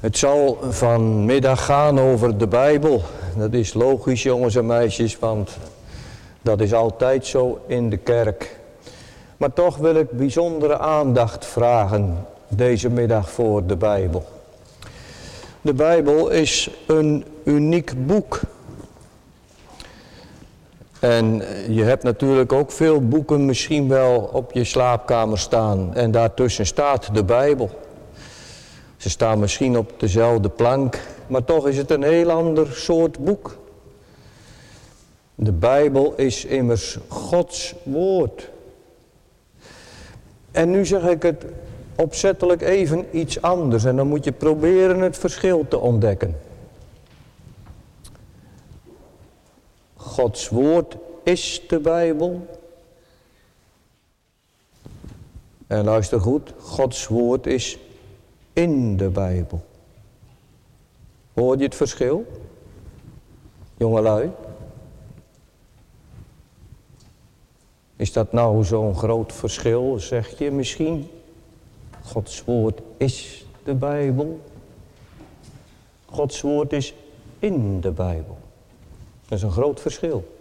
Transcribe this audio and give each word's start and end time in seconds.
Het 0.00 0.18
zal 0.18 0.58
vanmiddag 0.70 1.64
gaan 1.64 2.00
over 2.00 2.38
de 2.38 2.46
Bijbel. 2.46 3.02
Dat 3.36 3.52
is 3.52 3.74
logisch 3.74 4.22
jongens 4.22 4.54
en 4.54 4.66
meisjes, 4.66 5.18
want 5.18 5.50
dat 6.42 6.60
is 6.60 6.72
altijd 6.72 7.26
zo 7.26 7.60
in 7.66 7.90
de 7.90 7.96
kerk. 7.96 8.56
Maar 9.36 9.52
toch 9.52 9.76
wil 9.76 9.94
ik 9.94 10.10
bijzondere 10.10 10.78
aandacht 10.78 11.46
vragen 11.46 12.26
deze 12.48 12.88
middag 12.88 13.30
voor 13.30 13.66
de 13.66 13.76
Bijbel. 13.76 14.24
De 15.60 15.74
Bijbel 15.74 16.30
is 16.30 16.70
een 16.86 17.24
uniek 17.44 18.06
boek. 18.06 18.40
En 21.00 21.42
je 21.68 21.82
hebt 21.82 22.02
natuurlijk 22.02 22.52
ook 22.52 22.72
veel 22.72 23.08
boeken 23.08 23.44
misschien 23.44 23.88
wel 23.88 24.30
op 24.32 24.52
je 24.52 24.64
slaapkamer 24.64 25.38
staan. 25.38 25.94
En 25.94 26.10
daartussen 26.10 26.66
staat 26.66 27.14
de 27.14 27.24
Bijbel. 27.24 27.70
Ze 29.08 29.14
staan 29.14 29.38
misschien 29.38 29.78
op 29.78 30.00
dezelfde 30.00 30.48
plank, 30.48 31.00
maar 31.26 31.44
toch 31.44 31.68
is 31.68 31.76
het 31.76 31.90
een 31.90 32.02
heel 32.02 32.30
ander 32.30 32.72
soort 32.72 33.18
boek. 33.18 33.58
De 35.34 35.52
Bijbel 35.52 36.14
is 36.16 36.44
immers 36.44 36.98
Gods 37.08 37.74
woord. 37.82 38.50
En 40.50 40.70
nu 40.70 40.86
zeg 40.86 41.02
ik 41.02 41.22
het 41.22 41.44
opzettelijk 41.96 42.62
even 42.62 43.18
iets 43.18 43.42
anders 43.42 43.84
en 43.84 43.96
dan 43.96 44.06
moet 44.06 44.24
je 44.24 44.32
proberen 44.32 45.00
het 45.00 45.18
verschil 45.18 45.66
te 45.68 45.78
ontdekken. 45.78 46.36
Gods 49.96 50.48
woord 50.48 50.96
is 51.22 51.62
de 51.68 51.78
Bijbel. 51.78 52.46
En 55.66 55.84
luister 55.84 56.20
goed, 56.20 56.52
Gods 56.58 57.06
woord 57.06 57.46
is 57.46 57.78
in 58.58 58.96
de 58.96 59.08
Bijbel. 59.08 59.64
Hoor 61.32 61.56
je 61.56 61.62
het 61.62 61.74
verschil? 61.74 62.26
Jongelui? 63.76 64.30
Is 67.96 68.12
dat 68.12 68.32
nou 68.32 68.64
zo'n 68.64 68.94
groot 68.94 69.32
verschil, 69.32 69.98
zeg 69.98 70.38
je 70.38 70.50
misschien? 70.50 71.10
Gods 72.02 72.44
woord 72.44 72.80
is 72.96 73.46
de 73.64 73.74
Bijbel. 73.74 74.40
Gods 76.06 76.40
woord 76.40 76.72
is 76.72 76.94
in 77.38 77.80
de 77.80 77.90
Bijbel. 77.90 78.38
Dat 79.28 79.38
is 79.38 79.44
een 79.44 79.50
groot 79.50 79.80
verschil. 79.80 80.36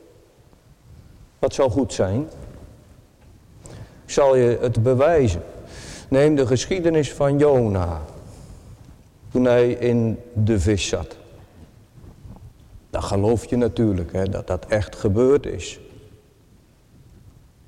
Wat 1.40 1.54
zou 1.54 1.70
goed 1.70 1.94
zijn? 1.94 2.30
Zal 4.06 4.36
je 4.36 4.58
het 4.62 4.84
bewijzen. 4.84 5.44
Neem 6.08 6.36
de 6.36 6.48
geschiedenis 6.48 7.14
van 7.14 7.38
Jona. 7.38 8.02
Toen 9.32 9.46
hij 9.46 9.72
in 9.72 10.20
de 10.34 10.60
vis 10.60 10.88
zat. 10.88 11.18
Dan 12.90 13.04
geloof 13.04 13.46
je 13.46 13.56
natuurlijk 13.56 14.12
hè, 14.12 14.30
dat 14.30 14.48
dat 14.48 14.66
echt 14.66 14.96
gebeurd 14.96 15.46
is. 15.46 15.80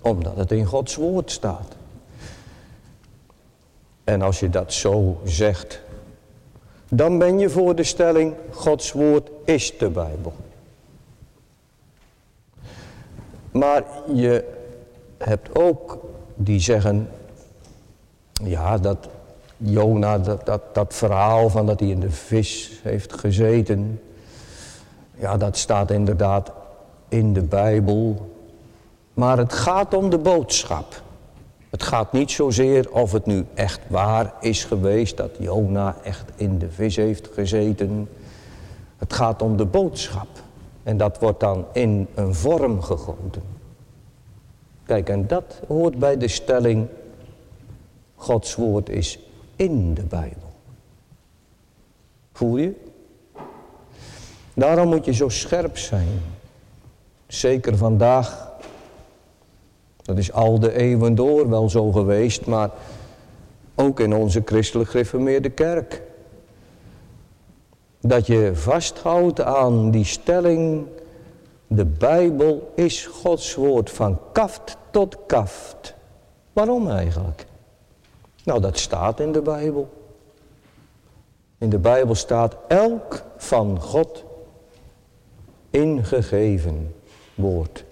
Omdat 0.01 0.35
het 0.35 0.51
in 0.51 0.65
Gods 0.65 0.95
woord 0.95 1.31
staat. 1.31 1.75
En 4.03 4.21
als 4.21 4.39
je 4.39 4.49
dat 4.49 4.73
zo 4.73 5.21
zegt, 5.25 5.81
dan 6.89 7.17
ben 7.17 7.39
je 7.39 7.49
voor 7.49 7.75
de 7.75 7.83
stelling, 7.83 8.33
Gods 8.51 8.91
woord 8.91 9.29
is 9.45 9.77
de 9.77 9.89
Bijbel. 9.89 10.33
Maar 13.51 13.83
je 14.13 14.43
hebt 15.17 15.59
ook 15.59 15.97
die 16.35 16.59
zeggen, 16.59 17.09
ja, 18.43 18.77
dat 18.77 19.07
Jona, 19.57 20.17
dat, 20.17 20.45
dat, 20.45 20.61
dat 20.73 20.93
verhaal 20.93 21.49
van 21.49 21.65
dat 21.65 21.79
hij 21.79 21.89
in 21.89 21.99
de 21.99 22.11
vis 22.11 22.79
heeft 22.83 23.13
gezeten, 23.13 24.01
ja, 25.15 25.37
dat 25.37 25.57
staat 25.57 25.91
inderdaad 25.91 26.51
in 27.07 27.33
de 27.33 27.41
Bijbel. 27.41 28.31
Maar 29.13 29.37
het 29.37 29.53
gaat 29.53 29.93
om 29.93 30.09
de 30.09 30.17
boodschap. 30.17 31.01
Het 31.69 31.83
gaat 31.83 32.11
niet 32.11 32.31
zozeer 32.31 32.91
of 32.91 33.11
het 33.11 33.25
nu 33.25 33.45
echt 33.53 33.79
waar 33.87 34.33
is 34.39 34.63
geweest 34.63 35.17
dat 35.17 35.31
Jona 35.39 35.95
echt 36.03 36.31
in 36.35 36.57
de 36.57 36.69
vis 36.71 36.95
heeft 36.95 37.29
gezeten. 37.33 38.09
Het 38.97 39.13
gaat 39.13 39.41
om 39.41 39.57
de 39.57 39.65
boodschap. 39.65 40.27
En 40.83 40.97
dat 40.97 41.19
wordt 41.19 41.39
dan 41.39 41.65
in 41.73 42.07
een 42.15 42.35
vorm 42.35 42.81
gegoten. 42.81 43.41
Kijk, 44.85 45.09
en 45.09 45.27
dat 45.27 45.61
hoort 45.67 45.99
bij 45.99 46.17
de 46.17 46.27
stelling, 46.27 46.87
Gods 48.19 48.55
woord 48.55 48.89
is 48.89 49.19
in 49.55 49.93
de 49.93 50.03
Bijbel. 50.03 50.51
Voel 52.33 52.57
je? 52.57 52.73
Daarom 54.53 54.87
moet 54.87 55.05
je 55.05 55.13
zo 55.13 55.29
scherp 55.29 55.77
zijn. 55.77 56.21
Zeker 57.27 57.77
vandaag. 57.77 58.51
Dat 60.01 60.17
is 60.17 60.31
al 60.31 60.59
de 60.59 60.77
eeuwen 60.77 61.15
door 61.15 61.49
wel 61.49 61.69
zo 61.69 61.91
geweest, 61.91 62.45
maar 62.45 62.69
ook 63.75 63.99
in 63.99 64.13
onze 64.13 64.41
christelijk 64.45 64.89
gereformeerde 64.89 65.49
kerk. 65.49 66.01
Dat 68.01 68.27
je 68.27 68.51
vasthoudt 68.53 69.41
aan 69.41 69.91
die 69.91 70.05
stelling, 70.05 70.85
de 71.67 71.85
Bijbel 71.85 72.71
is 72.75 73.05
Gods 73.05 73.55
woord 73.55 73.89
van 73.89 74.19
kaft 74.31 74.77
tot 74.91 75.17
kaft. 75.25 75.95
Waarom 76.53 76.89
eigenlijk? 76.89 77.47
Nou, 78.43 78.59
dat 78.59 78.77
staat 78.77 79.19
in 79.19 79.31
de 79.31 79.41
Bijbel. 79.41 79.89
In 81.57 81.69
de 81.69 81.79
Bijbel 81.79 82.15
staat 82.15 82.55
elk 82.67 83.23
van 83.37 83.81
God 83.81 84.23
ingegeven 85.69 86.95
woord. 87.35 87.83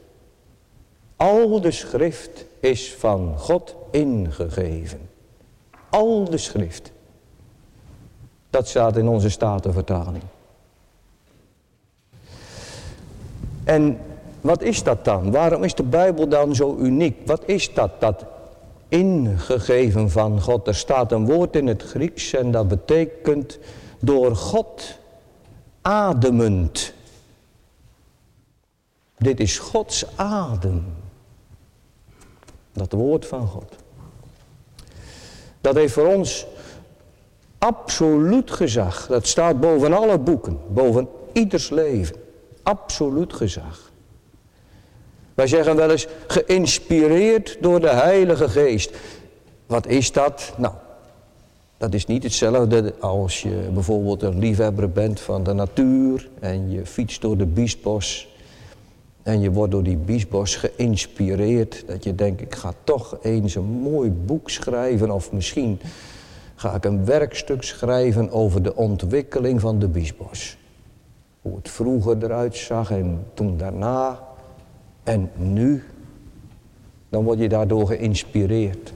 Al 1.15 1.61
de 1.61 1.71
schrift 1.71 2.45
is 2.59 2.95
van 2.95 3.37
God 3.37 3.75
ingegeven. 3.91 5.09
Al 5.89 6.23
de 6.29 6.37
schrift. 6.37 6.91
Dat 8.49 8.67
staat 8.67 8.97
in 8.97 9.07
onze 9.07 9.29
Statenvertaling. 9.29 10.23
En 13.63 13.99
wat 14.41 14.61
is 14.61 14.83
dat 14.83 15.05
dan? 15.05 15.31
Waarom 15.31 15.63
is 15.63 15.75
de 15.75 15.83
Bijbel 15.83 16.27
dan 16.27 16.55
zo 16.55 16.75
uniek? 16.79 17.17
Wat 17.25 17.41
is 17.45 17.73
dat, 17.73 17.91
dat 17.99 18.25
ingegeven 18.89 20.09
van 20.09 20.41
God? 20.41 20.67
Er 20.67 20.75
staat 20.75 21.11
een 21.11 21.25
woord 21.25 21.55
in 21.55 21.67
het 21.67 21.83
Grieks 21.83 22.33
en 22.33 22.51
dat 22.51 22.67
betekent 22.67 23.59
door 23.99 24.35
God 24.35 24.97
ademend. 25.81 26.93
Dit 29.17 29.39
is 29.39 29.59
Gods 29.59 30.05
adem. 30.15 30.85
Dat 32.73 32.91
woord 32.91 33.25
van 33.25 33.47
God. 33.47 33.75
Dat 35.61 35.75
heeft 35.75 35.93
voor 35.93 36.15
ons 36.15 36.45
absoluut 37.57 38.51
gezag. 38.51 39.07
Dat 39.07 39.27
staat 39.27 39.59
boven 39.59 39.93
alle 39.93 40.19
boeken, 40.19 40.59
boven 40.67 41.07
ieders 41.33 41.69
leven. 41.69 42.15
Absoluut 42.63 43.33
gezag. 43.33 43.86
Wij 45.37 45.47
zeggen 45.47 45.75
wel 45.75 45.91
eens 45.91 46.07
geïnspireerd 46.27 47.57
door 47.61 47.79
de 47.79 47.89
Heilige 47.89 48.49
Geest. 48.49 48.91
Wat 49.65 49.87
is 49.87 50.11
dat? 50.11 50.53
Nou, 50.57 50.73
dat 51.77 51.93
is 51.93 52.05
niet 52.05 52.23
hetzelfde 52.23 52.93
als 52.99 53.41
je 53.41 53.69
bijvoorbeeld 53.73 54.21
een 54.21 54.39
liefhebber 54.39 54.89
bent 54.89 55.19
van 55.19 55.43
de 55.43 55.53
natuur 55.53 56.29
en 56.39 56.71
je 56.71 56.85
fietst 56.85 57.21
door 57.21 57.37
de 57.37 57.45
biesbos 57.45 58.35
en 59.23 59.41
je 59.41 59.51
wordt 59.51 59.71
door 59.71 59.83
die 59.83 59.97
biesbos 59.97 60.55
geïnspireerd 60.55 61.83
dat 61.87 62.03
je 62.03 62.15
denkt 62.15 62.41
ik 62.41 62.55
ga 62.55 62.73
toch 62.83 63.17
eens 63.21 63.55
een 63.55 63.63
mooi 63.63 64.11
boek 64.11 64.49
schrijven 64.49 65.11
of 65.11 65.31
misschien 65.31 65.79
ga 66.55 66.75
ik 66.75 66.85
een 66.85 67.05
werkstuk 67.05 67.63
schrijven 67.63 68.31
over 68.31 68.63
de 68.63 68.75
ontwikkeling 68.75 69.61
van 69.61 69.79
de 69.79 69.87
biesbos. 69.87 70.57
Hoe 71.41 71.55
het 71.55 71.69
vroeger 71.69 72.23
eruit 72.23 72.55
zag 72.55 72.91
en 72.91 73.25
toen 73.33 73.57
daarna 73.57 74.26
en 75.07 75.31
nu, 75.35 75.83
dan 77.09 77.23
word 77.23 77.39
je 77.39 77.49
daardoor 77.49 77.87
geïnspireerd. 77.87 78.93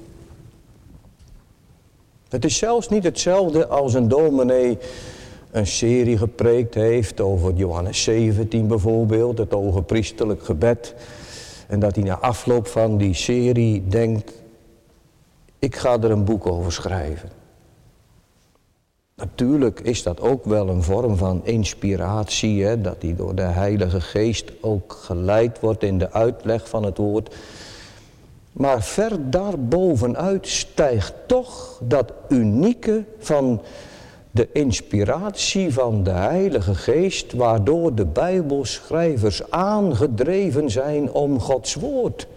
Het 2.29 2.45
is 2.45 2.57
zelfs 2.57 2.89
niet 2.89 3.03
hetzelfde 3.03 3.67
als 3.67 3.93
een 3.93 4.07
dominee 4.07 4.77
een 5.51 5.67
serie 5.67 6.17
gepreekt 6.17 6.73
heeft 6.73 7.21
over 7.21 7.53
Johannes 7.53 8.03
17 8.03 8.67
bijvoorbeeld, 8.67 9.37
het 9.37 9.53
ogenpriesterlijk 9.53 10.43
gebed. 10.43 10.95
En 11.67 11.79
dat 11.79 11.95
hij 11.95 12.03
na 12.03 12.17
afloop 12.17 12.67
van 12.67 12.97
die 12.97 13.13
serie 13.13 13.87
denkt, 13.87 14.31
ik 15.59 15.75
ga 15.75 15.99
er 16.01 16.11
een 16.11 16.25
boek 16.25 16.47
over 16.47 16.71
schrijven. 16.71 17.40
Natuurlijk 19.21 19.79
is 19.79 20.03
dat 20.03 20.21
ook 20.21 20.45
wel 20.45 20.69
een 20.69 20.83
vorm 20.83 21.17
van 21.17 21.41
inspiratie, 21.45 22.63
hè, 22.65 22.81
dat 22.81 22.95
hij 22.99 23.15
door 23.15 23.35
de 23.35 23.41
Heilige 23.41 24.01
Geest 24.01 24.51
ook 24.61 24.93
geleid 24.93 25.59
wordt 25.59 25.83
in 25.83 25.97
de 25.97 26.11
uitleg 26.11 26.69
van 26.69 26.83
het 26.83 26.97
woord. 26.97 27.35
Maar 28.51 28.83
ver 28.83 29.29
daarbovenuit 29.29 30.47
stijgt 30.47 31.13
toch 31.25 31.79
dat 31.83 32.13
unieke 32.29 33.03
van 33.19 33.61
de 34.31 34.49
inspiratie 34.53 35.73
van 35.73 36.03
de 36.03 36.09
Heilige 36.09 36.75
Geest, 36.75 37.33
waardoor 37.33 37.95
de 37.95 38.05
Bijbelschrijvers 38.05 39.51
aangedreven 39.51 40.69
zijn 40.69 41.11
om 41.11 41.39
Gods 41.39 41.75
woord 41.75 42.27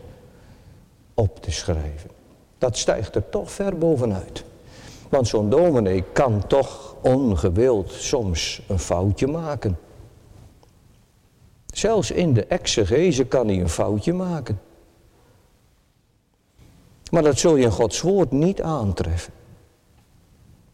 op 1.14 1.42
te 1.42 1.50
schrijven. 1.50 2.10
Dat 2.58 2.76
stijgt 2.76 3.14
er 3.14 3.28
toch 3.28 3.50
ver 3.50 3.78
bovenuit. 3.78 4.44
Want 5.08 5.28
zo'n 5.28 5.50
dominee 5.50 6.04
kan 6.12 6.46
toch 6.46 6.96
ongewild 7.02 7.90
soms 7.90 8.62
een 8.68 8.78
foutje 8.78 9.26
maken. 9.26 9.78
Zelfs 11.66 12.10
in 12.10 12.32
de 12.32 12.44
exegese 12.44 13.24
kan 13.24 13.46
hij 13.46 13.60
een 13.60 13.68
foutje 13.68 14.12
maken. 14.12 14.60
Maar 17.10 17.22
dat 17.22 17.38
zul 17.38 17.56
je 17.56 17.64
in 17.64 17.70
Gods 17.70 18.00
woord 18.00 18.30
niet 18.30 18.62
aantreffen. 18.62 19.32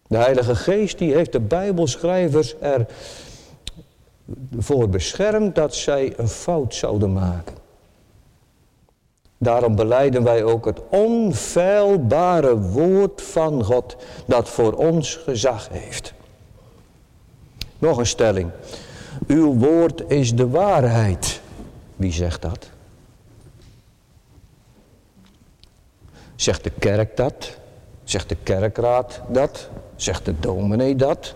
De 0.06 0.16
Heilige 0.16 0.54
Geest 0.54 0.98
die 0.98 1.14
heeft 1.14 1.32
de 1.32 1.40
Bijbelschrijvers 1.40 2.54
ervoor 4.50 4.88
beschermd 4.88 5.54
dat 5.54 5.74
zij 5.74 6.12
een 6.16 6.28
fout 6.28 6.74
zouden 6.74 7.12
maken. 7.12 7.59
Daarom 9.42 9.74
beleiden 9.74 10.22
wij 10.22 10.44
ook 10.44 10.64
het 10.64 10.80
onfeilbare 10.88 12.58
woord 12.58 13.22
van 13.22 13.64
God 13.64 13.96
dat 14.26 14.48
voor 14.48 14.72
ons 14.72 15.16
gezag 15.16 15.68
heeft. 15.68 16.12
Nog 17.78 17.98
een 17.98 18.06
stelling. 18.06 18.50
Uw 19.26 19.54
woord 19.54 20.10
is 20.10 20.34
de 20.34 20.48
waarheid. 20.48 21.40
Wie 21.96 22.12
zegt 22.12 22.42
dat? 22.42 22.70
Zegt 26.34 26.64
de 26.64 26.72
kerk 26.78 27.16
dat? 27.16 27.58
Zegt 28.04 28.28
de 28.28 28.36
kerkraad 28.42 29.20
dat? 29.28 29.68
Zegt 29.96 30.24
de 30.24 30.40
dominee 30.40 30.96
dat? 30.96 31.34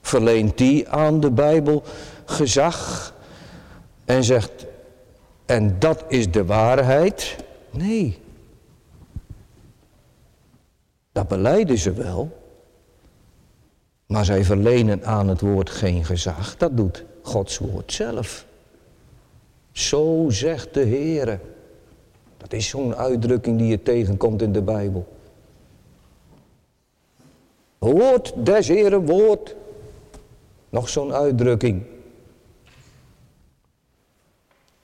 Verleent 0.00 0.58
die 0.58 0.88
aan 0.88 1.20
de 1.20 1.30
Bijbel 1.30 1.82
gezag? 2.24 3.12
En 4.04 4.24
zegt, 4.24 4.66
en 5.46 5.78
dat 5.78 6.04
is 6.08 6.30
de 6.30 6.44
waarheid? 6.44 7.36
Nee. 7.70 8.18
Dat 11.12 11.28
beleiden 11.28 11.78
ze 11.78 11.92
wel. 11.92 12.42
Maar 14.06 14.24
zij 14.24 14.44
verlenen 14.44 15.04
aan 15.04 15.28
het 15.28 15.40
woord 15.40 15.70
geen 15.70 16.04
gezag. 16.04 16.56
Dat 16.56 16.76
doet 16.76 17.04
Gods 17.22 17.58
woord 17.58 17.92
zelf. 17.92 18.46
Zo 19.72 20.26
zegt 20.28 20.74
de 20.74 20.80
Heer. 20.80 21.40
Dat 22.36 22.52
is 22.52 22.68
zo'n 22.68 22.94
uitdrukking 22.94 23.58
die 23.58 23.68
je 23.68 23.82
tegenkomt 23.82 24.42
in 24.42 24.52
de 24.52 24.62
Bijbel. 24.62 25.06
Woord 27.78 28.32
des 28.36 28.68
Heren 28.68 29.06
woord. 29.06 29.54
Nog 30.68 30.88
zo'n 30.88 31.12
uitdrukking. 31.12 31.82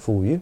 Voel 0.01 0.23
je? 0.23 0.39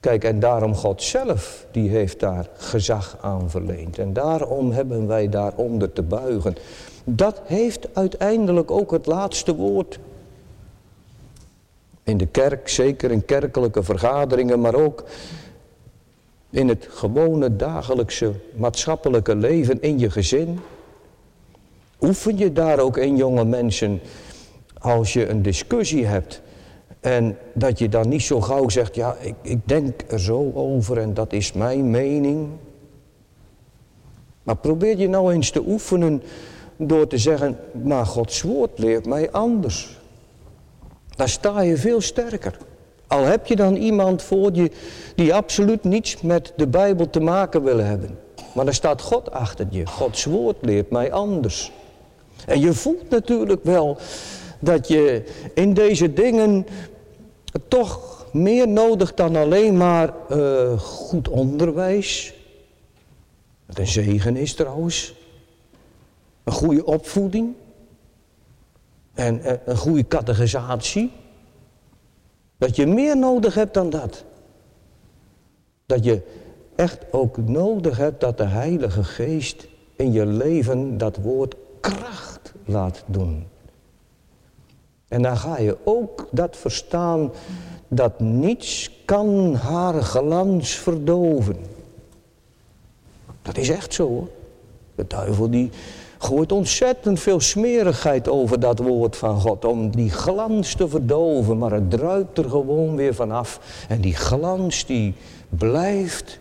Kijk, 0.00 0.24
en 0.24 0.40
daarom 0.40 0.74
God 0.74 1.02
zelf, 1.02 1.66
die 1.70 1.90
heeft 1.90 2.20
daar 2.20 2.48
gezag 2.56 3.18
aan 3.20 3.50
verleend. 3.50 3.98
En 3.98 4.12
daarom 4.12 4.70
hebben 4.70 5.06
wij 5.06 5.28
daaronder 5.28 5.92
te 5.92 6.02
buigen. 6.02 6.56
Dat 7.04 7.40
heeft 7.44 7.94
uiteindelijk 7.94 8.70
ook 8.70 8.90
het 8.90 9.06
laatste 9.06 9.54
woord. 9.54 9.98
In 12.02 12.16
de 12.16 12.26
kerk, 12.26 12.68
zeker 12.68 13.10
in 13.10 13.24
kerkelijke 13.24 13.82
vergaderingen, 13.82 14.60
maar 14.60 14.74
ook 14.74 15.04
in 16.50 16.68
het 16.68 16.86
gewone 16.90 17.56
dagelijkse 17.56 18.32
maatschappelijke 18.56 19.36
leven 19.36 19.82
in 19.82 19.98
je 19.98 20.10
gezin. 20.10 20.60
Oefen 22.00 22.38
je 22.38 22.52
daar 22.52 22.78
ook 22.78 22.96
in, 22.96 23.16
jonge 23.16 23.44
mensen, 23.44 24.00
als 24.78 25.12
je 25.12 25.28
een 25.28 25.42
discussie 25.42 26.06
hebt 26.06 26.42
en 27.00 27.38
dat 27.52 27.78
je 27.78 27.88
dan 27.88 28.08
niet 28.08 28.22
zo 28.22 28.40
gauw 28.40 28.68
zegt, 28.68 28.94
ja, 28.94 29.16
ik, 29.20 29.34
ik 29.42 29.58
denk 29.64 30.02
er 30.08 30.20
zo 30.20 30.50
over 30.54 30.98
en 30.98 31.14
dat 31.14 31.32
is 31.32 31.52
mijn 31.52 31.90
mening. 31.90 32.48
Maar 34.42 34.56
probeer 34.56 34.98
je 34.98 35.08
nou 35.08 35.32
eens 35.32 35.50
te 35.50 35.62
oefenen 35.66 36.22
door 36.76 37.06
te 37.06 37.18
zeggen, 37.18 37.58
maar 37.82 38.06
Gods 38.06 38.42
woord 38.42 38.78
leert 38.78 39.06
mij 39.06 39.30
anders. 39.30 39.98
Dan 41.16 41.28
sta 41.28 41.60
je 41.60 41.76
veel 41.76 42.00
sterker. 42.00 42.58
Al 43.06 43.24
heb 43.24 43.46
je 43.46 43.56
dan 43.56 43.76
iemand 43.76 44.22
voor 44.22 44.52
je 44.52 44.70
die 45.14 45.34
absoluut 45.34 45.84
niets 45.84 46.20
met 46.20 46.52
de 46.56 46.66
Bijbel 46.66 47.10
te 47.10 47.20
maken 47.20 47.62
wil 47.62 47.78
hebben. 47.78 48.18
Maar 48.54 48.66
er 48.66 48.74
staat 48.74 49.00
God 49.00 49.30
achter 49.30 49.66
je. 49.70 49.86
Gods 49.86 50.24
woord 50.24 50.56
leert 50.60 50.90
mij 50.90 51.12
anders. 51.12 51.72
En 52.46 52.60
je 52.60 52.72
voelt 52.72 53.10
natuurlijk 53.10 53.64
wel 53.64 53.98
dat 54.60 54.88
je 54.88 55.24
in 55.54 55.74
deze 55.74 56.12
dingen 56.12 56.66
toch 57.68 58.26
meer 58.32 58.68
nodig 58.68 59.14
dan 59.14 59.36
alleen 59.36 59.76
maar 59.76 60.14
uh, 60.30 60.78
goed 60.78 61.28
onderwijs. 61.28 62.34
Wat 63.66 63.78
een 63.78 63.86
zegen 63.86 64.36
is 64.36 64.54
trouwens. 64.54 65.14
Een 66.44 66.52
goede 66.52 66.84
opvoeding. 66.84 67.54
En 69.14 69.38
uh, 69.38 69.52
een 69.64 69.76
goede 69.76 70.06
categorisatie. 70.06 71.12
Dat 72.58 72.76
je 72.76 72.86
meer 72.86 73.16
nodig 73.16 73.54
hebt 73.54 73.74
dan 73.74 73.90
dat. 73.90 74.24
Dat 75.86 76.04
je 76.04 76.22
echt 76.76 76.98
ook 77.10 77.36
nodig 77.36 77.96
hebt 77.96 78.20
dat 78.20 78.38
de 78.38 78.44
Heilige 78.44 79.04
Geest 79.04 79.66
in 79.96 80.12
je 80.12 80.26
leven 80.26 80.98
dat 80.98 81.16
woord 81.16 81.54
kracht 81.80 82.52
laat 82.64 83.04
doen. 83.06 83.46
En 85.10 85.22
dan 85.22 85.36
ga 85.36 85.58
je 85.58 85.76
ook 85.84 86.28
dat 86.30 86.56
verstaan 86.56 87.30
dat 87.88 88.20
niets 88.20 88.90
kan 89.04 89.54
haar 89.54 90.02
glans 90.02 90.70
verdoven. 90.70 91.56
Dat 93.42 93.56
is 93.56 93.68
echt 93.68 93.94
zo 93.94 94.08
hoor. 94.08 94.28
De 94.94 95.04
duivel 95.06 95.50
die 95.50 95.70
gooit 96.18 96.52
ontzettend 96.52 97.20
veel 97.20 97.40
smerigheid 97.40 98.28
over 98.28 98.60
dat 98.60 98.78
woord 98.78 99.16
van 99.16 99.40
God. 99.40 99.64
Om 99.64 99.90
die 99.90 100.10
glans 100.10 100.74
te 100.74 100.88
verdoven. 100.88 101.58
Maar 101.58 101.72
het 101.72 101.90
druipt 101.90 102.38
er 102.38 102.50
gewoon 102.50 102.96
weer 102.96 103.14
vanaf. 103.14 103.60
En 103.88 104.00
die 104.00 104.14
glans 104.14 104.86
die 104.86 105.14
blijft 105.48 106.40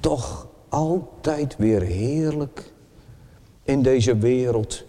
toch 0.00 0.46
altijd 0.68 1.56
weer 1.58 1.80
heerlijk 1.80 2.72
in 3.62 3.82
deze 3.82 4.16
wereld. 4.16 4.84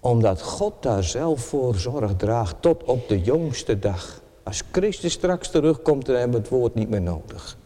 Omdat 0.00 0.42
God 0.42 0.72
daar 0.80 1.04
zelf 1.04 1.40
voor 1.40 1.74
zorg 1.74 2.16
draagt 2.16 2.56
tot 2.60 2.84
op 2.84 3.08
de 3.08 3.20
jongste 3.20 3.78
dag. 3.78 4.20
Als 4.42 4.62
Christus 4.70 5.12
straks 5.12 5.50
terugkomt, 5.50 6.06
dan 6.06 6.14
hebben 6.14 6.36
we 6.36 6.42
het 6.42 6.48
woord 6.48 6.74
niet 6.74 6.90
meer 6.90 7.02
nodig. 7.02 7.56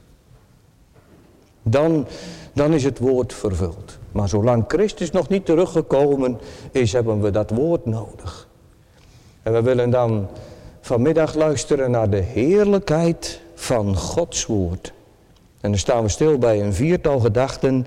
Dan, 1.63 2.07
dan 2.53 2.73
is 2.73 2.85
het 2.85 2.99
woord 2.99 3.33
vervuld. 3.33 3.99
Maar 4.13 4.29
zolang 4.29 4.65
Christus 4.69 5.11
nog 5.11 5.29
niet 5.29 5.47
teruggekomen 5.47 6.39
is, 6.71 6.93
hebben 6.93 7.21
we 7.21 7.31
dat 7.31 7.51
woord 7.51 7.87
nodig. 7.87 8.49
En 9.43 9.53
we 9.53 9.63
willen 9.63 9.91
dan 9.91 10.29
vanmiddag 10.81 11.35
luisteren 11.35 11.91
naar 11.91 12.11
de 12.11 12.21
heerlijkheid 12.21 13.41
van 13.55 13.97
Gods 13.97 14.47
woord. 14.47 14.93
En 15.61 15.71
dan 15.71 15.79
staan 15.79 16.03
we 16.03 16.09
stil 16.09 16.39
bij 16.39 16.63
een 16.63 16.75
viertal 16.75 17.21
gedachten, 17.21 17.87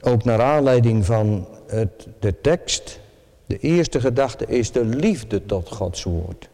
ook 0.00 0.24
naar 0.24 0.42
aanleiding 0.42 1.06
van 1.06 1.46
het, 1.66 2.06
de 2.18 2.40
tekst. 2.40 3.00
De 3.48 3.58
eerste 3.58 4.00
gedachte 4.00 4.46
is 4.46 4.72
de 4.72 4.84
liefde 4.84 5.46
tot 5.46 5.68
Gods 5.68 6.02
woord. 6.02 6.48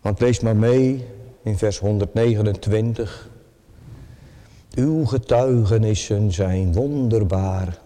Want 0.00 0.20
lees 0.20 0.40
maar 0.40 0.56
mee 0.56 1.06
in 1.42 1.58
vers 1.58 1.78
129. 1.78 3.30
Uw 4.74 5.04
getuigenissen 5.04 6.32
zijn 6.32 6.72
wonderbaar. 6.72 7.78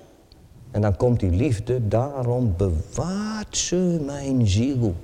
En 0.70 0.80
dan 0.80 0.96
komt 0.96 1.20
die 1.20 1.30
liefde, 1.30 1.88
daarom 1.88 2.54
bewaart 2.56 3.56
ze 3.56 4.02
mijn 4.06 4.46
ziel. 4.46 4.94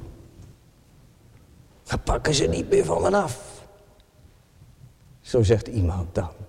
Dan 1.84 2.02
pakken 2.02 2.34
ze 2.34 2.46
niet 2.46 2.70
meer 2.70 2.84
van 2.84 3.02
me 3.02 3.16
af. 3.16 3.64
Zo 5.20 5.42
zegt 5.42 5.66
iemand 5.66 6.14
dan. 6.14 6.41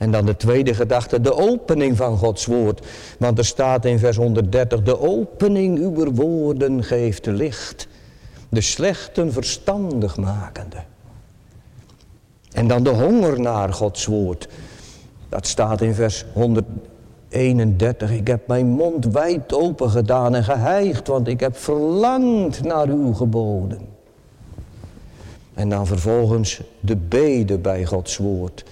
En 0.00 0.10
dan 0.10 0.26
de 0.26 0.36
tweede 0.36 0.74
gedachte, 0.74 1.20
de 1.20 1.34
opening 1.34 1.96
van 1.96 2.16
Gods 2.16 2.46
woord. 2.46 2.86
Want 3.18 3.38
er 3.38 3.44
staat 3.44 3.84
in 3.84 3.98
vers 3.98 4.16
130, 4.16 4.82
de 4.82 5.00
opening 5.00 5.78
uw 5.78 6.12
woorden 6.12 6.84
geeft 6.84 7.26
licht. 7.26 7.88
De 8.48 8.60
slechten 8.60 9.32
verstandig 9.32 10.16
makende. 10.16 10.76
En 12.52 12.68
dan 12.68 12.82
de 12.82 12.90
honger 12.90 13.40
naar 13.40 13.72
Gods 13.72 14.06
woord. 14.06 14.48
Dat 15.28 15.46
staat 15.46 15.80
in 15.80 15.94
vers 15.94 16.24
131. 16.32 18.10
Ik 18.10 18.26
heb 18.26 18.46
mijn 18.46 18.66
mond 18.66 19.04
wijd 19.04 19.54
open 19.54 19.90
gedaan 19.90 20.34
en 20.34 20.44
geheigd, 20.44 21.06
want 21.06 21.28
ik 21.28 21.40
heb 21.40 21.56
verlangd 21.56 22.62
naar 22.62 22.88
uw 22.88 23.12
geboden. 23.12 23.80
En 25.54 25.68
dan 25.68 25.86
vervolgens 25.86 26.60
de 26.80 26.96
bede 26.96 27.58
bij 27.58 27.84
Gods 27.84 28.16
woord. 28.16 28.64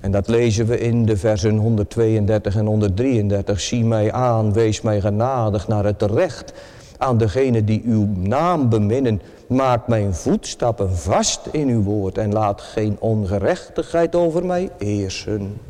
En 0.00 0.10
dat 0.10 0.28
lezen 0.28 0.66
we 0.66 0.78
in 0.78 1.04
de 1.04 1.16
versen 1.16 1.56
132 1.56 2.56
en 2.56 2.66
133. 2.66 3.60
Zie 3.60 3.84
mij 3.84 4.12
aan, 4.12 4.52
wees 4.52 4.80
mij 4.80 5.00
genadig 5.00 5.68
naar 5.68 5.84
het 5.84 6.02
recht 6.02 6.52
aan 6.98 7.18
degene 7.18 7.64
die 7.64 7.82
uw 7.84 8.06
naam 8.16 8.68
beminnen. 8.68 9.20
Maak 9.46 9.88
mijn 9.88 10.14
voetstappen 10.14 10.96
vast 10.96 11.46
in 11.50 11.68
uw 11.68 11.82
woord 11.82 12.18
en 12.18 12.32
laat 12.32 12.60
geen 12.60 12.96
ongerechtigheid 13.00 14.14
over 14.14 14.46
mij 14.46 14.70
eersen. 14.78 15.60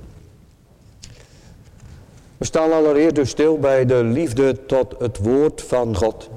We 2.37 2.45
staan 2.45 2.73
allereerst 2.73 3.15
dus 3.15 3.31
stil 3.31 3.59
bij 3.59 3.87
de 3.87 4.05
liefde 4.05 4.67
tot 4.67 4.95
het 4.99 5.19
woord 5.19 5.63
van 5.63 5.97
God. 5.97 6.31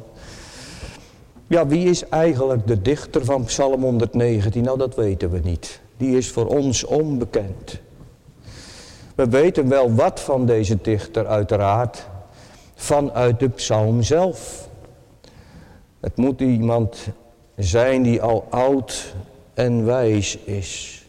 Ja, 1.47 1.67
wie 1.67 1.89
is 1.89 2.09
eigenlijk 2.09 2.67
de 2.67 2.81
dichter 2.81 3.25
van 3.25 3.43
Psalm 3.43 3.83
119? 3.83 4.63
Nou, 4.63 4.77
dat 4.77 4.95
weten 4.95 5.31
we 5.31 5.39
niet. 5.43 5.81
Die 5.99 6.17
is 6.17 6.31
voor 6.31 6.45
ons 6.45 6.83
onbekend. 6.83 7.79
We 9.15 9.29
weten 9.29 9.67
wel 9.69 9.93
wat 9.93 10.19
van 10.19 10.45
deze 10.45 10.77
dichter 10.81 11.27
uiteraard 11.27 12.07
vanuit 12.75 13.39
de 13.39 13.49
psalm 13.49 14.03
zelf. 14.03 14.69
Het 15.99 16.17
moet 16.17 16.41
iemand 16.41 17.07
zijn 17.55 18.01
die 18.03 18.21
al 18.21 18.45
oud 18.49 19.13
en 19.53 19.85
wijs 19.85 20.37
is. 20.37 21.03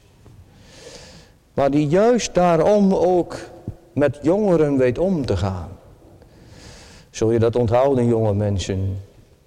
Maar 1.55 1.71
die 1.71 1.89
juist 1.89 2.35
daarom 2.35 2.95
ook 2.95 3.37
met 3.93 4.19
jongeren 4.23 4.77
weet 4.77 4.99
om 4.99 5.27
te 5.27 5.37
gaan. 5.37 5.69
Zul 7.11 7.31
je 7.31 7.39
dat 7.39 7.57
onthouden, 7.57 8.07
jonge 8.07 8.35
mensen? 8.35 8.97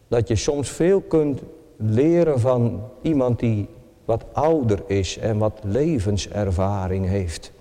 Dat 0.07 0.27
je 0.27 0.35
soms 0.35 0.69
veel 0.69 1.01
kunt 1.01 1.41
leren 1.77 2.39
van 2.39 2.81
iemand 3.01 3.39
die 3.39 3.67
wat 4.13 4.25
ouder 4.33 4.83
is 4.87 5.17
en 5.17 5.37
wat 5.37 5.59
levenservaring 5.63 7.07
heeft. 7.07 7.51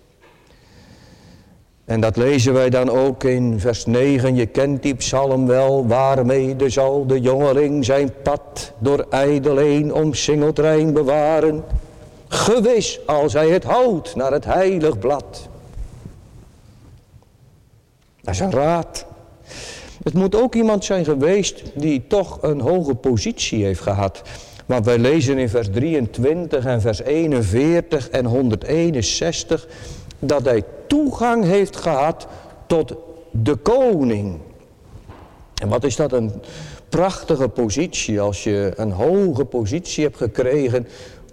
En 1.84 2.00
dat 2.00 2.16
lezen 2.16 2.52
wij 2.52 2.70
dan 2.70 2.90
ook 2.90 3.24
in 3.24 3.60
vers 3.60 3.86
9. 3.86 4.34
Je 4.34 4.46
kent 4.46 4.82
die 4.82 4.94
psalm 4.94 5.46
wel. 5.46 5.86
Waarmee 5.86 6.56
zal 6.70 7.06
de 7.06 7.20
jongeling 7.20 7.84
zijn 7.84 8.12
pad 8.22 8.72
door 8.78 9.06
ijdeleen 9.10 9.94
omsingeld 9.94 10.58
rein 10.58 10.92
bewaren. 10.92 11.64
Gewis 12.28 13.00
als 13.06 13.32
hij 13.32 13.48
het 13.48 13.64
houdt 13.64 14.16
naar 14.16 14.32
het 14.32 14.44
heilig 14.44 14.98
blad. 14.98 15.48
Dat 18.20 18.34
is 18.34 18.40
een 18.40 18.52
raad. 18.52 19.06
Het 20.02 20.14
moet 20.14 20.34
ook 20.34 20.54
iemand 20.54 20.84
zijn 20.84 21.04
geweest 21.04 21.62
die 21.74 22.06
toch 22.06 22.42
een 22.42 22.60
hoge 22.60 22.94
positie 22.94 23.64
heeft 23.64 23.80
gehad. 23.80 24.22
Want 24.66 24.84
wij 24.84 24.98
lezen 24.98 25.38
in 25.38 25.48
vers 25.48 25.68
23 25.70 26.64
en 26.64 26.80
vers 26.80 27.02
41 27.02 28.08
en 28.08 28.24
161 28.24 29.66
dat 30.18 30.44
hij 30.44 30.62
toegang 30.86 31.44
heeft 31.44 31.76
gehad 31.76 32.26
tot 32.66 32.94
de 33.30 33.56
koning. 33.56 34.38
En 35.62 35.68
wat 35.68 35.84
is 35.84 35.96
dat 35.96 36.12
een 36.12 36.32
prachtige 36.88 37.48
positie 37.48 38.20
als 38.20 38.44
je 38.44 38.72
een 38.76 38.92
hoge 38.92 39.44
positie 39.44 40.04
hebt 40.04 40.16
gekregen 40.16 40.86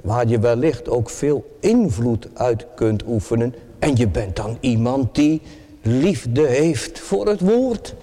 waar 0.03 0.27
je 0.27 0.39
wellicht 0.39 0.89
ook 0.89 1.09
veel 1.09 1.57
invloed 1.59 2.27
uit 2.33 2.65
kunt 2.75 3.03
oefenen. 3.07 3.55
En 3.79 3.95
je 3.95 4.07
bent 4.07 4.35
dan 4.35 4.57
iemand 4.59 5.15
die 5.15 5.41
liefde 5.81 6.45
heeft 6.45 6.99
voor 6.99 7.27
het 7.27 7.39
woord. 7.39 7.95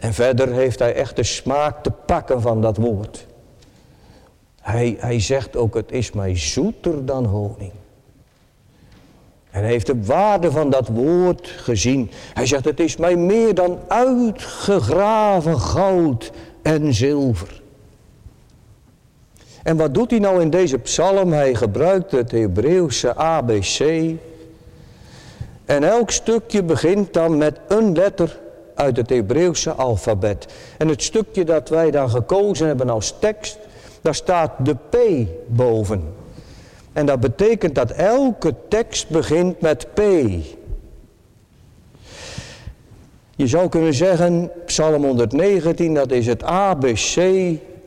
En 0.00 0.14
verder 0.14 0.52
heeft 0.52 0.78
hij 0.78 0.94
echt 0.94 1.16
de 1.16 1.22
smaak 1.22 1.82
te 1.82 1.90
pakken 1.90 2.40
van 2.40 2.60
dat 2.60 2.76
woord. 2.76 3.26
Hij, 4.60 4.96
hij 4.98 5.20
zegt 5.20 5.56
ook, 5.56 5.74
het 5.74 5.92
is 5.92 6.12
mij 6.12 6.36
zoeter 6.36 7.04
dan 7.04 7.24
honing. 7.24 7.72
En 9.50 9.60
hij 9.60 9.70
heeft 9.70 9.86
de 9.86 10.04
waarde 10.04 10.50
van 10.50 10.70
dat 10.70 10.88
woord 10.88 11.48
gezien. 11.48 12.10
Hij 12.34 12.46
zegt, 12.46 12.64
het 12.64 12.80
is 12.80 12.96
mij 12.96 13.16
meer 13.16 13.54
dan 13.54 13.78
uitgegraven 13.88 15.60
goud 15.60 16.30
en 16.62 16.94
zilver. 16.94 17.62
En 19.62 19.76
wat 19.76 19.94
doet 19.94 20.10
hij 20.10 20.20
nou 20.20 20.40
in 20.40 20.50
deze 20.50 20.78
psalm? 20.78 21.32
Hij 21.32 21.54
gebruikt 21.54 22.10
het 22.10 22.30
Hebreeuwse 22.30 23.16
ABC. 23.16 24.14
En 25.64 25.84
elk 25.84 26.10
stukje 26.10 26.62
begint 26.62 27.12
dan 27.12 27.38
met 27.38 27.58
een 27.68 27.94
letter 27.94 28.38
uit 28.80 28.96
het 28.96 29.10
Hebreeuwse 29.10 29.72
alfabet. 29.72 30.46
En 30.78 30.88
het 30.88 31.02
stukje 31.02 31.44
dat 31.44 31.68
wij 31.68 31.90
dan 31.90 32.10
gekozen 32.10 32.66
hebben 32.66 32.90
als 32.90 33.14
tekst, 33.18 33.58
daar 34.00 34.14
staat 34.14 34.50
de 34.58 34.74
P 34.74 34.96
boven. 35.46 36.14
En 36.92 37.06
dat 37.06 37.20
betekent 37.20 37.74
dat 37.74 37.90
elke 37.90 38.54
tekst 38.68 39.08
begint 39.08 39.60
met 39.60 39.86
P. 39.94 40.00
Je 43.36 43.46
zou 43.46 43.68
kunnen 43.68 43.94
zeggen, 43.94 44.50
Psalm 44.66 45.04
119, 45.04 45.94
dat 45.94 46.10
is 46.10 46.26
het 46.26 46.42
ABC 46.42 47.18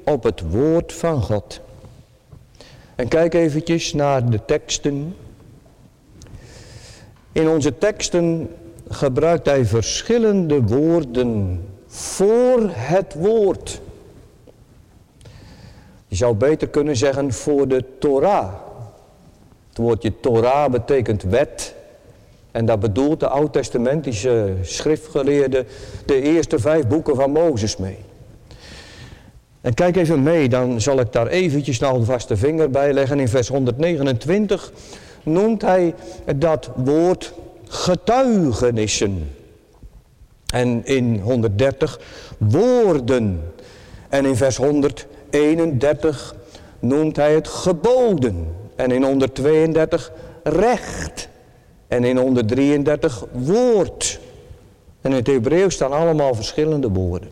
op 0.03 0.23
het 0.23 0.41
woord 0.51 0.93
van 0.93 1.21
God. 1.21 1.61
En 2.95 3.07
kijk 3.07 3.33
eventjes 3.33 3.93
naar 3.93 4.29
de 4.29 4.45
teksten. 4.45 5.15
In 7.31 7.49
onze 7.49 7.77
teksten 7.77 8.49
gebruikt 8.89 9.45
hij 9.45 9.65
verschillende 9.65 10.61
woorden 10.61 11.61
voor 11.87 12.69
het 12.71 13.13
woord. 13.13 13.81
Je 16.07 16.15
zou 16.15 16.35
beter 16.35 16.67
kunnen 16.67 16.95
zeggen 16.95 17.33
voor 17.33 17.67
de 17.67 17.83
Torah. 17.99 18.53
Het 19.69 19.77
woordje 19.77 20.19
Torah 20.19 20.71
betekent 20.71 21.23
wet. 21.23 21.75
En 22.51 22.65
daar 22.65 22.77
bedoelt 22.77 23.19
de 23.19 23.27
oud-testamentische 23.27 24.53
schriftgeleerde 24.61 25.65
de 26.05 26.21
eerste 26.21 26.59
vijf 26.59 26.87
boeken 26.87 27.15
van 27.15 27.31
Mozes 27.31 27.77
mee. 27.77 27.97
En 29.61 29.73
kijk 29.73 29.95
even 29.95 30.23
mee, 30.23 30.49
dan 30.49 30.81
zal 30.81 30.99
ik 30.99 31.11
daar 31.11 31.27
eventjes 31.27 31.79
nou 31.79 31.95
een 31.95 32.05
vaste 32.05 32.37
vinger 32.37 32.69
bij 32.69 32.93
leggen. 32.93 33.19
In 33.19 33.27
vers 33.27 33.47
129 33.47 34.71
noemt 35.23 35.61
hij 35.61 35.93
dat 36.35 36.69
woord 36.75 37.33
getuigenissen. 37.73 39.31
En 40.53 40.85
in 40.85 41.19
130 41.19 41.99
woorden. 42.37 43.53
En 44.09 44.25
in 44.25 44.35
vers 44.35 44.57
131 44.57 46.35
noemt 46.79 47.15
hij 47.15 47.33
het 47.33 47.47
geboden. 47.47 48.55
En 48.75 48.91
in 48.91 49.03
132 49.03 50.11
recht. 50.43 51.29
En 51.87 52.03
in 52.03 52.17
133 52.17 53.25
woord. 53.31 54.19
En 55.01 55.11
in 55.11 55.17
het 55.17 55.27
Hebreeuws 55.27 55.73
staan 55.73 55.91
allemaal 55.91 56.35
verschillende 56.35 56.89
woorden. 56.89 57.29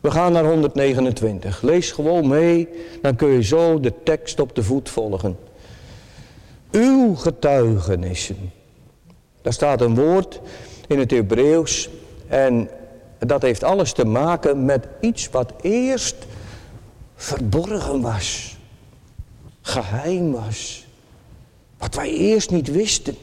We 0.00 0.10
gaan 0.10 0.32
naar 0.32 0.44
129. 0.44 1.62
Lees 1.62 1.92
gewoon 1.92 2.28
mee, 2.28 2.68
dan 3.02 3.16
kun 3.16 3.28
je 3.28 3.42
zo 3.42 3.80
de 3.80 3.92
tekst 4.02 4.40
op 4.40 4.54
de 4.54 4.62
voet 4.62 4.90
volgen. 4.90 5.36
Uw 6.70 7.14
getuigenissen. 7.14 8.52
Daar 9.42 9.52
staat 9.52 9.80
een 9.80 9.94
woord 9.94 10.40
in 10.86 10.98
het 10.98 11.10
Hebreeuws 11.10 11.88
en 12.28 12.68
dat 13.18 13.42
heeft 13.42 13.64
alles 13.64 13.92
te 13.92 14.04
maken 14.04 14.64
met 14.64 14.86
iets 15.00 15.30
wat 15.30 15.52
eerst 15.60 16.16
verborgen 17.14 18.00
was 18.00 18.56
geheim 19.62 20.32
was. 20.32 20.86
Wat 21.78 21.94
wij 21.94 22.10
eerst 22.10 22.50
niet 22.50 22.68
wisten. 22.68 23.16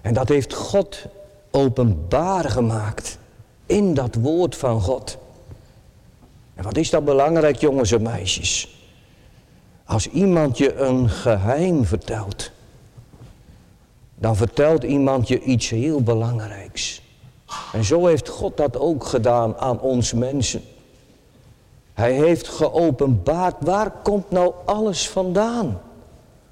En 0.00 0.14
dat 0.14 0.28
heeft 0.28 0.54
God 0.54 1.04
openbaar 1.50 2.50
gemaakt 2.50 3.18
in 3.66 3.94
dat 3.94 4.14
woord 4.14 4.56
van 4.56 4.80
God. 4.80 5.18
En 6.54 6.64
wat 6.64 6.76
is 6.76 6.90
dat 6.90 7.04
belangrijk, 7.04 7.56
jongens 7.56 7.92
en 7.92 8.02
meisjes? 8.02 8.80
Als 9.84 10.08
iemand 10.08 10.58
je 10.58 10.74
een 10.74 11.08
geheim 11.08 11.84
vertelt, 11.84 12.50
dan 14.22 14.36
vertelt 14.36 14.82
iemand 14.82 15.28
je 15.28 15.40
iets 15.40 15.68
heel 15.68 16.02
belangrijks. 16.02 17.02
En 17.72 17.84
zo 17.84 18.06
heeft 18.06 18.28
God 18.28 18.56
dat 18.56 18.78
ook 18.78 19.04
gedaan 19.04 19.56
aan 19.56 19.80
ons 19.80 20.12
mensen. 20.12 20.62
Hij 21.92 22.12
heeft 22.12 22.48
geopenbaard, 22.48 23.54
waar 23.58 23.90
komt 24.02 24.30
nou 24.30 24.52
alles 24.64 25.08
vandaan? 25.08 25.80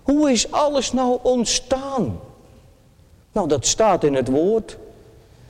Hoe 0.03 0.31
is 0.31 0.53
alles 0.53 0.93
nou 0.93 1.19
ontstaan? 1.23 2.21
Nou, 3.33 3.49
dat 3.49 3.67
staat 3.67 4.05
in 4.05 4.15
het 4.15 4.29
woord. 4.29 4.79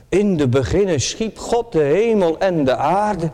In 0.09 0.37
de 0.37 0.47
beginnen 0.47 1.01
schiep 1.01 1.37
God 1.37 1.71
de 1.71 1.83
hemel 1.83 2.39
en 2.39 2.65
de 2.65 2.75
aarde. 2.75 3.31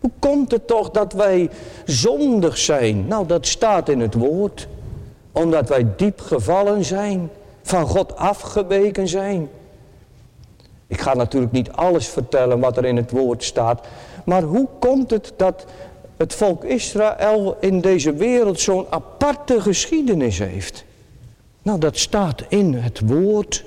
Hoe 0.00 0.10
komt 0.18 0.50
het 0.50 0.66
toch 0.66 0.90
dat 0.90 1.12
wij 1.12 1.50
zondig 1.84 2.58
zijn? 2.58 3.06
Nou, 3.06 3.26
dat 3.26 3.46
staat 3.46 3.88
in 3.88 4.00
het 4.00 4.14
woord. 4.14 4.68
Omdat 5.32 5.68
wij 5.68 5.86
diep 5.96 6.20
gevallen 6.20 6.84
zijn, 6.84 7.30
van 7.68 7.86
God 7.86 8.16
afgeweken 8.16 9.08
zijn. 9.08 9.48
Ik 10.86 11.00
ga 11.00 11.14
natuurlijk 11.14 11.52
niet 11.52 11.72
alles 11.72 12.08
vertellen 12.08 12.60
wat 12.60 12.76
er 12.76 12.84
in 12.84 12.96
het 12.96 13.10
woord 13.10 13.44
staat. 13.44 13.86
Maar 14.24 14.42
hoe 14.42 14.68
komt 14.78 15.10
het 15.10 15.32
dat 15.36 15.64
het 16.16 16.34
volk 16.34 16.64
Israël 16.64 17.56
in 17.60 17.80
deze 17.80 18.12
wereld 18.12 18.60
zo'n 18.60 18.86
aparte 18.90 19.60
geschiedenis 19.60 20.38
heeft? 20.38 20.84
Nou, 21.62 21.78
dat 21.78 21.98
staat 21.98 22.44
in 22.48 22.74
het 22.74 23.00
woord. 23.04 23.64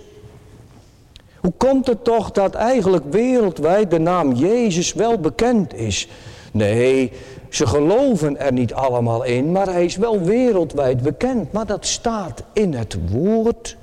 Hoe 1.39 1.53
komt 1.57 1.87
het 1.87 2.03
toch 2.03 2.31
dat 2.31 2.55
eigenlijk 2.55 3.03
wereldwijd 3.09 3.91
de 3.91 3.99
naam 3.99 4.33
Jezus 4.33 4.93
wel 4.93 5.19
bekend 5.19 5.73
is? 5.73 6.07
Nee, 6.51 7.11
ze 7.49 7.67
geloven 7.67 8.39
er 8.39 8.53
niet 8.53 8.73
allemaal 8.73 9.23
in, 9.23 9.51
maar 9.51 9.67
hij 9.67 9.85
is 9.85 9.95
wel 9.95 10.21
wereldwijd 10.21 11.01
bekend. 11.01 11.51
Maar 11.51 11.65
dat 11.65 11.85
staat 11.85 12.43
in 12.53 12.73
het 12.73 12.97
woord. 13.09 13.79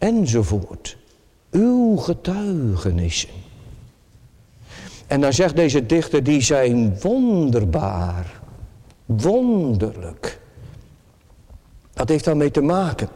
Enzovoort. 0.00 0.96
Uw 1.50 1.96
getuigenissen. 1.96 3.28
En 5.06 5.20
dan 5.20 5.32
zegt 5.32 5.56
deze 5.56 5.86
dichter, 5.86 6.22
die 6.22 6.40
zijn 6.40 7.00
wonderbaar. 7.00 8.40
Wonderlijk. 9.04 10.40
Dat 11.92 12.08
heeft 12.08 12.24
daarmee 12.24 12.50
te 12.50 12.60
maken. 12.60 13.08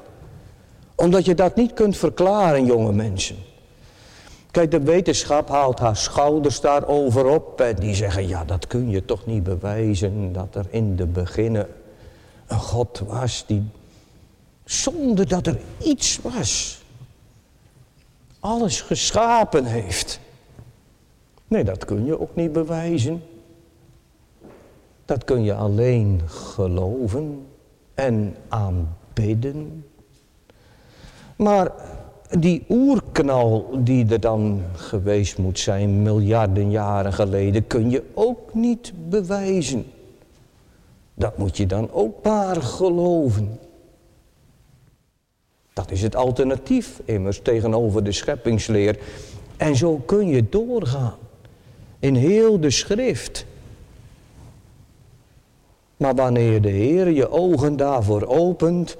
Omdat 0.94 1.24
je 1.24 1.34
dat 1.34 1.56
niet 1.56 1.72
kunt 1.72 1.96
verklaren, 1.96 2.66
jonge 2.66 2.92
mensen. 2.92 3.36
Kijk, 4.50 4.70
de 4.70 4.80
wetenschap 4.80 5.48
haalt 5.48 5.78
haar 5.78 5.96
schouders 5.96 6.60
daarover 6.60 7.26
op 7.26 7.60
en 7.60 7.74
die 7.74 7.94
zeggen, 7.94 8.28
ja, 8.28 8.44
dat 8.44 8.66
kun 8.66 8.90
je 8.90 9.04
toch 9.04 9.26
niet 9.26 9.42
bewijzen 9.42 10.32
dat 10.32 10.54
er 10.54 10.66
in 10.70 10.96
de 10.96 11.06
beginnen 11.06 11.66
een 12.46 12.58
God 12.58 13.02
was 13.06 13.44
die, 13.46 13.62
zonder 14.64 15.28
dat 15.28 15.46
er 15.46 15.58
iets 15.82 16.18
was, 16.22 16.82
alles 18.40 18.80
geschapen 18.80 19.64
heeft. 19.64 20.20
Nee, 21.48 21.64
dat 21.64 21.84
kun 21.84 22.04
je 22.04 22.20
ook 22.20 22.36
niet 22.36 22.52
bewijzen. 22.52 23.22
Dat 25.04 25.24
kun 25.24 25.44
je 25.44 25.54
alleen 25.54 26.20
geloven 26.26 27.46
en 27.94 28.36
aanbidden. 28.48 29.84
Maar 31.36 31.72
die 32.38 32.64
oerknal 32.68 33.68
die 33.78 34.06
er 34.12 34.20
dan 34.20 34.62
geweest 34.74 35.38
moet 35.38 35.58
zijn, 35.58 36.02
miljarden 36.02 36.70
jaren 36.70 37.12
geleden, 37.12 37.66
kun 37.66 37.90
je 37.90 38.02
ook 38.14 38.54
niet 38.54 38.92
bewijzen. 39.08 39.86
Dat 41.14 41.38
moet 41.38 41.56
je 41.56 41.66
dan 41.66 41.92
ook 41.92 42.24
maar 42.24 42.62
geloven. 42.62 43.58
Dat 45.74 45.90
is 45.90 46.02
het 46.02 46.16
alternatief 46.16 47.00
immers 47.04 47.40
tegenover 47.42 48.04
de 48.04 48.12
scheppingsleer. 48.12 48.98
En 49.56 49.76
zo 49.76 49.96
kun 49.96 50.28
je 50.28 50.48
doorgaan 50.48 51.16
in 51.98 52.14
heel 52.14 52.60
de 52.60 52.70
schrift. 52.70 53.46
Maar 55.96 56.14
wanneer 56.14 56.62
de 56.62 56.68
Heer 56.68 57.10
je 57.10 57.30
ogen 57.30 57.76
daarvoor 57.76 58.26
opent 58.26 58.96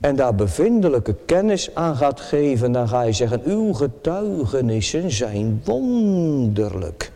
en 0.00 0.16
daar 0.16 0.34
bevindelijke 0.34 1.14
kennis 1.26 1.74
aan 1.74 1.96
gaat 1.96 2.20
geven, 2.20 2.72
dan 2.72 2.88
ga 2.88 3.02
je 3.02 3.12
zeggen, 3.12 3.42
uw 3.44 3.72
getuigenissen 3.72 5.10
zijn 5.10 5.62
wonderlijk. 5.64 7.12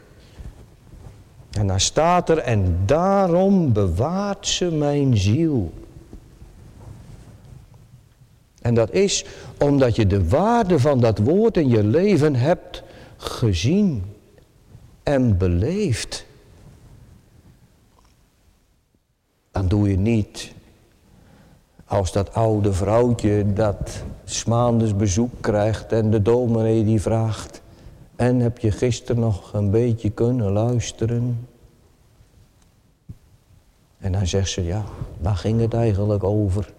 En 1.51 1.67
dan 1.67 1.81
staat 1.81 2.29
er, 2.29 2.39
en 2.39 2.79
daarom 2.87 3.73
bewaart 3.73 4.47
ze 4.47 4.71
mijn 4.71 5.17
ziel. 5.17 5.73
En 8.67 8.75
dat 8.75 8.93
is 8.93 9.25
omdat 9.59 9.97
je 9.97 10.07
de 10.07 10.29
waarde 10.29 10.79
van 10.79 11.01
dat 11.01 11.19
woord 11.19 11.57
in 11.57 11.69
je 11.69 11.85
leven 11.85 12.35
hebt 12.35 12.83
gezien 13.17 14.05
en 15.03 15.39
beleefd. 15.39 16.27
Dan 19.51 19.69
doe 19.69 19.91
je 19.91 19.99
niet 19.99 20.53
als 21.85 22.13
dat 22.13 22.35
oude 22.35 22.73
vrouwtje 22.73 23.53
dat 23.53 24.03
smaanders 24.25 24.97
bezoek 24.97 25.31
krijgt 25.41 25.93
en 25.93 26.11
de 26.11 26.23
dominee 26.23 26.85
die 26.85 27.01
vraagt... 27.01 27.65
En 28.17 28.41
heb 28.41 28.59
je 28.59 28.71
gisteren 28.71 29.21
nog 29.21 29.53
een 29.53 29.71
beetje 29.71 30.11
kunnen 30.11 30.53
luisteren? 30.53 31.49
En 33.99 34.13
dan 34.13 34.27
zegt 34.27 34.51
ze, 34.51 34.65
ja, 34.65 34.85
waar 35.21 35.37
ging 35.37 35.61
het 35.61 35.75
eigenlijk 35.75 36.25
over? 36.25 36.75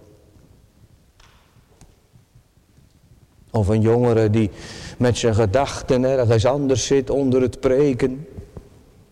Of 3.57 3.67
een 3.67 3.81
jongere 3.81 4.29
die 4.29 4.49
met 4.97 5.17
zijn 5.17 5.35
gedachten 5.35 6.03
ergens 6.03 6.45
anders 6.45 6.85
zit 6.85 7.09
onder 7.09 7.41
het 7.41 7.59
preken. 7.59 8.27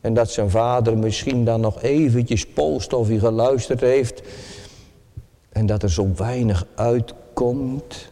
En 0.01 0.13
dat 0.13 0.31
zijn 0.31 0.49
vader 0.49 0.97
misschien 0.97 1.45
dan 1.45 1.61
nog 1.61 1.81
eventjes 1.81 2.47
post 2.47 2.93
of 2.93 3.07
hij 3.07 3.17
geluisterd 3.17 3.81
heeft. 3.81 4.21
En 5.49 5.65
dat 5.65 5.83
er 5.83 5.91
zo 5.91 6.11
weinig 6.15 6.65
uitkomt. 6.75 8.11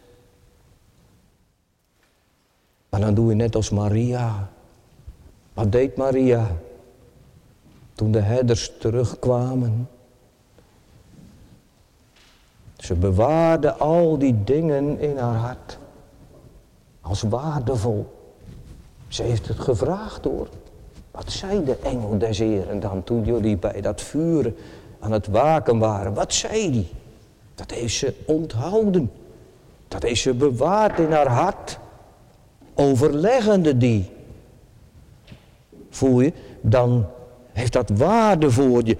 Maar 2.88 3.00
dan 3.00 3.14
doe 3.14 3.28
je 3.28 3.34
net 3.34 3.54
als 3.54 3.70
Maria. 3.70 4.50
Wat 5.52 5.72
deed 5.72 5.96
Maria? 5.96 6.56
Toen 7.92 8.12
de 8.12 8.20
herders 8.20 8.72
terugkwamen. 8.78 9.88
Ze 12.76 12.94
bewaarde 12.94 13.72
al 13.74 14.18
die 14.18 14.44
dingen 14.44 14.98
in 15.00 15.16
haar 15.16 15.36
hart. 15.36 15.78
Als 17.04 17.22
waardevol. 17.22 18.06
Ze 19.08 19.22
heeft 19.22 19.48
het 19.48 19.58
gevraagd 19.58 20.24
hoor. 20.24 20.48
Wat 21.10 21.32
zei 21.32 21.64
de 21.64 21.76
engel 21.76 22.18
des 22.18 22.38
Heren 22.38 22.80
dan 22.80 23.04
toen 23.04 23.24
jullie 23.24 23.56
bij 23.56 23.80
dat 23.80 24.00
vuur 24.00 24.54
aan 25.00 25.12
het 25.12 25.26
waken 25.26 25.78
waren? 25.78 26.14
Wat 26.14 26.32
zei 26.32 26.70
die? 26.70 26.88
Dat 27.54 27.70
heeft 27.70 27.94
ze 27.94 28.14
onthouden. 28.26 29.10
Dat 29.88 30.02
heeft 30.02 30.20
ze 30.20 30.34
bewaard 30.34 30.98
in 30.98 31.12
haar 31.12 31.28
hart. 31.28 31.78
Overleggende 32.74 33.76
die. 33.76 34.10
Voel 35.90 36.20
je? 36.20 36.32
Dan 36.60 37.06
heeft 37.52 37.72
dat 37.72 37.90
waarde 37.90 38.50
voor 38.50 38.84
je. 38.84 38.96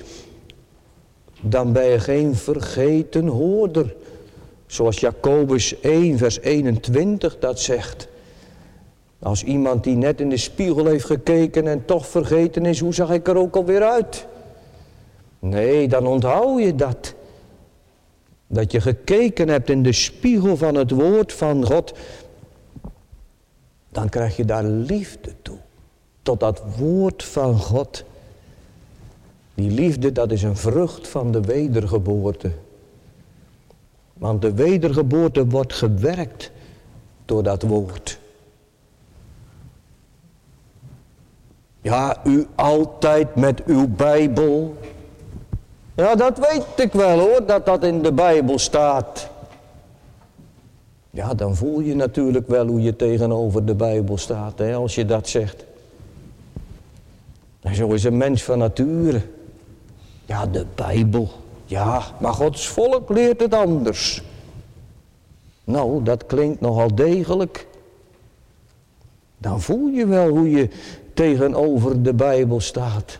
Dan 1.40 1.72
ben 1.72 1.84
je 1.84 2.00
geen 2.00 2.34
vergeten 2.34 3.26
hoorder. 3.26 3.94
Zoals 4.66 5.00
Jacobus 5.00 5.80
1 5.80 6.18
vers 6.18 6.40
21 6.40 7.38
dat 7.38 7.60
zegt. 7.60 8.08
Als 9.18 9.42
iemand 9.42 9.84
die 9.84 9.96
net 9.96 10.20
in 10.20 10.28
de 10.28 10.36
spiegel 10.36 10.86
heeft 10.86 11.04
gekeken 11.04 11.66
en 11.66 11.84
toch 11.84 12.06
vergeten 12.06 12.66
is, 12.66 12.80
hoe 12.80 12.94
zag 12.94 13.10
ik 13.10 13.28
er 13.28 13.36
ook 13.36 13.56
alweer 13.56 13.82
uit? 13.82 14.26
Nee, 15.38 15.88
dan 15.88 16.06
onthoud 16.06 16.62
je 16.62 16.74
dat. 16.74 17.14
Dat 18.46 18.72
je 18.72 18.80
gekeken 18.80 19.48
hebt 19.48 19.70
in 19.70 19.82
de 19.82 19.92
spiegel 19.92 20.56
van 20.56 20.74
het 20.74 20.90
woord 20.90 21.32
van 21.32 21.64
God. 21.64 21.92
Dan 23.88 24.08
krijg 24.08 24.36
je 24.36 24.44
daar 24.44 24.64
liefde 24.64 25.32
toe. 25.42 25.58
Tot 26.22 26.40
dat 26.40 26.62
woord 26.76 27.24
van 27.24 27.58
God. 27.58 28.04
Die 29.54 29.70
liefde, 29.70 30.12
dat 30.12 30.32
is 30.32 30.42
een 30.42 30.56
vrucht 30.56 31.08
van 31.08 31.32
de 31.32 31.40
wedergeboorte. 31.40 32.50
Want 34.24 34.42
de 34.42 34.54
wedergeboorte 34.54 35.46
wordt 35.46 35.72
gewerkt 35.72 36.50
door 37.24 37.42
dat 37.42 37.62
woord. 37.62 38.18
Ja, 41.80 42.20
u 42.26 42.46
altijd 42.54 43.34
met 43.34 43.64
uw 43.64 43.88
Bijbel. 43.88 44.76
Ja, 45.94 46.14
dat 46.14 46.38
weet 46.38 46.86
ik 46.86 46.92
wel 46.92 47.18
hoor, 47.18 47.46
dat 47.46 47.66
dat 47.66 47.84
in 47.84 48.02
de 48.02 48.12
Bijbel 48.12 48.58
staat. 48.58 49.28
Ja, 51.10 51.34
dan 51.34 51.56
voel 51.56 51.80
je 51.80 51.94
natuurlijk 51.94 52.48
wel 52.48 52.66
hoe 52.66 52.82
je 52.82 52.96
tegenover 52.96 53.64
de 53.64 53.74
Bijbel 53.74 54.18
staat, 54.18 54.58
hè, 54.58 54.74
als 54.74 54.94
je 54.94 55.04
dat 55.04 55.28
zegt. 55.28 55.64
En 57.60 57.74
zo 57.74 57.92
is 57.92 58.04
een 58.04 58.16
mens 58.16 58.42
van 58.42 58.58
nature. 58.58 59.20
Ja, 60.24 60.46
de 60.46 60.66
Bijbel. 60.74 61.43
Ja, 61.64 62.02
maar 62.20 62.32
Gods 62.32 62.68
volk 62.68 63.08
leert 63.08 63.40
het 63.40 63.54
anders. 63.54 64.22
Nou, 65.64 66.02
dat 66.02 66.26
klinkt 66.26 66.60
nogal 66.60 66.94
degelijk. 66.94 67.66
Dan 69.38 69.60
voel 69.60 69.86
je 69.86 70.06
wel 70.06 70.28
hoe 70.28 70.50
je 70.50 70.68
tegenover 71.14 72.02
de 72.02 72.14
Bijbel 72.14 72.60
staat. 72.60 73.18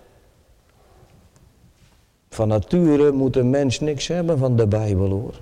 Van 2.28 2.48
nature 2.48 3.12
moet 3.12 3.36
een 3.36 3.50
mens 3.50 3.80
niks 3.80 4.06
hebben 4.06 4.38
van 4.38 4.56
de 4.56 4.66
Bijbel 4.66 5.08
hoor. 5.08 5.34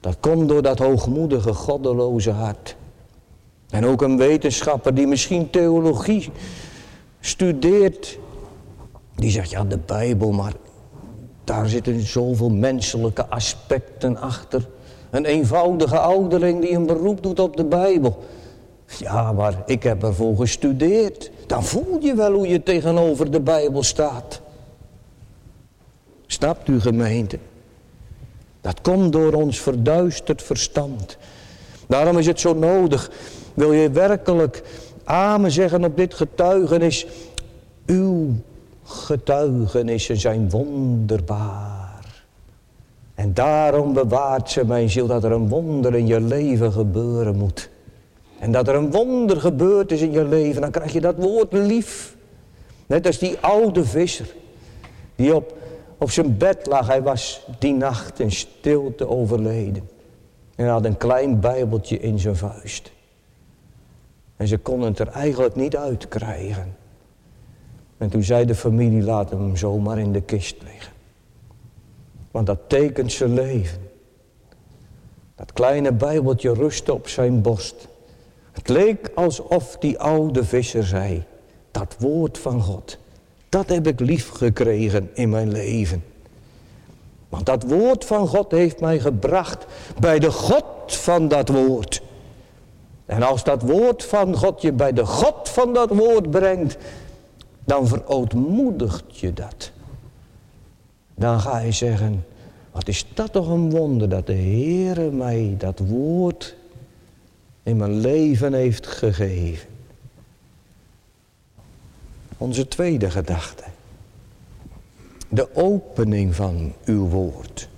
Dat 0.00 0.16
komt 0.20 0.48
door 0.48 0.62
dat 0.62 0.78
hoogmoedige, 0.78 1.54
goddeloze 1.54 2.30
hart. 2.30 2.76
En 3.70 3.86
ook 3.86 4.02
een 4.02 4.16
wetenschapper 4.16 4.94
die 4.94 5.06
misschien 5.06 5.50
theologie 5.50 6.30
studeert. 7.20 8.18
Die 9.14 9.30
zegt, 9.30 9.50
ja 9.50 9.64
de 9.64 9.78
Bijbel, 9.78 10.32
maar 10.32 10.52
daar 11.46 11.68
zitten 11.68 12.00
zoveel 12.00 12.50
menselijke 12.50 13.26
aspecten 13.26 14.16
achter. 14.16 14.68
Een 15.10 15.24
eenvoudige 15.24 15.98
ouderling 15.98 16.60
die 16.60 16.72
een 16.72 16.86
beroep 16.86 17.22
doet 17.22 17.40
op 17.40 17.56
de 17.56 17.64
Bijbel. 17.64 18.24
Ja, 18.98 19.32
maar 19.32 19.62
ik 19.66 19.82
heb 19.82 20.02
ervoor 20.02 20.36
gestudeerd. 20.36 21.30
dan 21.46 21.64
voel 21.64 21.98
je 22.00 22.14
wel 22.14 22.32
hoe 22.32 22.48
je 22.48 22.62
tegenover 22.62 23.30
de 23.30 23.40
Bijbel 23.40 23.82
staat. 23.82 24.40
Snapt 26.26 26.68
u 26.68 26.80
gemeente? 26.80 27.38
Dat 28.60 28.80
komt 28.80 29.12
door 29.12 29.32
ons 29.32 29.60
verduisterd 29.60 30.42
verstand. 30.42 31.16
Daarom 31.86 32.18
is 32.18 32.26
het 32.26 32.40
zo 32.40 32.54
nodig. 32.54 33.10
Wil 33.54 33.72
je 33.72 33.90
werkelijk 33.90 34.62
amen 35.04 35.50
zeggen 35.50 35.84
op 35.84 35.96
dit 35.96 36.14
getuigenis? 36.14 37.06
Uw 37.86 38.34
getuigenissen 38.86 40.16
zijn 40.16 40.50
wonderbaar. 40.50 42.24
En 43.14 43.34
daarom 43.34 43.92
bewaart 43.92 44.50
ze 44.50 44.64
mijn 44.64 44.90
ziel 44.90 45.06
dat 45.06 45.24
er 45.24 45.32
een 45.32 45.48
wonder 45.48 45.94
in 45.94 46.06
je 46.06 46.20
leven 46.20 46.72
gebeuren 46.72 47.36
moet. 47.36 47.70
En 48.38 48.52
dat 48.52 48.68
er 48.68 48.74
een 48.74 48.90
wonder 48.90 49.40
gebeurd 49.40 49.92
is 49.92 50.00
in 50.00 50.12
je 50.12 50.24
leven, 50.24 50.60
dan 50.60 50.70
krijg 50.70 50.92
je 50.92 51.00
dat 51.00 51.16
woord 51.16 51.52
lief. 51.52 52.16
Net 52.86 53.06
als 53.06 53.18
die 53.18 53.38
oude 53.40 53.84
visser 53.84 54.34
die 55.14 55.34
op, 55.34 55.56
op 55.98 56.10
zijn 56.10 56.36
bed 56.36 56.66
lag. 56.66 56.86
Hij 56.86 57.02
was 57.02 57.46
die 57.58 57.72
nacht 57.72 58.20
in 58.20 58.32
stilte 58.32 59.08
overleden. 59.08 59.88
En 60.54 60.64
hij 60.64 60.72
had 60.72 60.84
een 60.84 60.96
klein 60.96 61.40
bijbeltje 61.40 61.98
in 61.98 62.18
zijn 62.18 62.36
vuist. 62.36 62.92
En 64.36 64.48
ze 64.48 64.58
konden 64.58 64.88
het 64.88 64.98
er 64.98 65.08
eigenlijk 65.08 65.54
niet 65.54 65.76
uitkrijgen. 65.76 66.76
En 67.98 68.08
toen 68.08 68.22
zei 68.22 68.44
de 68.44 68.54
familie, 68.54 69.02
laat 69.02 69.30
hem 69.30 69.56
zomaar 69.56 69.98
in 69.98 70.12
de 70.12 70.20
kist 70.20 70.56
liggen. 70.62 70.92
Want 72.30 72.46
dat 72.46 72.58
tekent 72.66 73.12
zijn 73.12 73.34
leven. 73.34 73.78
Dat 75.34 75.52
kleine 75.52 75.92
bijbeltje 75.92 76.54
rustte 76.54 76.92
op 76.92 77.08
zijn 77.08 77.42
borst. 77.42 77.88
Het 78.52 78.68
leek 78.68 79.10
alsof 79.14 79.76
die 79.78 79.98
oude 79.98 80.44
visser 80.44 80.84
zei, 80.84 81.24
dat 81.70 81.96
woord 81.98 82.38
van 82.38 82.62
God, 82.62 82.98
dat 83.48 83.68
heb 83.68 83.86
ik 83.86 84.00
lief 84.00 84.28
gekregen 84.28 85.10
in 85.14 85.30
mijn 85.30 85.52
leven. 85.52 86.04
Want 87.28 87.46
dat 87.46 87.62
woord 87.62 88.04
van 88.04 88.28
God 88.28 88.50
heeft 88.50 88.80
mij 88.80 88.98
gebracht 88.98 89.66
bij 90.00 90.18
de 90.18 90.30
God 90.30 90.64
van 90.86 91.28
dat 91.28 91.48
woord. 91.48 92.02
En 93.06 93.22
als 93.22 93.44
dat 93.44 93.62
woord 93.62 94.04
van 94.04 94.36
God 94.36 94.62
je 94.62 94.72
bij 94.72 94.92
de 94.92 95.06
God 95.06 95.48
van 95.48 95.72
dat 95.72 95.88
woord 95.88 96.30
brengt, 96.30 96.76
dan 97.66 97.88
verootmoedigt 97.88 99.18
je 99.18 99.32
dat. 99.32 99.70
Dan 101.14 101.40
ga 101.40 101.58
je 101.58 101.72
zeggen, 101.72 102.24
wat 102.72 102.88
is 102.88 103.06
dat 103.14 103.32
toch 103.32 103.48
een 103.48 103.70
wonder 103.70 104.08
dat 104.08 104.26
de 104.26 104.34
Heere 104.34 105.10
mij 105.10 105.54
dat 105.58 105.78
woord 105.78 106.56
in 107.62 107.76
mijn 107.76 107.98
leven 107.98 108.52
heeft 108.52 108.86
gegeven. 108.86 109.68
Onze 112.36 112.68
tweede 112.68 113.10
gedachte. 113.10 113.64
De 115.28 115.56
opening 115.56 116.34
van 116.34 116.72
uw 116.84 117.08
woord. 117.08 117.68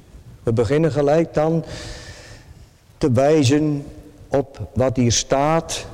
We 0.43 0.53
beginnen 0.53 0.93
gelijk 0.93 1.35
dan 1.35 1.65
te 2.99 3.13
wijzen 3.13 3.85
op 4.29 4.71
wat 4.75 4.97
hier 4.97 5.13
staat 5.13 5.87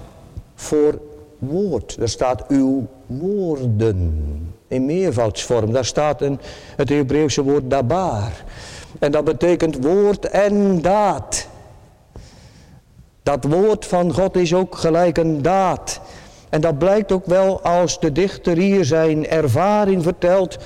voor 0.55 1.01
woord. 1.47 1.97
Er 2.01 2.09
staat 2.09 2.47
uw 2.49 2.87
woorden 3.07 4.23
in 4.69 4.85
meervoudsvorm. 4.85 5.73
Daar 5.73 5.85
staat 5.85 6.21
een, 6.21 6.41
het 6.77 6.89
Hebreeuwse 6.89 7.43
woord 7.43 7.71
dabar. 7.71 8.31
En 8.99 9.13
dat 9.13 9.25
betekent 9.25 9.85
woord 9.85 10.29
en 10.29 10.83
daad. 10.83 11.49
Dat 13.23 13.45
woord 13.45 13.87
van 13.87 14.13
God 14.13 14.37
is 14.37 14.55
ook 14.55 14.77
gelijk 14.77 15.19
een 15.19 15.43
daad. 15.43 16.01
En 16.49 16.61
dat 16.61 16.79
blijkt 16.79 17.13
ook 17.13 17.27
wel 17.27 17.63
als 17.63 18.01
de 18.01 18.13
dichter 18.13 18.57
hier 18.57 18.85
zijn 18.85 19.29
ervaring 19.29 20.03
vertelt. 20.03 20.59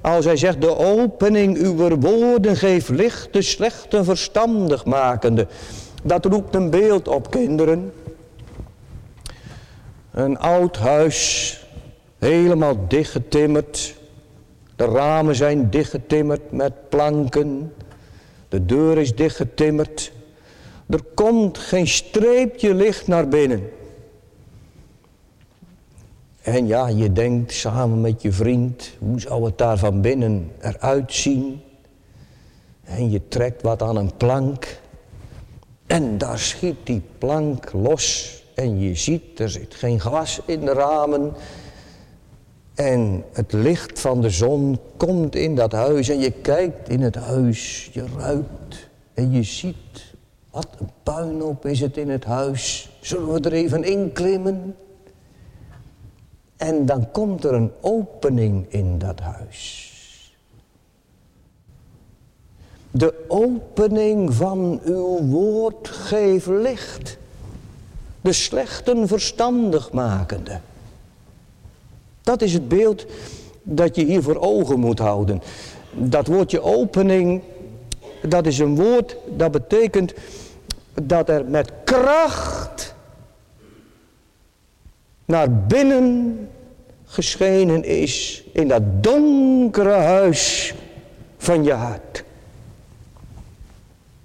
Als 0.00 0.24
hij 0.24 0.36
zegt, 0.36 0.60
de 0.60 0.78
opening 0.78 1.56
uw 1.56 1.96
woorden 2.00 2.56
geeft 2.56 2.88
licht 2.88 3.32
de 3.32 3.42
slechte 3.42 4.04
verstandig 4.04 4.84
makende. 4.84 5.46
Dat 6.02 6.24
roept 6.24 6.54
een 6.54 6.70
beeld 6.70 7.08
op, 7.08 7.30
kinderen. 7.30 7.92
Een 10.16 10.38
oud 10.38 10.76
huis, 10.76 11.60
helemaal 12.18 12.88
dichtgetimmerd. 12.88 13.96
De 14.76 14.84
ramen 14.84 15.34
zijn 15.34 15.70
dichtgetimmerd 15.70 16.52
met 16.52 16.88
planken. 16.88 17.72
De 18.48 18.64
deur 18.64 18.98
is 18.98 19.14
dichtgetimmerd. 19.14 20.12
Er 20.86 21.02
komt 21.14 21.58
geen 21.58 21.86
streepje 21.86 22.74
licht 22.74 23.06
naar 23.06 23.28
binnen. 23.28 23.68
En 26.42 26.66
ja, 26.66 26.88
je 26.88 27.12
denkt 27.12 27.52
samen 27.52 28.00
met 28.00 28.22
je 28.22 28.32
vriend, 28.32 28.90
hoe 28.98 29.20
zou 29.20 29.44
het 29.44 29.58
daar 29.58 29.78
van 29.78 30.00
binnen 30.00 30.50
eruit 30.60 31.12
zien? 31.12 31.60
En 32.84 33.10
je 33.10 33.28
trekt 33.28 33.62
wat 33.62 33.82
aan 33.82 33.96
een 33.96 34.16
plank. 34.16 34.80
En 35.86 36.18
daar 36.18 36.38
schiet 36.38 36.76
die 36.84 37.02
plank 37.18 37.72
los. 37.72 38.34
En 38.56 38.80
je 38.80 38.94
ziet, 38.94 39.40
er 39.40 39.50
zit 39.50 39.74
geen 39.74 40.00
glas 40.00 40.40
in 40.46 40.60
de 40.60 40.72
ramen. 40.72 41.32
En 42.74 43.24
het 43.32 43.52
licht 43.52 44.00
van 44.00 44.20
de 44.20 44.30
zon 44.30 44.78
komt 44.96 45.34
in 45.34 45.54
dat 45.54 45.72
huis. 45.72 46.08
En 46.08 46.18
je 46.18 46.30
kijkt 46.30 46.88
in 46.88 47.00
het 47.00 47.14
huis, 47.14 47.90
je 47.92 48.04
ruikt 48.18 48.88
en 49.14 49.32
je 49.32 49.42
ziet 49.42 50.14
wat 50.50 50.68
een 50.78 50.90
puinhoop 51.02 51.66
is 51.66 51.80
het 51.80 51.96
in 51.96 52.10
het 52.10 52.24
huis. 52.24 52.90
Zullen 53.00 53.32
we 53.32 53.40
er 53.40 53.52
even 53.52 53.84
in 53.84 54.12
klimmen? 54.12 54.76
En 56.56 56.86
dan 56.86 57.10
komt 57.10 57.44
er 57.44 57.54
een 57.54 57.70
opening 57.80 58.66
in 58.68 58.98
dat 58.98 59.20
huis. 59.20 59.84
De 62.90 63.24
opening 63.28 64.34
van 64.34 64.80
uw 64.84 65.26
woord 65.26 65.88
geeft 65.88 66.46
licht. 66.46 67.18
De 68.26 68.32
slechten 68.32 69.08
verstandig 69.08 69.92
makende. 69.92 70.60
Dat 72.22 72.42
is 72.42 72.52
het 72.52 72.68
beeld 72.68 73.06
dat 73.62 73.96
je 73.96 74.04
hier 74.04 74.22
voor 74.22 74.36
ogen 74.36 74.78
moet 74.78 74.98
houden. 74.98 75.42
Dat 75.92 76.26
woordje 76.26 76.62
opening, 76.62 77.42
dat 78.22 78.46
is 78.46 78.58
een 78.58 78.76
woord 78.76 79.16
dat 79.36 79.50
betekent 79.50 80.14
dat 81.02 81.28
er 81.28 81.44
met 81.44 81.72
kracht 81.84 82.94
naar 85.24 85.52
binnen 85.52 86.48
geschenen 87.04 87.84
is 87.84 88.44
in 88.52 88.68
dat 88.68 88.82
donkere 89.00 89.96
huis 89.96 90.74
van 91.38 91.64
je 91.64 91.72
hart. 91.72 92.24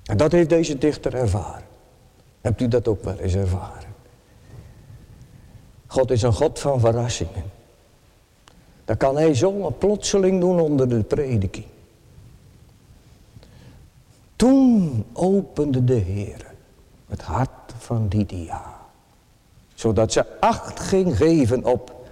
En 0.06 0.18
dat 0.18 0.32
heeft 0.32 0.50
deze 0.50 0.78
dichter 0.78 1.16
ervaren. 1.16 1.64
Hebt 2.42 2.62
u 2.62 2.68
dat 2.68 2.88
ook 2.88 3.04
wel 3.04 3.18
eens 3.18 3.36
ervaren? 3.36 3.81
God 5.92 6.12
is 6.12 6.22
een 6.22 6.34
God 6.34 6.60
van 6.60 6.80
verrassingen. 6.80 7.52
Dat 8.86 8.98
kan 8.98 9.18
hij 9.18 9.36
zomaar 9.36 9.72
plotseling 9.72 10.40
doen 10.40 10.60
onder 10.60 10.90
de 10.90 11.04
prediking. 11.04 11.66
Toen 14.36 15.06
opende 15.14 15.84
de 15.84 15.94
Heer 15.94 16.46
het 17.08 17.22
hart 17.22 17.74
van 17.78 18.08
Lydia. 18.10 18.80
Zodat 19.74 20.12
ze 20.12 20.40
acht 20.40 20.80
ging 20.80 21.18
geven 21.18 21.64
op 21.64 22.06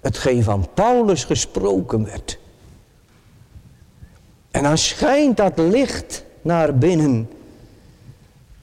hetgeen 0.00 0.42
van 0.42 0.68
Paulus 0.74 1.24
gesproken 1.24 2.04
werd. 2.04 2.38
En 4.50 4.62
dan 4.62 4.78
schijnt 4.78 5.36
dat 5.36 5.58
licht 5.58 6.24
naar 6.42 6.74
binnen. 6.74 7.30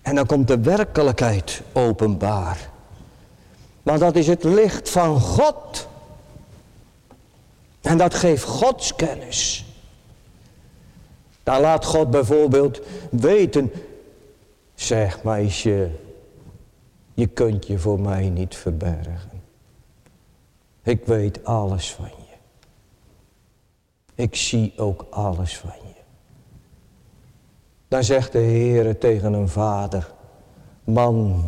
En 0.02 0.16
dan 0.16 0.26
komt 0.26 0.48
de 0.48 0.60
werkelijkheid 0.60 1.62
openbaar. 1.74 2.76
Maar 3.88 4.00
dat 4.00 4.16
is 4.16 4.28
het 4.28 4.44
licht 4.44 4.90
van 4.90 5.20
God. 5.20 5.88
En 7.82 7.98
dat 7.98 8.14
geeft 8.14 8.44
Gods 8.44 8.96
kennis. 8.96 9.66
Dan 11.44 11.62
laat 11.62 11.86
God 11.86 12.12
bijvoorbeeld 12.12 12.82
weten 13.12 13.72
Zeg 14.76 15.24
meisje, 15.24 15.90
je 17.14 17.28
kunt 17.28 17.68
je 17.68 17.80
voor 17.80 18.00
mij 18.00 18.30
niet 18.30 18.56
verbergen. 18.56 19.42
Ik 20.84 21.06
weet 21.06 21.46
alles 21.46 21.94
van 21.94 22.10
je. 22.18 22.36
Ik 24.24 24.36
zie 24.36 24.74
ook 24.78 25.06
alles 25.10 25.58
van 25.58 25.74
je. 25.84 26.02
Dan 27.88 28.04
zegt 28.04 28.32
de 28.32 28.40
Heer 28.40 28.98
tegen 28.98 29.34
een 29.34 29.50
vader, 29.50 30.14
man, 30.84 31.46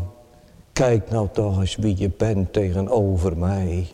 kijk 0.79 1.09
nou 1.09 1.27
toch 1.31 1.59
eens 1.59 1.75
wie 1.75 1.97
je 1.97 2.11
bent 2.17 2.53
tegenover 2.53 3.37
mij. 3.37 3.87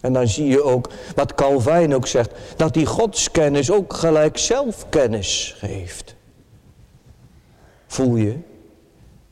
En 0.00 0.12
dan 0.12 0.28
zie 0.28 0.46
je 0.46 0.62
ook 0.62 0.90
wat 1.14 1.34
Calvijn 1.34 1.94
ook 1.94 2.06
zegt, 2.06 2.30
dat 2.56 2.74
die 2.74 2.86
godskennis 2.86 3.70
ook 3.70 3.92
gelijk 3.92 4.38
zelfkennis 4.38 5.54
geeft. 5.58 6.14
Voel 7.86 8.16
je? 8.16 8.36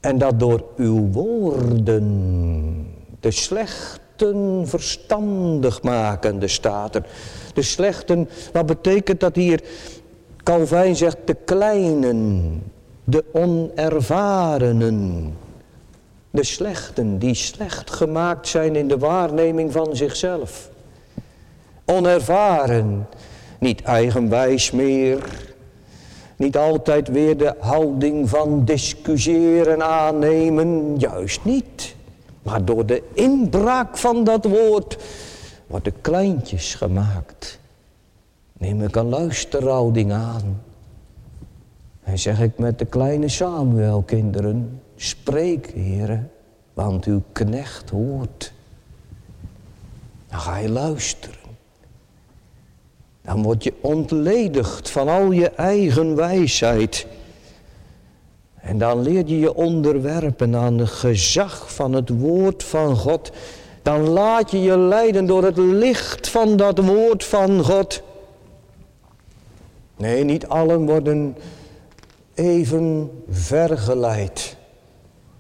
En 0.01 0.19
dat 0.19 0.41
door 0.41 0.65
uw 0.77 1.11
woorden 1.11 2.07
de 3.21 3.31
slechte 3.31 4.05
slechten 4.17 4.69
verstandig 4.69 5.83
makende 5.83 6.49
staat 6.49 6.95
er. 6.95 7.07
De 7.55 7.63
slechten, 7.63 8.29
wat 8.53 8.67
betekent 8.67 9.21
dat 9.21 9.35
hier? 9.35 9.61
Calvijn 10.43 10.97
zegt 10.97 11.17
de 11.25 11.37
kleinen, 11.45 12.63
de 13.05 13.25
onervarenen. 13.33 15.35
De 16.37 16.45
slechten 16.45 17.19
die 17.19 17.35
slecht 17.35 17.91
gemaakt 17.91 18.49
zijn 18.49 18.77
in 18.77 18.89
de 18.89 18.99
waarneming 18.99 19.73
van 19.73 19.97
zichzelf. 19.97 20.71
Onervaren, 21.85 23.09
niet 23.59 23.83
eigenwijs 23.83 24.71
meer. 24.71 25.45
Niet 26.37 26.57
altijd 26.57 27.09
weer 27.09 27.37
de 27.37 27.55
houding 27.59 28.29
van 28.29 28.65
discussiëren 28.65 29.83
aannemen, 29.83 30.99
juist 30.99 31.45
niet. 31.45 31.95
Maar 32.43 32.65
door 32.65 32.87
de 32.87 33.03
inbraak 33.13 33.97
van 33.97 34.25
dat 34.25 34.45
woord 34.45 34.97
worden 35.67 36.01
kleintjes 36.01 36.75
gemaakt. 36.75 37.59
Neem 38.53 38.83
ik 38.83 38.97
een 38.97 39.09
luisterhouding 39.09 40.13
aan. 40.13 40.63
En 42.03 42.19
zeg 42.19 42.41
ik 42.41 42.59
met 42.59 42.79
de 42.79 42.87
kleine 42.87 43.29
Samuel 43.29 44.03
kinderen, 44.03 44.81
spreek 44.97 45.71
heren, 45.75 46.31
want 46.75 47.05
uw 47.05 47.23
knecht 47.33 47.91
hoort. 47.91 48.53
Dan 50.29 50.41
ga 50.41 50.57
je 50.57 50.69
luisteren. 50.69 51.37
Dan 53.23 53.43
word 53.43 53.65
je 53.65 53.73
ontledigd 53.81 54.91
van 54.91 55.09
al 55.09 55.31
je 55.31 55.51
eigen 55.51 56.15
wijsheid. 56.15 57.07
En 58.55 58.79
dan 58.79 59.03
leer 59.03 59.27
je 59.27 59.39
je 59.39 59.55
onderwerpen 59.55 60.57
aan 60.57 60.79
het 60.79 60.89
gezag 60.89 61.75
van 61.75 61.93
het 61.93 62.09
woord 62.09 62.65
van 62.65 62.97
God. 62.97 63.31
Dan 63.83 64.09
laat 64.09 64.51
je 64.51 64.61
je 64.61 64.79
leiden 64.79 65.27
door 65.27 65.45
het 65.45 65.57
licht 65.57 66.29
van 66.29 66.57
dat 66.57 66.79
woord 66.79 67.25
van 67.25 67.65
God. 67.65 68.03
Nee, 69.97 70.25
niet 70.25 70.49
allen 70.49 70.87
worden 70.87 71.37
even 72.35 73.11
vergeleid. 73.29 74.56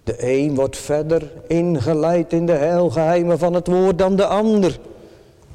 De 0.06 0.16
een 0.18 0.54
wordt 0.54 0.76
verder 0.76 1.32
ingeleid 1.46 2.32
in 2.32 2.46
de 2.46 2.52
heilgeheimen 2.52 3.38
van 3.38 3.54
het 3.54 3.66
woord 3.66 3.98
dan 3.98 4.16
de 4.16 4.26
ander. 4.26 4.78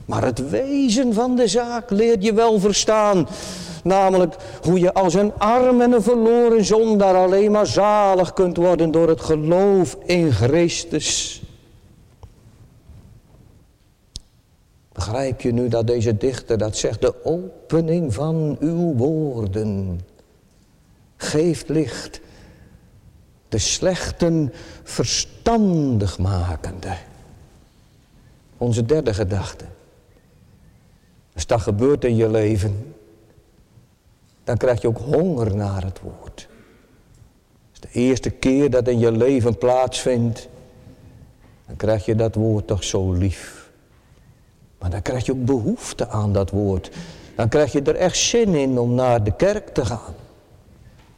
Maar 0.06 0.24
het 0.24 0.50
wezen 0.50 1.14
van 1.14 1.36
de 1.36 1.48
zaak 1.48 1.90
leert 1.90 2.24
je 2.24 2.34
wel 2.34 2.60
verstaan. 2.60 3.28
Namelijk 3.84 4.36
hoe 4.62 4.80
je 4.80 4.94
als 4.94 5.14
een 5.14 5.34
arm 5.38 5.82
en 5.82 5.92
een 5.92 6.02
verloren 6.02 6.66
zondaar 6.66 7.16
alleen 7.16 7.52
maar 7.52 7.66
zalig 7.66 8.34
kunt 8.34 8.58
worden 8.58 8.92
door 8.92 9.08
het 9.08 9.22
geloof 9.22 9.98
in 10.06 10.32
Christus. 10.32 11.42
Begrijp 14.92 15.42
je 15.42 15.54
nu 15.54 15.68
dat 15.68 15.88
deze 15.88 16.18
dichter 16.18 16.58
dat 16.58 16.78
zegt? 16.78 17.02
De 17.02 17.26
opening 17.26 18.14
van 18.14 18.58
uw 18.60 18.94
woorden 18.94 20.02
geeft 21.18 21.70
licht. 21.70 22.22
De 23.52 23.58
slechten 23.58 24.54
verstandig 24.84 26.18
makende. 26.18 26.94
Onze 28.58 28.86
derde 28.86 29.14
gedachte. 29.14 29.66
Als 31.34 31.46
dat 31.48 31.62
gebeurt 31.62 32.06
in 32.06 32.16
je 32.16 32.30
leven, 32.30 32.96
dan 34.44 34.58
krijg 34.58 34.82
je 34.82 34.88
ook 34.88 34.98
honger 34.98 35.56
naar 35.56 35.84
het 35.84 36.00
woord. 36.00 36.48
Als 37.70 37.80
de 37.80 37.88
eerste 37.92 38.30
keer 38.30 38.70
dat 38.70 38.88
in 38.88 39.00
je 39.00 39.12
leven 39.12 39.58
plaatsvindt, 39.58 40.48
dan 41.68 41.76
krijg 41.76 42.06
je 42.06 42.16
dat 42.16 42.36
woord 42.36 42.68
toch 42.68 42.84
zo 42.84 43.12
lief. 43.12 43.70
Maar 44.80 44.90
dan 44.90 45.02
krijg 45.02 45.26
je 45.26 45.32
ook 45.32 45.46
behoefte 45.46 46.08
aan 46.08 46.34
dat 46.34 46.50
woord. 46.50 46.92
Dan 47.36 47.50
krijg 47.50 47.72
je 47.72 47.82
er 47.82 47.96
echt 47.96 48.18
zin 48.18 48.56
in 48.56 48.80
om 48.80 48.94
naar 48.94 49.24
de 49.24 49.36
kerk 49.36 49.68
te 49.68 49.86
gaan. 49.86 50.16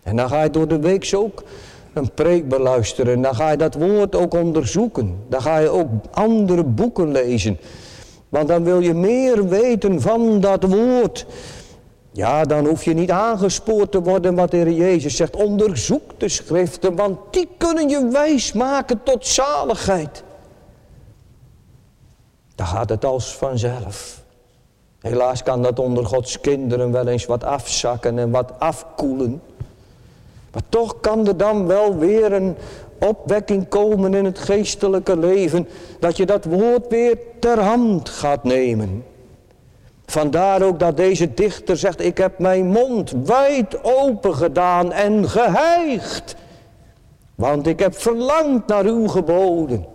En 0.04 0.15
dan 0.15 0.30
ga 0.30 0.43
je 0.43 0.50
door 0.50 0.67
de 0.67 0.80
week 0.80 1.12
ook 1.15 1.43
een 1.94 2.12
preek 2.14 2.50
beluisteren. 2.50 3.22
Dan 3.22 3.36
ga 3.36 3.52
je 3.52 3.58
dat 3.58 3.74
woord 3.74 4.16
ook 4.16 4.34
onderzoeken. 4.34 5.18
Dan 5.30 5.42
ga 5.42 5.58
je 5.58 5.70
ook 5.70 5.88
andere 6.12 6.64
boeken 6.64 7.12
lezen. 7.12 7.58
Want 8.30 8.48
dan 8.48 8.64
wil 8.64 8.80
je 8.80 8.94
meer 8.94 9.48
weten 9.48 10.02
van 10.02 10.40
dat 10.40 10.64
woord. 10.64 11.26
Ja, 12.12 12.44
dan 12.44 12.66
hoef 12.66 12.84
je 12.84 12.94
niet 12.94 13.12
aangespoord 13.12 13.92
te 13.92 14.02
worden 14.02 14.36
wat 14.36 14.52
de 14.52 14.58
Heer 14.58 14.72
Jezus 14.72 15.16
zegt. 15.16 15.36
Onderzoek 15.36 16.20
de 16.20 16.30
schriften, 16.30 16.96
want 16.96 17.18
die 17.32 17.48
kunnen 17.58 17.90
je 17.90 18.08
wijs 18.08 18.54
maken 18.54 19.04
tot 19.04 19.28
zaligheid. 19.28 20.24
Dan 22.56 22.68
gaat 22.68 22.90
het 22.90 23.06
als 23.06 23.36
vanzelf. 23.36 24.22
Helaas 25.00 25.44
kan 25.44 25.62
dat 25.62 25.80
onder 25.80 26.06
Gods 26.06 26.40
kinderen 26.40 26.92
wel 26.92 27.08
eens 27.08 27.26
wat 27.26 27.44
afzakken 27.44 28.20
en 28.20 28.32
wat 28.32 28.52
afkoelen. 28.60 29.42
Maar 30.54 30.63
toch 30.70 31.00
kan 31.00 31.28
er 31.28 31.38
dan 31.38 31.68
wel 31.68 31.98
weer 31.98 32.34
een 32.34 32.56
opwekking 33.00 33.68
komen 33.68 34.13
in 34.13 34.26
het 34.26 34.39
geestelijke 34.39 35.18
leven. 35.18 35.68
Dat 36.00 36.18
je 36.18 36.26
dat 36.26 36.46
woord 36.46 36.88
weer 36.88 37.18
ter 37.39 37.60
hand 37.60 38.10
gaat 38.10 38.44
nemen. 38.44 39.04
Vandaar 40.06 40.62
ook 40.62 40.80
dat 40.80 40.98
deze 40.98 41.34
dichter 41.34 41.78
zegt, 41.78 42.02
ik 42.02 42.18
heb 42.18 42.39
mijn 42.39 42.68
mond 42.68 43.13
wijd 43.26 43.84
open 43.84 44.36
gedaan 44.36 44.92
en 44.92 45.30
geheigd. 45.30 46.36
Want 47.36 47.68
ik 47.68 47.80
heb 47.80 47.98
verlangd 47.98 48.68
naar 48.68 48.86
uw 48.86 49.08
geboden. 49.08 49.86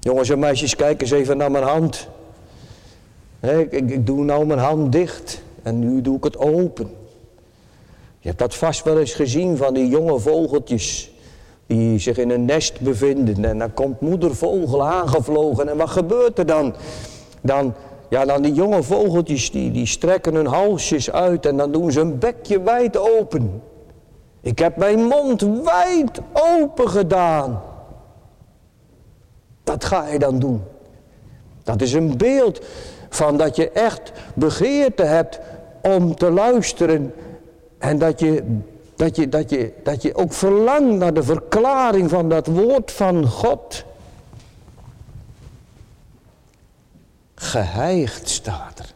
Jongens 0.00 0.28
en 0.30 0.38
meisjes, 0.38 0.76
kijk 0.76 1.00
eens 1.00 1.10
even 1.10 1.36
naar 1.36 1.50
mijn 1.50 1.64
hand. 1.64 2.08
ik, 3.40 3.72
ik, 3.72 3.90
ik 3.90 4.06
doe 4.06 4.24
nou 4.24 4.46
mijn 4.46 4.58
hand 4.58 4.92
dicht 4.92 5.42
en 5.62 5.78
nu 5.78 6.00
doe 6.00 6.16
ik 6.16 6.24
het 6.24 6.38
open. 6.38 6.90
Je 8.26 8.32
hebt 8.32 8.44
dat 8.44 8.54
vast 8.54 8.84
wel 8.84 8.98
eens 8.98 9.14
gezien 9.14 9.56
van 9.56 9.74
die 9.74 9.88
jonge 9.88 10.18
vogeltjes 10.18 11.10
die 11.66 11.98
zich 11.98 12.18
in 12.18 12.30
een 12.30 12.44
nest 12.44 12.80
bevinden. 12.80 13.44
En 13.44 13.58
dan 13.58 13.74
komt 13.74 14.00
moedervogel 14.00 14.86
aangevlogen. 14.86 15.68
En 15.68 15.76
wat 15.76 15.90
gebeurt 15.90 16.38
er 16.38 16.46
dan? 16.46 16.74
Dan, 17.40 17.74
ja, 18.08 18.24
dan 18.24 18.42
die 18.42 18.52
jonge 18.52 18.82
vogeltjes 18.82 19.50
die, 19.50 19.70
die 19.70 19.86
strekken 19.86 20.34
hun 20.34 20.46
halsjes 20.46 21.10
uit 21.10 21.46
en 21.46 21.56
dan 21.56 21.72
doen 21.72 21.92
ze 21.92 22.00
een 22.00 22.18
bekje 22.18 22.62
wijd 22.62 22.96
open. 22.96 23.62
Ik 24.40 24.58
heb 24.58 24.76
mijn 24.76 25.04
mond 25.04 25.42
wijd 25.64 26.20
open 26.32 26.88
gedaan. 26.88 27.62
Dat 29.64 29.84
ga 29.84 30.08
je 30.08 30.18
dan 30.18 30.38
doen. 30.38 30.62
Dat 31.62 31.82
is 31.82 31.92
een 31.92 32.16
beeld 32.16 32.60
van 33.08 33.36
dat 33.36 33.56
je 33.56 33.70
echt 33.70 34.12
begeerte 34.34 35.02
hebt 35.02 35.40
om 35.82 36.14
te 36.14 36.30
luisteren 36.30 37.12
en 37.78 37.98
dat 37.98 38.20
je, 38.20 38.60
dat, 38.96 39.16
je, 39.16 39.28
dat, 39.28 39.50
je, 39.50 39.72
dat 39.82 40.02
je 40.02 40.14
ook 40.14 40.32
verlangt 40.32 40.98
naar 40.98 41.14
de 41.14 41.22
verklaring 41.22 42.10
van 42.10 42.28
dat 42.28 42.46
woord 42.46 42.92
van 42.92 43.26
God. 43.26 43.84
Geheigd 47.34 48.28
staat 48.28 48.78
er. 48.78 48.94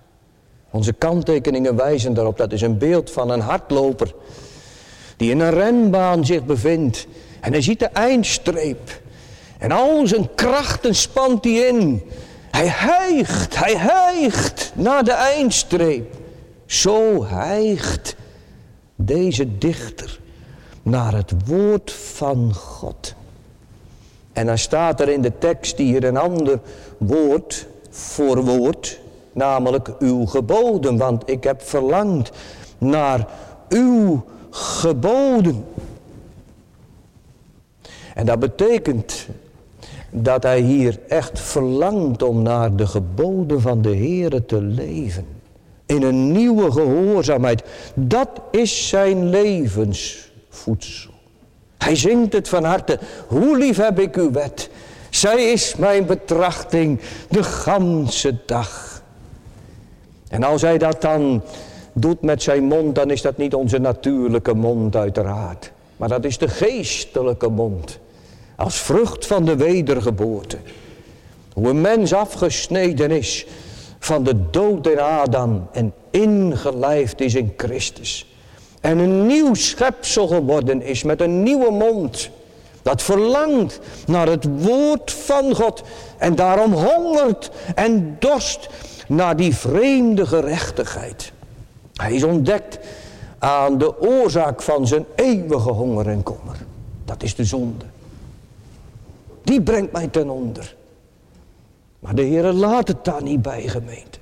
Onze 0.71 0.93
kanttekeningen 0.93 1.77
wijzen 1.77 2.14
daarop. 2.14 2.37
Dat 2.37 2.53
is 2.53 2.62
een 2.62 2.79
beeld 2.79 3.11
van 3.11 3.31
een 3.31 3.40
hardloper. 3.40 4.14
Die 5.16 5.31
in 5.31 5.40
een 5.40 5.51
renbaan 5.51 6.27
zich 6.27 6.45
bevindt. 6.45 7.07
En 7.40 7.53
hij 7.53 7.62
ziet 7.62 7.79
de 7.79 7.87
eindstreep. 7.87 9.01
En 9.59 9.73
al 9.73 10.07
zijn 10.07 10.35
krachten 10.35 10.95
spant 10.95 11.45
hij 11.45 11.53
in. 11.53 12.03
Hij 12.51 12.66
hijgt, 12.69 13.57
hij 13.57 13.77
hijgt 13.77 14.73
naar 14.75 15.05
de 15.05 15.12
eindstreep. 15.12 16.14
Zo 16.66 17.25
hijgt 17.25 18.16
deze 19.05 19.59
dichter 19.59 20.21
naar 20.83 21.15
het 21.15 21.47
woord 21.47 21.93
van 21.93 22.55
God. 22.55 23.15
En 24.33 24.47
dan 24.47 24.59
staat 24.59 25.01
er 25.01 25.09
in 25.09 25.21
de 25.23 25.39
tekst 25.39 25.79
hier 25.79 26.05
een 26.05 26.17
ander 26.17 26.61
woord 26.99 27.67
voor 27.91 28.45
woord, 28.45 29.01
namelijk 29.33 29.93
uw 29.99 30.27
geboden, 30.27 30.97
want 30.97 31.23
ik 31.31 31.45
heb 31.45 31.63
verlangd 31.63 32.31
naar 32.79 33.27
uw 33.69 34.25
geboden. 34.51 35.65
En 38.15 38.27
dat 38.27 38.39
betekent 38.39 39.27
dat 40.11 40.43
hij 40.43 40.61
hier 40.61 40.99
echt 41.09 41.41
verlangt 41.41 42.23
om 42.23 42.43
naar 42.43 42.77
de 42.77 42.87
geboden 42.87 43.61
van 43.61 43.83
de 43.83 43.97
Heere 43.97 44.47
te 44.47 44.63
leven 44.63 45.27
in 45.90 46.03
een 46.03 46.33
nieuwe 46.33 46.72
gehoorzaamheid. 46.72 47.62
Dat 47.94 48.29
is 48.50 48.88
zijn 48.88 49.29
levensvoedsel. 49.29 51.11
Hij 51.79 51.96
zingt 51.96 52.33
het 52.33 52.48
van 52.48 52.64
harte. 52.64 52.98
Hoe 53.26 53.59
lief 53.59 53.76
heb 53.76 53.98
ik 53.98 54.16
uw 54.16 54.31
wet. 54.31 54.70
Zij 55.11 55.53
is 55.53 55.74
mijn 55.76 56.07
betrachting 56.07 57.00
de 57.29 57.42
ganse 57.42 58.37
dag. 58.46 59.03
En 60.29 60.42
als 60.42 60.62
hij 60.62 60.79
dat 60.79 61.00
dan 61.00 61.42
doet 61.92 62.22
met 62.22 62.42
zijn 62.42 62.64
mond, 62.64 62.94
dan 62.94 63.11
is 63.11 63.22
dat 63.22 63.37
niet 63.37 63.55
onze 63.55 63.79
natuurlijke 63.79 64.55
mond 64.55 64.96
uiteraard. 64.96 65.72
Maar 65.96 66.09
dat 66.09 66.24
is 66.24 66.38
de 66.38 66.48
geestelijke 66.48 67.48
mond. 67.48 67.98
Als 68.57 68.76
vrucht 68.76 69.26
van 69.26 69.44
de 69.44 69.57
wedergeboorte. 69.57 70.57
Hoe 71.53 71.68
een 71.68 71.81
mens 71.81 72.12
afgesneden 72.12 73.11
is 73.11 73.46
van 74.01 74.25
de 74.25 74.51
dood 74.51 74.87
in 74.87 75.01
Adam 75.01 75.69
en 75.73 75.93
ingelijfd 76.11 77.21
is 77.21 77.35
in 77.35 77.53
Christus. 77.57 78.35
En 78.81 78.99
een 78.99 79.27
nieuw 79.27 79.55
schepsel 79.55 80.27
geworden 80.27 80.83
is 80.83 81.03
met 81.03 81.21
een 81.21 81.43
nieuwe 81.43 81.71
mond. 81.71 82.31
Dat 82.83 83.03
verlangt 83.03 83.81
naar 84.07 84.29
het 84.29 84.63
woord 84.63 85.13
van 85.13 85.55
God. 85.55 85.83
En 86.19 86.35
daarom 86.35 86.73
hongert 86.73 87.51
en 87.75 88.17
dorst 88.19 88.69
naar 89.09 89.37
die 89.37 89.57
vreemde 89.57 90.27
gerechtigheid. 90.27 91.33
Hij 91.95 92.13
is 92.13 92.23
ontdekt 92.23 92.79
aan 93.39 93.79
de 93.79 94.01
oorzaak 94.01 94.63
van 94.63 94.87
zijn 94.87 95.05
eeuwige 95.15 95.71
honger 95.71 96.09
en 96.09 96.23
kommer. 96.23 96.57
Dat 97.05 97.23
is 97.23 97.35
de 97.35 97.45
zonde. 97.45 97.85
Die 99.43 99.63
brengt 99.63 99.93
mij 99.93 100.09
ten 100.09 100.31
onder. 100.31 100.75
Maar 102.01 102.15
de 102.15 102.23
Heer 102.23 102.53
laat 102.53 102.89
het 102.89 103.05
daar 103.05 103.23
niet 103.23 103.43
bij, 103.43 103.69
gemeente. 103.69 104.19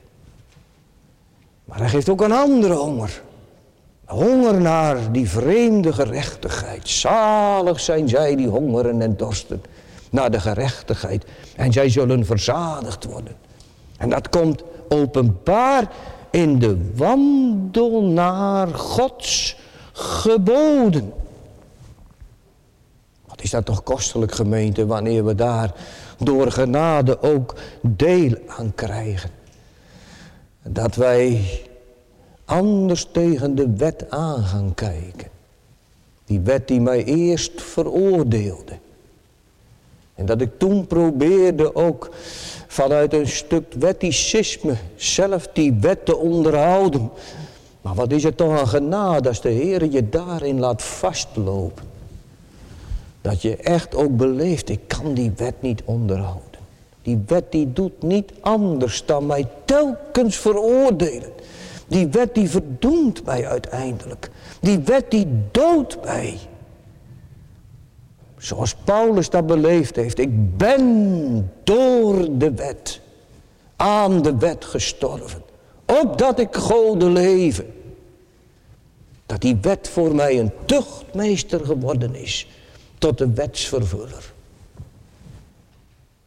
Maar 1.64 1.78
hij 1.78 1.88
geeft 1.88 2.08
ook 2.08 2.20
een 2.20 2.32
andere 2.32 2.74
honger. 2.74 3.22
Honger 4.04 4.60
naar 4.60 5.12
die 5.12 5.28
vreemde 5.28 5.92
gerechtigheid. 5.92 6.88
Zalig 6.88 7.80
zijn 7.80 8.08
zij 8.08 8.36
die 8.36 8.48
hongeren 8.48 9.02
en 9.02 9.16
dorsten 9.16 9.62
naar 10.10 10.30
de 10.30 10.40
gerechtigheid. 10.40 11.24
En 11.56 11.72
zij 11.72 11.88
zullen 11.90 12.26
verzadigd 12.26 13.04
worden. 13.04 13.36
En 13.96 14.08
dat 14.08 14.28
komt 14.28 14.62
openbaar 14.88 15.90
in 16.30 16.58
de 16.58 16.92
wandel 16.94 18.02
naar 18.02 18.68
Gods 18.68 19.56
geboden. 19.92 21.12
Wat 23.26 23.42
is 23.42 23.50
dat 23.50 23.64
toch 23.64 23.82
kostelijk 23.82 24.32
gemeente 24.32 24.86
wanneer 24.86 25.24
we 25.24 25.34
daar 25.34 25.74
door 26.18 26.52
genade 26.52 27.22
ook 27.22 27.54
deel 27.80 28.34
aan 28.46 28.72
krijgen. 28.74 29.30
Dat 30.62 30.94
wij 30.94 31.44
anders 32.44 33.08
tegen 33.12 33.54
de 33.54 33.70
wet 33.76 34.10
aan 34.10 34.42
gaan 34.42 34.74
kijken. 34.74 35.28
Die 36.24 36.40
wet 36.40 36.68
die 36.68 36.80
mij 36.80 37.04
eerst 37.04 37.62
veroordeelde. 37.62 38.78
En 40.14 40.26
dat 40.26 40.40
ik 40.40 40.58
toen 40.58 40.86
probeerde 40.86 41.74
ook 41.74 42.10
vanuit 42.66 43.12
een 43.12 43.28
stuk 43.28 43.72
wetticisme 43.78 44.74
zelf 44.96 45.48
die 45.52 45.72
wet 45.72 46.04
te 46.04 46.16
onderhouden. 46.16 47.10
Maar 47.80 47.94
wat 47.94 48.12
is 48.12 48.22
het 48.22 48.36
toch 48.36 48.60
een 48.60 48.68
genade 48.68 49.28
als 49.28 49.40
de 49.40 49.48
Heer 49.48 49.90
je 49.90 50.08
daarin 50.08 50.58
laat 50.58 50.82
vastlopen. 50.82 51.87
Dat 53.20 53.42
je 53.42 53.56
echt 53.56 53.94
ook 53.94 54.16
beleeft, 54.16 54.68
ik 54.68 54.80
kan 54.86 55.14
die 55.14 55.32
wet 55.36 55.62
niet 55.62 55.82
onderhouden. 55.84 56.60
Die 57.02 57.22
wet 57.26 57.52
die 57.52 57.72
doet 57.72 58.02
niet 58.02 58.32
anders 58.40 59.06
dan 59.06 59.26
mij 59.26 59.46
telkens 59.64 60.36
veroordelen. 60.36 61.32
Die 61.86 62.08
wet 62.08 62.34
die 62.34 62.48
verdoemt 62.50 63.24
mij 63.24 63.48
uiteindelijk. 63.48 64.30
Die 64.60 64.78
wet 64.78 65.10
die 65.10 65.26
doodt 65.50 66.04
mij. 66.04 66.38
Zoals 68.38 68.74
Paulus 68.74 69.30
dat 69.30 69.46
beleefd 69.46 69.96
heeft. 69.96 70.18
Ik 70.18 70.56
ben 70.56 71.52
door 71.64 72.38
de 72.38 72.54
wet, 72.54 73.00
aan 73.76 74.22
de 74.22 74.36
wet 74.36 74.64
gestorven. 74.64 75.42
Opdat 76.02 76.38
ik 76.38 76.56
Gode 76.56 77.10
leven. 77.10 77.66
Dat 79.26 79.40
die 79.40 79.56
wet 79.60 79.88
voor 79.88 80.14
mij 80.14 80.38
een 80.38 80.52
tuchtmeester 80.64 81.64
geworden 81.64 82.14
is. 82.14 82.48
Tot 82.98 83.18
de 83.18 83.32
wetsvervuller. 83.32 84.32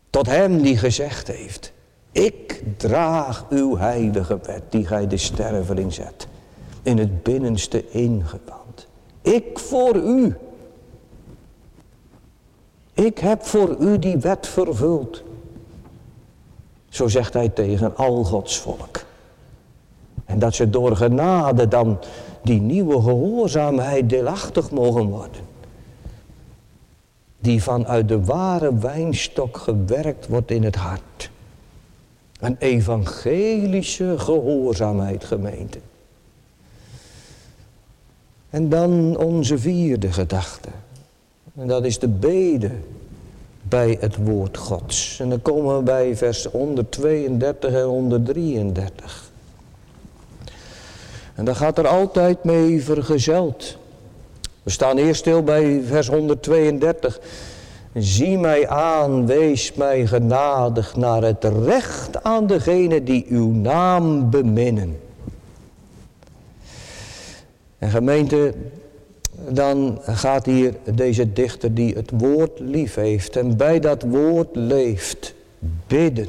Tot 0.10 0.26
hem 0.26 0.62
die 0.62 0.78
gezegd 0.78 1.28
heeft. 1.28 1.72
Ik 2.12 2.64
draag 2.78 3.46
uw 3.50 3.78
heilige 3.78 4.40
wet 4.44 4.64
die 4.70 4.88
gij 4.88 5.08
de 5.08 5.18
sterveling 5.18 5.94
zet. 5.94 6.28
In 6.82 6.98
het 6.98 7.24
binnenste 7.24 7.90
ingewand. 7.90 8.88
Ik 9.22 9.60
voor 9.60 9.96
u. 9.96 10.36
Ik 12.94 13.18
heb 13.18 13.46
voor 13.46 13.76
u 13.80 14.00
die 14.00 14.18
wet 14.18 14.48
vervuld. 14.48 15.24
Zo 16.90 17.08
zegt 17.08 17.34
hij 17.34 17.50
tegen 17.50 17.96
al 17.96 18.24
Gods 18.24 18.58
volk. 18.58 19.04
En 20.26 20.40
dat 20.40 20.56
ze 20.56 20.70
door 20.70 20.96
genade 20.96 21.68
dan 21.68 22.00
die 22.44 22.62
nieuwe 22.62 23.02
gehoorzaamheid 23.02 24.10
deelachtig 24.10 24.72
mogen 24.72 25.06
worden. 25.06 25.51
Die 27.42 27.64
vanuit 27.64 28.08
de 28.08 28.26
ware 28.26 28.78
wijnstok 28.78 29.58
gewerkt 29.58 30.28
wordt 30.28 30.52
in 30.52 30.64
het 30.64 30.76
hart. 30.76 31.30
Een 32.40 32.56
evangelische 32.60 34.20
gehoorzaamheid 34.20 35.24
gemeente. 35.24 35.80
En 38.50 38.70
dan 38.70 39.18
onze 39.18 39.58
vierde 39.58 40.12
gedachte. 40.12 40.70
En 41.56 41.68
dat 41.68 41.86
is 41.86 42.00
de 42.00 42.08
bede 42.08 42.72
bij 43.64 43.98
het 44.00 44.16
woord 44.16 44.58
Gods. 44.58 45.20
En 45.20 45.30
dan 45.30 45.42
komen 45.42 45.78
we 45.78 45.84
bij 45.84 46.16
vers 46.16 46.46
132 46.46 47.74
en 47.74 47.84
133. 47.84 49.32
En 51.36 51.46
dat 51.46 51.56
gaat 51.56 51.78
er 51.78 51.88
altijd 51.88 52.44
mee 52.44 52.84
vergezeld. 52.84 53.78
We 54.64 54.70
staan 54.70 54.98
eerst 54.98 55.20
stil 55.20 55.44
bij 55.44 55.82
vers 55.86 56.08
132. 56.08 57.20
Zie 57.94 58.38
mij 58.38 58.68
aan, 58.68 59.26
wees 59.26 59.74
mij 59.74 60.08
genadig 60.08 60.96
naar 60.96 61.24
het 61.24 61.44
recht 61.44 62.24
aan 62.24 62.48
degene 62.48 63.04
die 63.04 63.26
uw 63.28 63.52
naam 63.52 64.30
beminnen. 64.30 65.00
En 67.78 67.90
gemeente, 67.90 68.54
dan 69.50 70.00
gaat 70.06 70.46
hier 70.46 70.76
deze 70.94 71.34
dichter 71.34 71.74
die 71.74 71.94
het 71.94 72.12
woord 72.18 72.60
lief 72.60 72.96
heeft 72.96 73.36
en 73.36 73.58
bij 73.58 73.80
dat 73.80 74.04
woord 74.04 74.56
leeft, 74.56 75.34
bidden. 75.88 76.28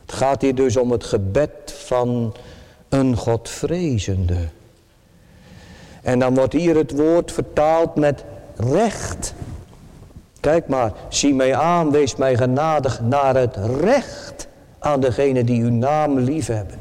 Het 0.00 0.14
gaat 0.14 0.42
hier 0.42 0.54
dus 0.54 0.76
om 0.76 0.90
het 0.90 1.04
gebed 1.04 1.74
van 1.76 2.34
een 2.88 3.16
Godvrezende. 3.16 4.48
En 6.06 6.18
dan 6.18 6.34
wordt 6.34 6.52
hier 6.52 6.76
het 6.76 6.92
woord 6.92 7.32
vertaald 7.32 7.94
met 7.94 8.24
recht. 8.56 9.34
Kijk 10.40 10.68
maar, 10.68 10.92
zie 11.08 11.34
mij 11.34 11.54
aan, 11.54 11.90
wees 11.90 12.16
mij 12.16 12.36
genadig 12.36 13.00
naar 13.00 13.36
het 13.36 13.56
recht 13.80 14.48
aan 14.78 15.00
degene 15.00 15.44
die 15.44 15.62
uw 15.62 15.70
naam 15.70 16.18
lief 16.18 16.46
hebben. 16.46 16.78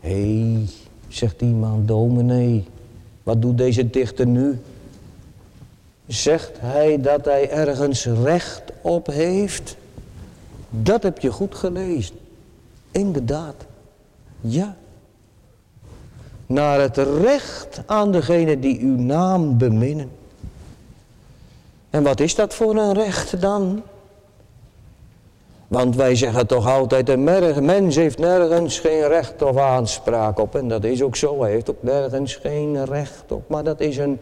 Hé, 0.00 0.10
hey, 0.10 0.68
zegt 1.08 1.42
iemand, 1.42 1.88
dominee, 1.88 2.64
wat 3.22 3.42
doet 3.42 3.58
deze 3.58 3.90
dichter 3.90 4.26
nu? 4.26 4.60
Zegt 6.06 6.52
hij 6.60 7.00
dat 7.00 7.24
hij 7.24 7.50
ergens 7.50 8.06
recht 8.06 8.62
op 8.80 9.06
heeft? 9.06 9.76
Dat 10.70 11.02
heb 11.02 11.18
je 11.18 11.32
goed 11.32 11.54
gelezen. 11.54 12.16
Inderdaad. 12.90 13.66
Ja. 14.40 14.76
Naar 16.48 16.80
het 16.80 16.96
recht 16.96 17.82
aan 17.86 18.12
degene 18.12 18.58
die 18.58 18.80
uw 18.80 18.96
naam 18.96 19.58
beminnen. 19.58 20.10
En 21.90 22.02
wat 22.02 22.20
is 22.20 22.34
dat 22.34 22.54
voor 22.54 22.76
een 22.76 22.92
recht 22.92 23.40
dan? 23.40 23.82
Want 25.68 25.96
wij 25.96 26.14
zeggen 26.14 26.46
toch 26.46 26.66
altijd, 26.66 27.08
een 27.08 27.24
mens 27.64 27.96
heeft 27.96 28.18
nergens 28.18 28.78
geen 28.78 29.08
recht 29.08 29.42
of 29.42 29.56
aanspraak 29.56 30.38
op. 30.38 30.54
En 30.54 30.68
dat 30.68 30.84
is 30.84 31.02
ook 31.02 31.16
zo, 31.16 31.42
hij 31.42 31.50
heeft 31.50 31.70
ook 31.70 31.82
nergens 31.82 32.36
geen 32.36 32.84
recht 32.84 33.32
op. 33.32 33.48
Maar 33.48 33.64
dat 33.64 33.80
is 33.80 33.96
een 33.96 34.18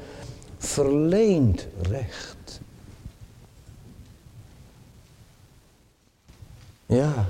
verleend 0.59 1.67
recht. 1.91 2.61
Ja, 6.87 7.27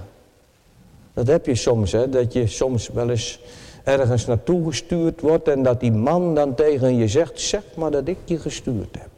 dat 1.14 1.26
heb 1.26 1.46
je 1.46 1.54
soms, 1.54 1.92
hè, 1.92 2.08
dat 2.08 2.32
je 2.32 2.46
soms 2.46 2.88
wel 2.88 3.10
eens 3.10 3.40
ergens 3.86 4.26
naartoe 4.26 4.66
gestuurd 4.66 5.20
wordt 5.20 5.48
en 5.48 5.62
dat 5.62 5.80
die 5.80 5.92
man 5.92 6.34
dan 6.34 6.54
tegen 6.54 6.96
je 6.96 7.08
zegt, 7.08 7.40
zeg 7.40 7.62
maar 7.76 7.90
dat 7.90 8.08
ik 8.08 8.16
je 8.24 8.38
gestuurd 8.38 8.96
heb. 8.98 9.08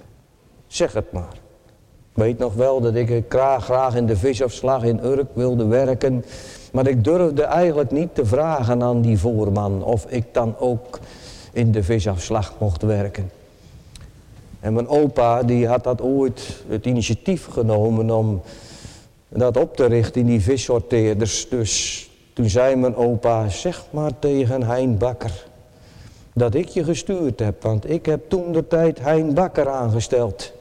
Zeg 0.66 0.92
het 0.92 1.12
maar. 1.12 1.32
Ik 2.12 2.24
weet 2.24 2.38
nog 2.38 2.54
wel 2.54 2.80
dat 2.80 2.94
ik 2.94 3.24
graag, 3.28 3.64
graag 3.64 3.94
in 3.94 4.06
de 4.06 4.16
visafslag 4.16 4.82
in 4.82 5.04
Urk 5.04 5.28
wilde 5.32 5.66
werken. 5.66 6.24
Maar 6.72 6.86
ik 6.86 7.04
durfde 7.04 7.42
eigenlijk 7.42 7.90
niet 7.90 8.14
te 8.14 8.26
vragen 8.26 8.82
aan 8.82 9.00
die 9.00 9.18
voorman 9.18 9.84
of 9.84 10.06
ik 10.08 10.24
dan 10.32 10.54
ook 10.58 10.98
in 11.52 11.72
de 11.72 11.82
visafslag 11.82 12.54
mocht 12.58 12.82
werken. 12.82 13.30
En 14.60 14.72
mijn 14.72 14.88
opa 14.88 15.42
die 15.42 15.66
had 15.66 15.84
dat 15.84 16.00
ooit 16.00 16.62
het 16.68 16.86
initiatief 16.86 17.46
genomen 17.46 18.10
om 18.10 18.42
dat 19.28 19.56
op 19.56 19.76
te 19.76 19.86
richten 19.86 20.20
in 20.20 20.26
die 20.26 20.40
vissorteerders. 20.40 21.48
Dus 21.48 22.07
toen 22.38 22.48
zei 22.48 22.76
mijn 22.76 22.96
opa, 22.96 23.48
zeg 23.48 23.84
maar 23.90 24.18
tegen 24.18 24.62
Hein 24.62 24.98
Bakker 24.98 25.46
dat 26.32 26.54
ik 26.54 26.68
je 26.68 26.84
gestuurd 26.84 27.38
heb. 27.38 27.62
Want 27.62 27.90
ik 27.90 28.06
heb 28.06 28.28
toen 28.28 28.52
de 28.52 28.66
tijd 28.66 28.98
Hein 28.98 29.34
Bakker 29.34 29.68
aangesteld. 29.68 30.52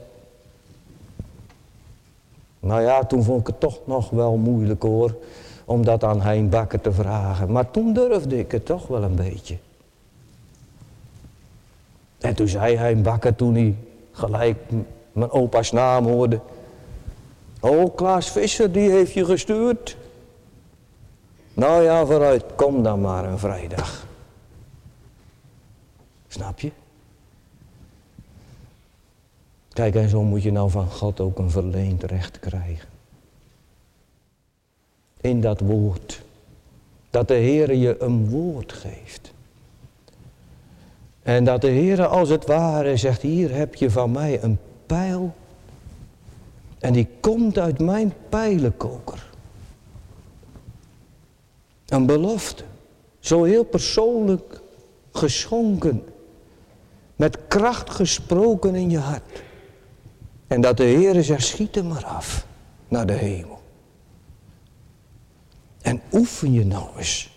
Nou 2.60 2.82
ja, 2.82 3.04
toen 3.04 3.24
vond 3.24 3.40
ik 3.40 3.48
het 3.48 3.60
toch 3.60 3.80
nog 3.86 4.10
wel 4.10 4.38
moeilijk 4.38 4.82
hoor, 4.82 5.16
om 5.66 5.86
dat 5.86 6.04
aan 6.04 6.22
Hein 6.22 6.50
Bakker 6.50 6.82
te 6.82 6.92
vragen. 6.92 7.52
Maar 7.52 7.72
toen 7.72 7.94
durfde 7.94 8.40
ik 8.40 8.52
het 8.52 8.66
toch 8.66 8.88
wel 8.88 9.04
een 9.04 9.16
beetje. 9.16 9.58
En 12.20 12.36
toen 12.36 12.48
zei 12.48 12.76
Hein 12.76 13.02
Bakker, 13.02 13.36
toen 13.36 13.54
hij 13.54 13.76
gelijk 14.12 14.58
mijn 15.12 15.32
opa's 15.32 15.72
naam 15.72 16.06
hoorde. 16.06 16.40
Oh, 17.60 17.96
Klaas 17.96 18.32
Visser, 18.32 18.72
die 18.72 18.90
heeft 18.90 19.14
je 19.14 19.26
gestuurd. 19.26 19.98
Nou 21.58 21.84
ja, 21.84 22.06
vooruit, 22.06 22.44
kom 22.56 22.84
dan 22.84 23.02
maar 23.02 23.26
een 23.26 23.40
vrijdag. 23.40 24.06
Snap 26.28 26.60
je? 26.60 26.72
Kijk, 29.70 29.96
en 29.96 30.10
zo 30.10 30.24
moet 30.24 30.44
je 30.44 30.52
nou 30.52 30.70
van 30.70 30.92
God 30.92 31.20
ook 31.20 31.40
een 31.40 31.52
verleend 31.52 32.04
recht 32.04 32.40
krijgen. 32.40 32.90
In 35.22 35.42
dat 35.42 35.60
woord. 35.60 36.22
Dat 37.10 37.28
de 37.28 37.34
Heer 37.34 37.76
je 37.76 38.02
een 38.02 38.30
woord 38.30 38.74
geeft. 38.74 39.34
En 41.24 41.44
dat 41.44 41.62
de 41.62 41.68
Heer 41.68 42.06
als 42.06 42.30
het 42.30 42.46
ware 42.46 42.98
zegt, 42.98 43.22
hier 43.22 43.56
heb 43.56 43.76
je 43.76 43.92
van 43.92 44.12
mij 44.12 44.44
een 44.44 44.60
pijl. 44.86 45.34
En 46.80 46.94
die 46.94 47.08
komt 47.20 47.58
uit 47.58 47.80
mijn 47.80 48.14
pijlenkoker. 48.30 49.27
Een 51.88 52.06
belofte. 52.06 52.64
Zo 53.20 53.44
heel 53.44 53.64
persoonlijk 53.64 54.62
geschonken. 55.12 56.04
Met 57.16 57.38
kracht 57.48 57.90
gesproken 57.90 58.76
in 58.76 58.90
je 58.90 59.00
hart. 59.00 59.44
En 60.48 60.62
dat 60.62 60.78
de 60.78 60.84
Heer 60.84 61.24
zegt, 61.24 61.46
schiet 61.46 61.76
hem 61.76 61.88
maar 61.88 62.06
af 62.06 62.46
naar 62.88 63.06
de 63.06 63.14
hemel. 63.14 63.60
En 65.82 66.02
oefen 66.12 66.54
je 66.54 66.66
nou 66.66 66.88
eens. 66.98 67.36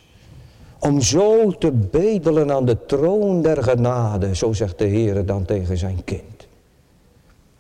Om 0.78 1.00
zo 1.00 1.50
te 1.50 1.70
bedelen 1.72 2.52
aan 2.52 2.64
de 2.64 2.86
troon 2.86 3.42
der 3.42 3.62
genade, 3.62 4.34
zo 4.34 4.52
zegt 4.52 4.78
de 4.78 4.84
Heer 4.84 5.26
dan 5.26 5.44
tegen 5.44 5.76
zijn 5.76 6.04
kind. 6.04 6.46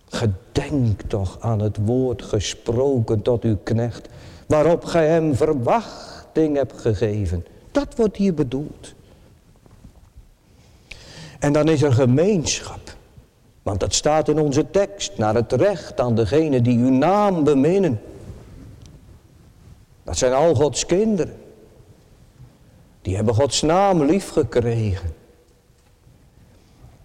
Gedenk 0.08 1.02
toch 1.02 1.36
aan 1.40 1.60
het 1.60 1.76
woord 1.84 2.22
gesproken 2.22 3.22
tot 3.22 3.44
uw 3.44 3.58
knecht, 3.62 4.08
waarop 4.46 4.84
gij 4.84 5.08
hem 5.08 5.34
verwachting 6.32 6.56
hebt 6.56 6.80
gegeven. 6.80 7.46
Dat 7.72 7.96
wordt 7.96 8.16
hier 8.16 8.34
bedoeld. 8.34 8.94
En 11.38 11.52
dan 11.52 11.68
is 11.68 11.82
er 11.82 11.92
gemeenschap. 11.92 12.96
Want 13.62 13.80
dat 13.80 13.94
staat 13.94 14.28
in 14.28 14.38
onze 14.38 14.70
tekst, 14.70 15.18
naar 15.18 15.34
het 15.34 15.52
recht 15.52 16.00
aan 16.00 16.14
degene 16.14 16.60
die 16.62 16.78
uw 16.78 16.90
naam 16.90 17.44
beminnen. 17.44 18.00
Dat 20.02 20.16
zijn 20.18 20.32
al 20.32 20.54
Gods 20.54 20.86
kinderen. 20.86 21.36
Die 23.02 23.16
hebben 23.16 23.34
Gods 23.34 23.62
naam 23.62 24.04
lief 24.04 24.30
gekregen. 24.30 25.14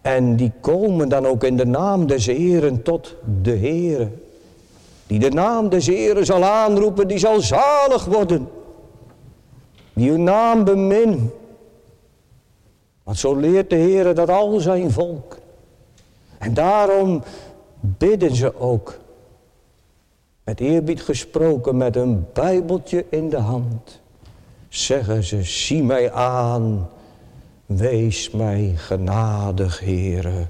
En 0.02 0.36
die 0.36 0.52
komen 0.62 1.10
dan 1.10 1.26
ook 1.26 1.44
in 1.44 1.58
de 1.58 1.66
naam 1.66 2.08
des 2.08 2.26
Heren 2.26 2.84
tot 2.84 3.16
de 3.42 3.58
Heere. 3.58 4.10
Die 5.08 5.20
de 5.20 5.30
naam 5.30 5.70
des 5.70 5.88
Heren 5.88 6.26
zal 6.26 6.44
aanroepen, 6.44 7.08
die 7.08 7.18
zal 7.18 7.42
zalig 7.42 8.06
worden. 8.06 8.48
Die 9.96 10.12
naam 10.12 10.64
bemin. 10.64 11.32
Want 13.04 13.18
zo 13.18 13.36
leert 13.36 13.70
de 13.70 13.76
Heere 13.76 14.14
dat 14.14 14.30
al 14.30 14.60
zijn 14.60 14.92
volk. 14.92 15.38
En 16.38 16.54
daarom 16.54 17.24
bidden 17.80 18.36
ze 18.36 18.60
ook. 18.60 19.00
Met 20.44 20.60
eerbied 20.60 21.02
gesproken 21.02 21.78
met 21.78 21.96
een 21.96 22.26
bijbeltje 22.34 23.06
in 23.10 23.30
de 23.30 23.38
hand. 23.38 24.02
Zeggen 24.70 25.24
ze, 25.24 25.44
zie 25.44 25.84
mij 25.84 26.12
aan, 26.12 26.90
wees 27.66 28.30
mij 28.32 28.74
genadig, 28.76 29.80
Heere. 29.80 30.48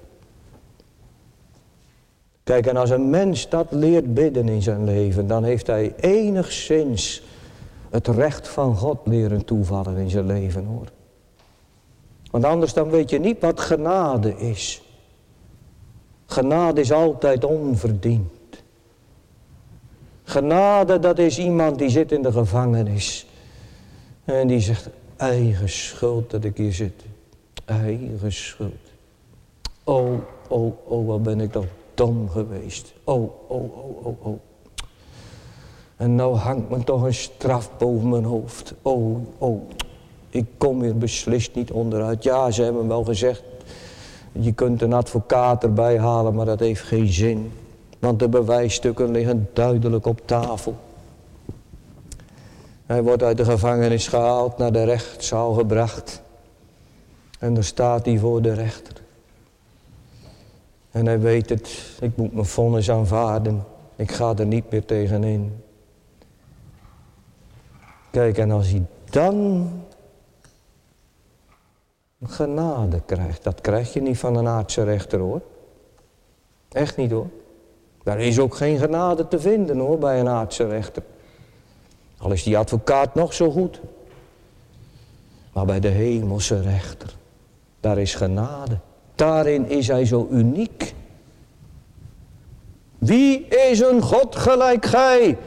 Kijk, 2.43 2.65
en 2.65 2.77
als 2.77 2.89
een 2.89 3.09
mens 3.09 3.49
dat 3.49 3.67
leert 3.69 4.13
bidden 4.13 4.49
in 4.49 4.61
zijn 4.61 4.83
leven, 4.83 5.27
dan 5.27 5.43
heeft 5.43 5.67
hij 5.67 5.93
enigszins 5.99 7.23
het 7.95 8.07
recht 8.07 8.47
van 8.47 8.75
God 8.75 8.97
leren 9.03 9.45
toevallen 9.45 9.97
in 9.97 10.09
zijn 10.09 10.25
leven, 10.25 10.65
hoor. 10.65 10.87
Want 12.31 12.43
anders 12.43 12.73
dan 12.73 12.89
weet 12.89 13.09
je 13.09 13.19
niet 13.19 13.41
wat 13.41 13.59
genade 13.59 14.37
is. 14.37 14.81
Genade 16.25 16.81
is 16.81 16.91
altijd 16.91 17.43
onverdiend. 17.43 18.63
Genade, 20.23 20.99
dat 20.99 21.19
is 21.19 21.39
iemand 21.39 21.77
die 21.77 21.89
zit 21.89 22.11
in 22.11 22.21
de 22.21 22.31
gevangenis. 22.31 23.27
En 24.23 24.47
die 24.47 24.59
zegt, 24.59 24.89
eigen 25.15 25.69
schuld 25.69 26.29
dat 26.29 26.43
ik 26.43 26.57
hier 26.57 26.73
zit. 26.73 27.03
Eigen 27.65 28.31
schuld. 28.31 28.91
Oh, 29.83 30.19
oh, 30.47 30.73
oh, 30.83 31.07
wat 31.07 31.23
ben 31.23 31.39
ik 31.39 31.53
dan 31.53 31.67
dom 31.93 32.29
geweest. 32.29 32.93
Oh, 33.03 33.49
oh, 33.51 33.77
oh, 33.77 34.05
oh, 34.05 34.25
oh. 34.25 34.39
En 35.97 36.15
nou 36.15 36.35
hangt 36.35 36.69
me 36.69 36.83
toch 36.83 37.03
een 37.03 37.13
straf 37.13 37.69
boven 37.77 38.09
mijn 38.09 38.23
hoofd. 38.23 38.73
Oh, 38.81 39.17
oh, 39.37 39.61
ik 40.29 40.45
kom 40.57 40.81
hier 40.81 40.97
beslist 40.97 41.55
niet 41.55 41.71
onderuit. 41.71 42.23
Ja, 42.23 42.51
ze 42.51 42.63
hebben 42.63 42.87
wel 42.87 43.03
gezegd, 43.03 43.43
je 44.31 44.53
kunt 44.53 44.81
een 44.81 44.93
advocaat 44.93 45.63
erbij 45.63 45.99
halen, 45.99 46.35
maar 46.35 46.45
dat 46.45 46.59
heeft 46.59 46.81
geen 46.81 47.07
zin. 47.07 47.51
Want 47.99 48.19
de 48.19 48.29
bewijsstukken 48.29 49.11
liggen 49.11 49.49
duidelijk 49.53 50.05
op 50.05 50.21
tafel. 50.25 50.75
Hij 52.85 53.03
wordt 53.03 53.23
uit 53.23 53.37
de 53.37 53.45
gevangenis 53.45 54.07
gehaald, 54.07 54.57
naar 54.57 54.71
de 54.71 54.83
rechtszaal 54.83 55.53
gebracht. 55.53 56.21
En 57.39 57.53
daar 57.53 57.63
staat 57.63 58.05
hij 58.05 58.17
voor 58.17 58.41
de 58.41 58.53
rechter. 58.53 58.93
En 60.91 61.05
hij 61.05 61.19
weet 61.19 61.49
het, 61.49 61.97
ik 61.99 62.17
moet 62.17 62.33
mijn 62.33 62.45
vonnis 62.45 62.91
aanvaarden. 62.91 63.63
Ik 63.95 64.11
ga 64.11 64.33
er 64.35 64.45
niet 64.45 64.71
meer 64.71 64.85
tegenin. 64.85 65.63
Kijk, 68.15 68.37
en 68.37 68.51
als 68.51 68.69
hij 68.69 68.85
dan 69.09 69.69
genade 72.23 73.01
krijgt. 73.05 73.43
Dat 73.43 73.61
krijg 73.61 73.93
je 73.93 74.01
niet 74.01 74.17
van 74.17 74.35
een 74.35 74.47
aardse 74.47 74.83
rechter 74.83 75.19
hoor. 75.19 75.41
Echt 76.71 76.97
niet 76.97 77.11
hoor. 77.11 77.27
Daar 78.03 78.19
is 78.19 78.39
ook 78.39 78.55
geen 78.55 78.77
genade 78.77 79.27
te 79.27 79.39
vinden 79.39 79.77
hoor 79.77 79.97
bij 79.97 80.19
een 80.19 80.27
aardse 80.27 80.67
rechter. 80.67 81.03
Al 82.17 82.31
is 82.31 82.43
die 82.43 82.57
advocaat 82.57 83.15
nog 83.15 83.33
zo 83.33 83.51
goed. 83.51 83.79
Maar 85.53 85.65
bij 85.65 85.79
de 85.79 85.87
hemelse 85.87 86.61
rechter, 86.61 87.15
daar 87.79 87.97
is 87.97 88.15
genade. 88.15 88.77
Daarin 89.15 89.69
is 89.69 89.87
hij 89.87 90.05
zo 90.05 90.27
uniek. 90.31 90.93
Wie 92.97 93.47
is 93.47 93.79
een 93.79 94.01
God 94.01 94.35
gelijk 94.35 94.85
gij, 94.85 95.37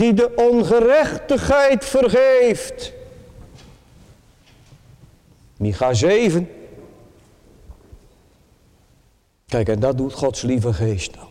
die 0.00 0.14
de 0.14 0.34
ongerechtigheid 0.34 1.84
vergeeft 1.84 2.92
Micha 5.56 5.94
7. 5.94 6.48
Kijk, 9.46 9.68
en 9.68 9.80
dat 9.80 9.96
doet 9.96 10.12
Gods 10.12 10.42
lieve 10.42 10.72
geest 10.72 11.14
nou. 11.14 11.28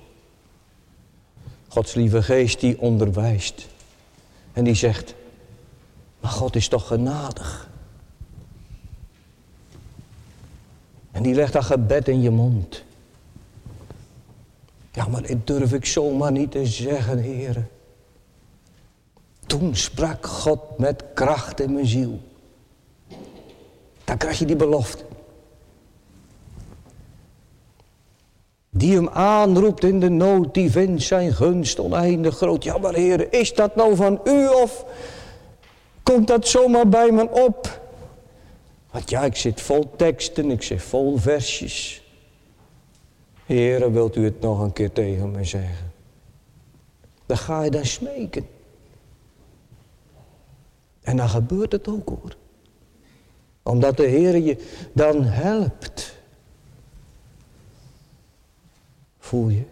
Gods 1.67 1.93
lieve 1.93 2.23
geest 2.23 2.59
die 2.59 2.79
onderwijst. 2.79 3.67
En 4.53 4.63
die 4.63 4.73
zegt, 4.73 5.15
maar 6.19 6.31
God 6.31 6.55
is 6.55 6.67
toch 6.67 6.87
genadig. 6.87 7.69
En 11.11 11.23
die 11.23 11.33
legt 11.33 11.53
dat 11.53 11.63
gebed 11.63 12.07
in 12.07 12.21
je 12.21 12.31
mond. 12.31 12.83
Ja, 14.91 15.07
maar 15.07 15.21
dit 15.21 15.47
durf 15.47 15.73
ik 15.73 15.85
zomaar 15.85 16.31
niet 16.31 16.51
te 16.51 16.65
zeggen, 16.65 17.17
heren. 17.17 17.69
Toen 19.49 19.75
sprak 19.75 20.25
God 20.25 20.77
met 20.77 21.03
kracht 21.13 21.59
in 21.59 21.73
mijn 21.73 21.85
ziel. 21.85 22.19
Dan 24.03 24.17
krijg 24.17 24.39
je 24.39 24.45
die 24.45 24.55
belofte. 24.55 25.03
Die 28.69 28.95
hem 28.95 29.09
aanroept 29.09 29.83
in 29.83 29.99
de 29.99 30.09
nood, 30.09 30.53
die 30.53 30.71
vindt 30.71 31.03
zijn 31.03 31.33
gunst 31.33 31.79
oneindig 31.79 32.35
groot. 32.35 32.63
Ja, 32.63 32.77
maar 32.77 32.93
heren, 32.93 33.31
is 33.31 33.53
dat 33.53 33.75
nou 33.75 33.95
van 33.95 34.21
u 34.23 34.47
of 34.47 34.85
komt 36.03 36.27
dat 36.27 36.47
zomaar 36.47 36.89
bij 36.89 37.11
me 37.11 37.29
op? 37.29 37.81
Want 38.91 39.09
ja, 39.09 39.23
ik 39.23 39.35
zit 39.35 39.61
vol 39.61 39.91
teksten, 39.95 40.51
ik 40.51 40.63
zit 40.63 40.81
vol 40.81 41.17
versjes. 41.17 42.03
Heren, 43.45 43.91
wilt 43.91 44.15
u 44.15 44.23
het 44.23 44.41
nog 44.41 44.59
een 44.59 44.73
keer 44.73 44.91
tegen 44.91 45.31
me 45.31 45.43
zeggen? 45.43 45.91
Dan 47.25 47.37
ga 47.37 47.63
je 47.63 47.71
dan 47.71 47.85
smeken. 47.85 48.57
En 51.09 51.17
dan 51.17 51.29
gebeurt 51.29 51.71
het 51.71 51.87
ook 51.87 52.09
hoor 52.09 52.35
omdat 53.63 53.97
de 53.97 54.05
Heer 54.05 54.37
je 54.37 54.57
dan 54.93 55.23
helpt. 55.23 56.15
Voel 59.19 59.49
je? 59.49 59.63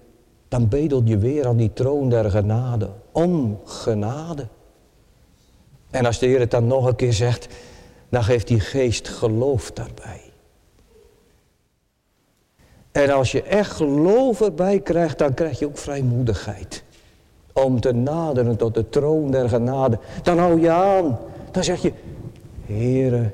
Dan 0.48 0.68
bedel 0.68 1.02
je 1.04 1.18
weer 1.18 1.48
aan 1.48 1.58
die 1.58 1.74
troon 1.74 2.10
der 2.10 2.32
genade. 2.32 2.90
Om 3.12 3.60
genade. 3.66 4.48
En 5.90 6.06
als 6.06 6.20
de 6.20 6.26
Heer 6.26 6.40
het 6.40 6.52
dan 6.52 6.68
nog 6.68 6.86
een 6.86 6.96
keer 6.96 7.14
zegt, 7.14 7.48
dan 8.10 8.24
geeft 8.24 8.48
die 8.48 8.60
geest 8.60 9.08
geloof 9.08 9.72
daarbij. 9.72 10.22
En 12.92 13.10
als 13.10 13.32
je 13.32 13.44
echt 13.44 13.72
geloof 13.72 14.42
erbij 14.42 14.80
krijgt, 14.80 15.18
dan 15.18 15.34
krijg 15.34 15.60
je 15.60 15.66
ook 15.66 15.78
vrijmoedigheid. 15.78 16.84
Om 17.64 17.80
te 17.80 17.92
naderen 17.92 18.58
tot 18.58 18.74
de 18.74 18.90
troon 18.90 19.32
der 19.32 19.50
genade. 19.50 19.98
Dan 20.24 20.38
hou 20.38 20.62
je 20.62 20.70
aan. 20.70 21.20
Dan 21.52 21.64
zeg 21.64 21.82
je, 21.82 21.92
Heere, 22.66 23.30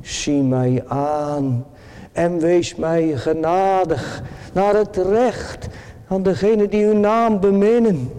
zie 0.00 0.42
mij 0.42 0.82
aan. 0.86 1.66
En 2.12 2.38
wees 2.38 2.74
mij 2.74 3.12
genadig 3.16 4.22
naar 4.52 4.74
het 4.74 4.96
recht 4.96 5.68
aan 6.08 6.22
degene 6.22 6.68
die 6.68 6.86
uw 6.86 6.98
naam 6.98 7.40
beminnen. 7.40 8.12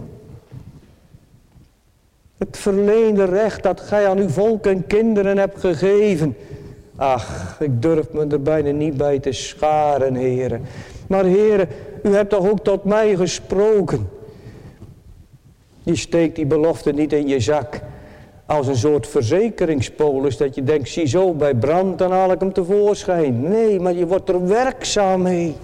Het 2.38 2.56
verleende 2.56 3.24
recht 3.24 3.62
dat 3.62 3.80
gij 3.80 4.08
aan 4.08 4.18
uw 4.18 4.28
volk 4.28 4.66
en 4.66 4.86
kinderen 4.86 5.38
hebt 5.38 5.60
gegeven. 5.60 6.36
Ach, 6.96 7.56
ik 7.60 7.82
durf 7.82 8.12
me 8.12 8.26
er 8.26 8.42
bijna 8.42 8.70
niet 8.70 8.96
bij 8.96 9.18
te 9.18 9.32
scharen, 9.32 10.14
heren. 10.14 10.62
Maar 11.06 11.24
heren, 11.24 11.68
u 12.02 12.14
hebt 12.14 12.30
toch 12.30 12.50
ook 12.50 12.64
tot 12.64 12.84
mij 12.84 13.16
gesproken. 13.16 14.08
Je 15.82 15.96
steekt 15.96 16.36
die 16.36 16.46
belofte 16.46 16.92
niet 16.92 17.12
in 17.12 17.28
je 17.28 17.40
zak 17.40 17.80
als 18.46 18.66
een 18.66 18.76
soort 18.76 19.06
verzekeringspolis. 19.06 20.36
Dat 20.36 20.54
je 20.54 20.64
denkt, 20.64 20.88
zie 20.88 21.06
zo, 21.06 21.34
bij 21.34 21.54
brand 21.54 21.98
dan 21.98 22.10
haal 22.10 22.32
ik 22.32 22.40
hem 22.40 22.52
tevoorschijn. 22.52 23.48
Nee, 23.48 23.80
maar 23.80 23.92
je 23.92 24.06
wordt 24.06 24.28
er 24.28 24.46
werkzaam 24.46 25.22
mee. 25.22 25.56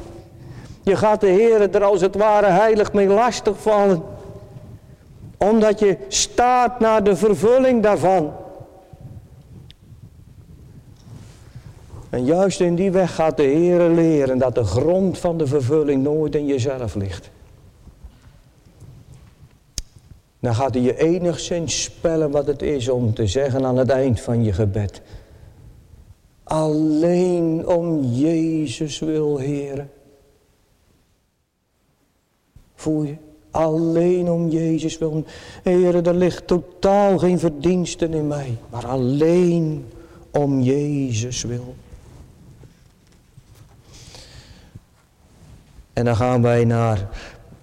Je 0.82 0.96
gaat 0.96 1.20
de 1.20 1.26
Heer 1.26 1.74
er 1.74 1.84
als 1.84 2.00
het 2.00 2.16
ware 2.16 2.46
heilig 2.46 2.92
mee 2.92 3.06
lastigvallen. 3.06 4.02
Omdat 5.36 5.78
je 5.78 5.96
staat 6.08 6.80
naar 6.80 7.04
de 7.04 7.16
vervulling 7.16 7.82
daarvan. 7.82 8.32
En 12.10 12.24
juist 12.24 12.60
in 12.60 12.74
die 12.74 12.90
weg 12.90 13.14
gaat 13.14 13.36
de 13.36 13.42
Heer 13.42 13.80
leren 13.80 14.38
dat 14.38 14.54
de 14.54 14.64
grond 14.64 15.18
van 15.18 15.38
de 15.38 15.46
vervulling 15.46 16.02
nooit 16.02 16.34
in 16.34 16.46
jezelf 16.46 16.94
ligt. 16.94 17.30
Dan 20.40 20.54
gaat 20.54 20.74
hij 20.74 20.82
je 20.82 20.98
enigszins 20.98 21.82
spellen 21.82 22.30
wat 22.30 22.46
het 22.46 22.62
is 22.62 22.88
om 22.88 23.14
te 23.14 23.26
zeggen 23.26 23.64
aan 23.64 23.76
het 23.76 23.90
eind 23.90 24.20
van 24.20 24.44
je 24.44 24.52
gebed. 24.52 25.02
Alleen 26.44 27.66
om 27.66 28.04
Jezus 28.04 28.98
wil, 28.98 29.38
Heer. 29.38 29.88
Voel 32.74 33.02
je? 33.02 33.16
Alleen 33.50 34.30
om 34.30 34.48
Jezus 34.48 34.98
wil. 34.98 35.24
Heer, 35.62 36.06
er 36.06 36.14
ligt 36.14 36.46
totaal 36.46 37.18
geen 37.18 37.38
verdiensten 37.38 38.14
in 38.14 38.26
mij. 38.26 38.56
Maar 38.70 38.86
alleen 38.86 39.86
om 40.30 40.60
Jezus 40.60 41.42
wil. 41.42 41.74
En 45.92 46.04
dan 46.04 46.16
gaan 46.16 46.42
wij 46.42 46.64
naar 46.64 47.08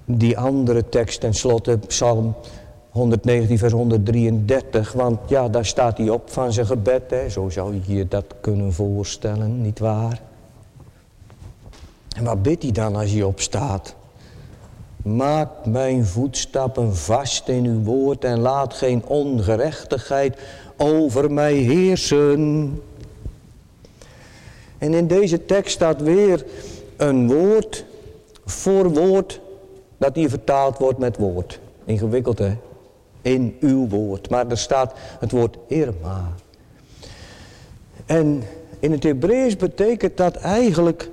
die 0.05 0.37
andere 0.37 0.89
tekst, 0.89 1.19
tenslotte 1.19 1.77
Psalm 1.77 2.35
119 2.95 3.57
vers 3.57 3.73
133. 3.73 4.91
Want 4.91 5.19
ja, 5.27 5.49
daar 5.49 5.65
staat 5.65 5.97
hij 5.97 6.09
op 6.09 6.29
van 6.29 6.53
zijn 6.53 6.65
gebed. 6.65 7.01
Hè. 7.09 7.29
Zo 7.29 7.49
zou 7.49 7.73
je 7.73 7.95
je 7.95 8.07
dat 8.07 8.25
kunnen 8.41 8.73
voorstellen, 8.73 9.61
niet 9.61 9.79
waar? 9.79 10.21
En 12.15 12.23
wat 12.23 12.41
bidt 12.41 12.63
hij 12.63 12.71
dan 12.71 12.95
als 12.95 13.11
hij 13.11 13.23
opstaat? 13.23 13.95
Maak 14.97 15.65
mijn 15.65 16.05
voetstappen 16.05 16.95
vast 16.95 17.47
in 17.47 17.65
uw 17.65 17.83
woord 17.83 18.23
en 18.23 18.39
laat 18.39 18.73
geen 18.73 19.05
ongerechtigheid 19.05 20.39
over 20.77 21.31
mij 21.31 21.53
heersen. 21.53 22.81
En 24.77 24.93
in 24.93 25.07
deze 25.07 25.45
tekst 25.45 25.73
staat 25.73 26.01
weer 26.01 26.45
een 26.97 27.27
woord 27.27 27.85
voor 28.45 28.93
woord 28.93 29.41
dat 29.97 30.15
hier 30.15 30.29
vertaald 30.29 30.77
wordt 30.77 30.99
met 30.99 31.17
woord. 31.17 31.59
Ingewikkeld 31.85 32.39
hè? 32.39 32.53
In 33.25 33.57
uw 33.59 33.87
woord. 33.87 34.29
Maar 34.29 34.47
er 34.47 34.57
staat 34.57 34.93
het 35.19 35.31
woord 35.31 35.57
Irma. 35.67 36.33
En 38.05 38.43
in 38.79 38.91
het 38.91 39.03
Hebreeuws 39.03 39.55
betekent 39.55 40.17
dat 40.17 40.35
eigenlijk 40.35 41.09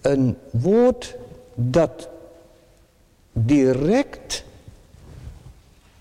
een 0.00 0.36
woord 0.50 1.16
dat 1.54 2.08
direct 3.32 4.44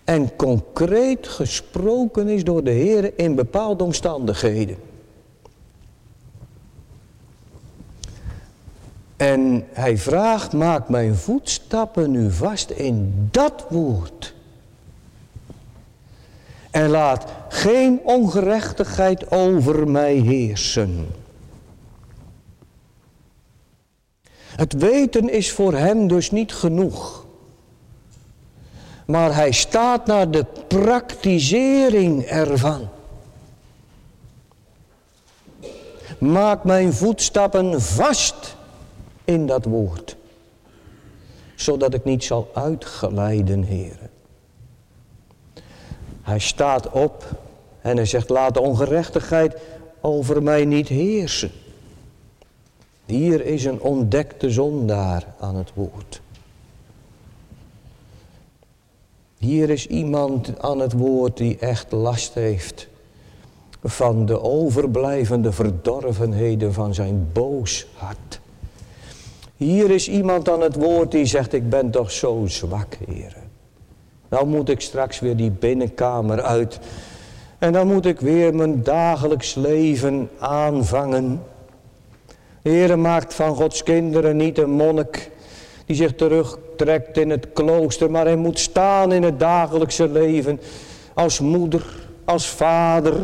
en 0.03 0.35
concreet 0.35 1.27
gesproken 1.27 2.27
is 2.27 2.43
door 2.43 2.63
de 2.63 2.71
Heer 2.71 3.11
in 3.15 3.35
bepaalde 3.35 3.83
omstandigheden. 3.83 4.77
En 9.19 9.67
hij 9.71 9.97
vraagt, 9.97 10.53
maak 10.53 10.89
mijn 10.89 11.15
voetstappen 11.15 12.11
nu 12.11 12.31
vast 12.31 12.69
in 12.69 13.27
dat 13.31 13.65
woord. 13.69 14.33
En 16.71 16.89
laat 16.89 17.25
geen 17.49 17.99
ongerechtigheid 18.03 19.31
over 19.31 19.87
mij 19.87 20.13
heersen. 20.13 21.07
Het 24.55 24.73
weten 24.73 25.29
is 25.29 25.51
voor 25.51 25.73
hem 25.73 26.07
dus 26.07 26.31
niet 26.31 26.53
genoeg. 26.53 27.25
Maar 29.05 29.35
hij 29.35 29.51
staat 29.51 30.05
naar 30.05 30.31
de 30.31 30.45
praktisering 30.67 32.23
ervan. 32.23 32.89
Maak 36.17 36.63
mijn 36.63 36.93
voetstappen 36.93 37.81
vast 37.81 38.57
in 39.29 39.45
dat 39.45 39.65
woord. 39.65 40.15
Zodat 41.55 41.93
ik 41.93 42.03
niet 42.03 42.23
zal 42.23 42.49
uitgeleiden, 42.53 43.63
heren. 43.63 44.09
Hij 46.21 46.39
staat 46.39 46.89
op 46.89 47.25
en 47.81 47.95
hij 47.95 48.05
zegt, 48.05 48.29
laat 48.29 48.53
de 48.53 48.61
ongerechtigheid 48.61 49.55
over 50.01 50.43
mij 50.43 50.65
niet 50.65 50.87
heersen. 50.87 51.51
Hier 53.05 53.45
is 53.45 53.65
een 53.65 53.81
ontdekte 53.81 54.49
zondaar 54.49 55.25
aan 55.39 55.55
het 55.55 55.71
woord. 55.73 56.21
Hier 59.37 59.69
is 59.69 59.87
iemand 59.87 60.59
aan 60.61 60.79
het 60.79 60.93
woord 60.93 61.37
die 61.37 61.57
echt 61.57 61.91
last 61.91 62.33
heeft 62.33 62.87
van 63.83 64.25
de 64.25 64.41
overblijvende 64.41 65.51
verdorvenheden 65.51 66.73
van 66.73 66.93
zijn 66.93 67.29
boos 67.33 67.87
hart. 67.93 68.39
Hier 69.59 69.91
is 69.91 70.09
iemand 70.09 70.49
aan 70.49 70.61
het 70.61 70.75
woord 70.75 71.11
die 71.11 71.25
zegt, 71.25 71.53
ik 71.53 71.69
ben 71.69 71.91
toch 71.91 72.11
zo 72.11 72.43
zwak, 72.47 72.97
heren. 73.07 73.51
Nou 74.29 74.47
moet 74.47 74.69
ik 74.69 74.81
straks 74.81 75.19
weer 75.19 75.35
die 75.35 75.51
binnenkamer 75.51 76.41
uit. 76.41 76.79
En 77.57 77.73
dan 77.73 77.87
moet 77.87 78.05
ik 78.05 78.19
weer 78.19 78.55
mijn 78.55 78.83
dagelijks 78.83 79.55
leven 79.55 80.29
aanvangen. 80.37 81.41
De 82.61 82.69
Heer 82.69 82.99
maakt 82.99 83.33
van 83.33 83.55
Gods 83.55 83.83
kinderen 83.83 84.37
niet 84.37 84.57
een 84.57 84.69
monnik 84.69 85.31
die 85.85 85.95
zich 85.95 86.15
terugtrekt 86.15 87.17
in 87.17 87.29
het 87.29 87.47
klooster, 87.53 88.11
maar 88.11 88.25
hij 88.25 88.35
moet 88.35 88.59
staan 88.59 89.11
in 89.11 89.23
het 89.23 89.39
dagelijkse 89.39 90.07
leven 90.07 90.59
als 91.13 91.39
moeder, 91.39 91.85
als 92.25 92.47
vader. 92.47 93.15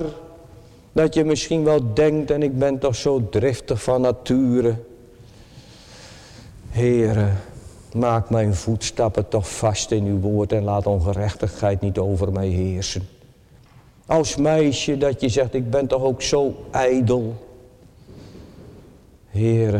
Dat 0.92 1.14
je 1.14 1.24
misschien 1.24 1.64
wel 1.64 1.94
denkt, 1.94 2.32
en 2.32 2.44
ik 2.44 2.60
ben 2.60 2.80
toch 2.80 2.96
zo 2.96 3.30
driftig 3.30 3.84
van 3.84 4.02
nature. 4.02 4.76
Heere, 6.76 7.28
maak 7.94 8.30
mijn 8.30 8.56
voetstappen 8.56 9.28
toch 9.28 9.58
vast 9.58 9.92
in 9.92 10.06
uw 10.06 10.20
woord 10.20 10.52
en 10.52 10.64
laat 10.64 10.86
ongerechtigheid 10.86 11.82
niet 11.82 11.98
over 11.98 12.32
mij 12.32 12.48
heersen. 12.48 13.08
Als 14.06 14.36
meisje 14.36 14.98
dat 14.98 15.22
je 15.22 15.30
zegt, 15.30 15.54
ik 15.54 15.70
ben 15.70 15.88
toch 15.88 16.02
ook 16.02 16.22
zo 16.22 16.56
ijdel. 16.72 17.36
Heere, 19.26 19.80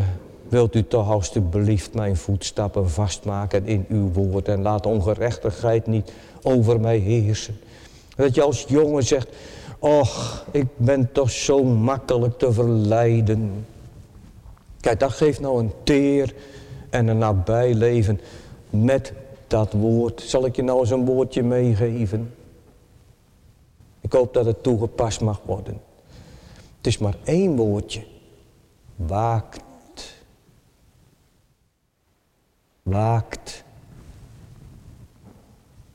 wilt 0.50 0.76
u 0.76 0.88
toch 0.88 1.10
alstublieft 1.10 1.94
mijn 1.94 2.18
voetstappen 2.18 2.90
vastmaken 2.90 3.66
in 3.66 3.86
uw 3.90 4.12
woord 4.12 4.48
en 4.48 4.62
laat 4.62 4.86
ongerechtigheid 4.86 5.88
niet 5.88 6.12
over 6.42 6.80
mij 6.80 6.98
heersen. 6.98 7.58
Dat 8.16 8.36
je 8.36 8.42
als 8.42 8.66
jongen 8.68 9.04
zegt, 9.04 9.30
och, 9.80 10.46
ik 10.52 10.68
ben 10.76 11.12
toch 11.12 11.32
zo 11.32 11.64
makkelijk 11.64 12.38
te 12.38 12.54
verleiden. 12.54 13.66
Kijk, 14.80 15.00
dat 15.00 15.12
geeft 15.12 15.40
nou 15.40 15.60
een 15.60 15.72
teer 15.84 16.34
en 16.96 17.08
een 17.08 17.18
nabij 17.18 17.74
leven 17.74 18.20
met 18.70 19.14
dat 19.48 19.74
woord. 19.74 20.22
Zal 20.22 20.46
ik 20.46 20.56
je 20.56 20.64
nou 20.64 20.80
eens 20.80 20.90
een 20.90 21.06
woordje 21.06 21.44
meegeven? 21.44 22.34
Ik 24.02 24.12
hoop 24.12 24.34
dat 24.34 24.46
het 24.46 24.64
toegepast 24.64 25.22
mag 25.22 25.42
worden. 25.46 25.82
Het 26.78 26.88
is 26.88 26.98
maar 26.98 27.16
één 27.24 27.56
woordje. 27.56 28.04
Waakt. 28.96 29.64
Waakt. 32.84 33.64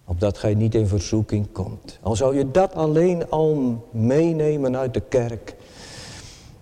Opdat 0.05 0.39
gij 0.39 0.55
niet 0.55 0.75
in 0.75 0.87
verzoeking 0.87 1.53
komt. 1.53 1.99
Al 2.03 2.17
zou 2.17 2.37
je 2.37 2.51
dat 2.51 2.75
alleen 2.75 3.31
al 3.31 3.87
meenemen 3.91 4.77
uit 4.77 4.95
de 4.95 5.03
kerk. 5.09 5.55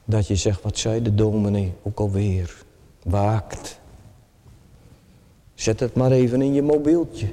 Dat 0.05 0.26
je 0.26 0.36
zegt, 0.36 0.62
wat 0.62 0.78
zei 0.78 1.03
de 1.03 1.14
dominee 1.14 1.72
ook 1.82 1.99
alweer. 1.99 2.64
Waakt. 3.03 3.77
Zet 5.59 5.80
het 5.80 5.94
maar 5.94 6.11
even 6.11 6.42
in 6.42 6.52
je 6.52 6.62
mobieltje. 6.62 7.28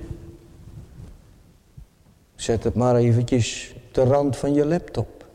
Zet 2.36 2.64
het 2.64 2.76
maar 2.76 2.96
eventjes 2.96 3.76
de 3.92 4.04
rand 4.04 4.38
van 4.38 4.54
je 4.54 4.66
laptop. 4.66 5.26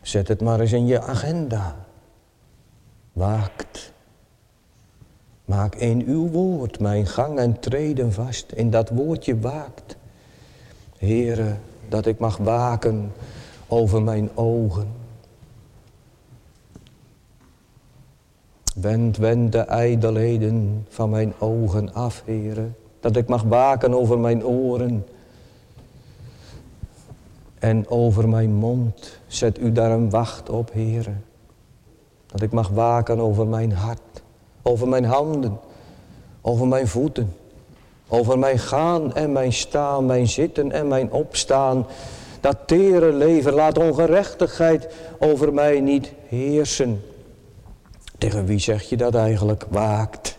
Zet 0.00 0.28
het 0.28 0.40
maar 0.40 0.60
eens 0.60 0.72
in 0.72 0.86
je 0.86 1.00
agenda. 1.00 1.86
Waakt. 3.12 3.92
Maak 5.44 5.74
in 5.74 6.02
uw 6.06 6.28
woord 6.28 6.80
mijn 6.80 7.06
gang 7.06 7.38
en 7.38 7.60
treden 7.60 8.12
vast. 8.12 8.52
In 8.52 8.70
dat 8.70 8.88
woordje 8.88 9.40
waakt. 9.40 9.96
Heere, 10.98 11.56
dat 11.88 12.06
ik 12.06 12.18
mag 12.18 12.36
waken 12.36 13.12
over 13.66 14.02
mijn 14.02 14.30
ogen. 14.34 15.05
Wend, 18.80 19.16
wend 19.16 19.52
de 19.52 19.58
ijdelheden 19.58 20.86
van 20.88 21.10
mijn 21.10 21.34
ogen 21.38 21.94
af, 21.94 22.22
Heere. 22.24 22.68
Dat 23.00 23.16
ik 23.16 23.28
mag 23.28 23.42
waken 23.42 23.94
over 23.94 24.18
mijn 24.18 24.44
oren. 24.44 25.06
En 27.58 27.88
over 27.88 28.28
mijn 28.28 28.54
mond. 28.54 29.18
Zet 29.26 29.58
u 29.58 29.72
daar 29.72 29.90
een 29.90 30.10
wacht 30.10 30.50
op, 30.50 30.72
Heere. 30.72 31.12
Dat 32.26 32.42
ik 32.42 32.52
mag 32.52 32.68
waken 32.68 33.18
over 33.18 33.46
mijn 33.46 33.72
hart. 33.72 34.22
Over 34.62 34.88
mijn 34.88 35.04
handen. 35.04 35.58
Over 36.40 36.66
mijn 36.66 36.88
voeten. 36.88 37.32
Over 38.08 38.38
mijn 38.38 38.58
gaan 38.58 39.14
en 39.14 39.32
mijn 39.32 39.52
staan. 39.52 40.06
Mijn 40.06 40.28
zitten 40.28 40.72
en 40.72 40.88
mijn 40.88 41.12
opstaan. 41.12 41.86
Dat 42.40 42.56
tere 42.66 43.12
leven. 43.12 43.52
Laat 43.52 43.78
ongerechtigheid 43.78 44.94
over 45.18 45.54
mij 45.54 45.80
niet 45.80 46.12
heersen. 46.28 47.02
Tegen 48.18 48.46
wie 48.46 48.58
zeg 48.58 48.82
je 48.82 48.96
dat 48.96 49.14
eigenlijk? 49.14 49.64
Waakt. 49.68 50.38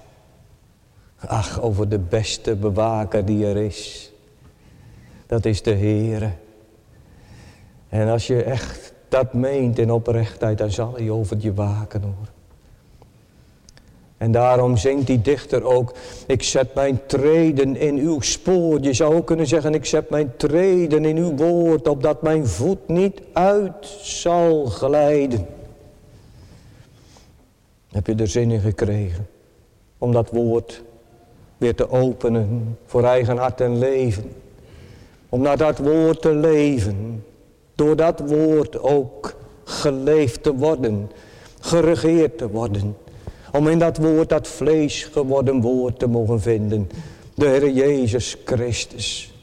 Ach, 1.20 1.62
over 1.62 1.90
de 1.90 2.00
beste 2.00 2.56
bewaker 2.56 3.26
die 3.26 3.46
er 3.46 3.58
is. 3.58 4.12
Dat 5.26 5.46
is 5.46 5.62
de 5.62 5.76
Heere. 5.76 6.32
En 7.90 8.08
als 8.08 8.28
je 8.28 8.44
echt 8.44 8.94
dat 9.10 9.34
meent 9.34 9.80
in 9.80 9.92
oprechtheid, 9.92 10.58
dan 10.58 10.72
zal 10.72 10.94
hij 10.96 11.10
over 11.10 11.38
je 11.40 11.54
waken 11.54 12.02
hoor. 12.02 12.28
En 14.18 14.32
daarom 14.32 14.78
zingt 14.78 15.08
die 15.08 15.22
dichter 15.22 15.64
ook, 15.64 15.94
ik 16.28 16.44
zet 16.44 16.74
mijn 16.74 17.00
treden 17.06 17.76
in 17.76 17.98
uw 17.98 18.22
spoor. 18.22 18.82
Je 18.82 18.94
zou 18.94 19.16
ook 19.16 19.28
kunnen 19.28 19.48
zeggen, 19.48 19.74
ik 19.74 19.86
zet 19.86 20.10
mijn 20.10 20.32
treden 20.38 21.06
in 21.06 21.18
uw 21.18 21.36
woord, 21.36 21.88
opdat 21.88 22.22
mijn 22.22 22.48
voet 22.48 22.88
niet 22.88 23.22
uit 23.34 23.86
zal 24.02 24.66
glijden. 24.66 25.48
Heb 27.98 28.08
je 28.08 28.16
er 28.16 28.28
zin 28.28 28.52
in 28.52 28.60
gekregen 28.60 29.28
om 29.98 30.12
dat 30.12 30.30
woord 30.30 30.84
weer 31.58 31.76
te 31.76 31.90
openen 31.90 32.78
voor 32.86 33.04
eigen 33.04 33.38
hart 33.38 33.62
en 33.62 33.78
leven. 33.78 34.32
Om 35.30 35.42
naar 35.42 35.58
dat 35.58 35.78
woord 35.78 36.22
te 36.22 36.34
leven. 36.34 37.24
Door 37.76 37.96
dat 37.96 38.20
woord 38.20 38.80
ook 38.80 39.36
geleefd 39.64 40.44
te 40.44 40.56
worden. 40.56 41.12
Geregeerd 41.60 42.38
te 42.38 42.50
worden. 42.50 42.98
Om 43.52 43.68
in 43.68 43.80
dat 43.80 43.98
woord, 43.98 44.30
dat 44.30 44.48
vlees 44.48 45.04
geworden 45.04 45.62
woord 45.62 46.00
te 46.00 46.08
mogen 46.08 46.42
vinden. 46.42 46.90
De 47.34 47.48
Heer 47.48 47.70
Jezus 47.70 48.38
Christus. 48.46 49.34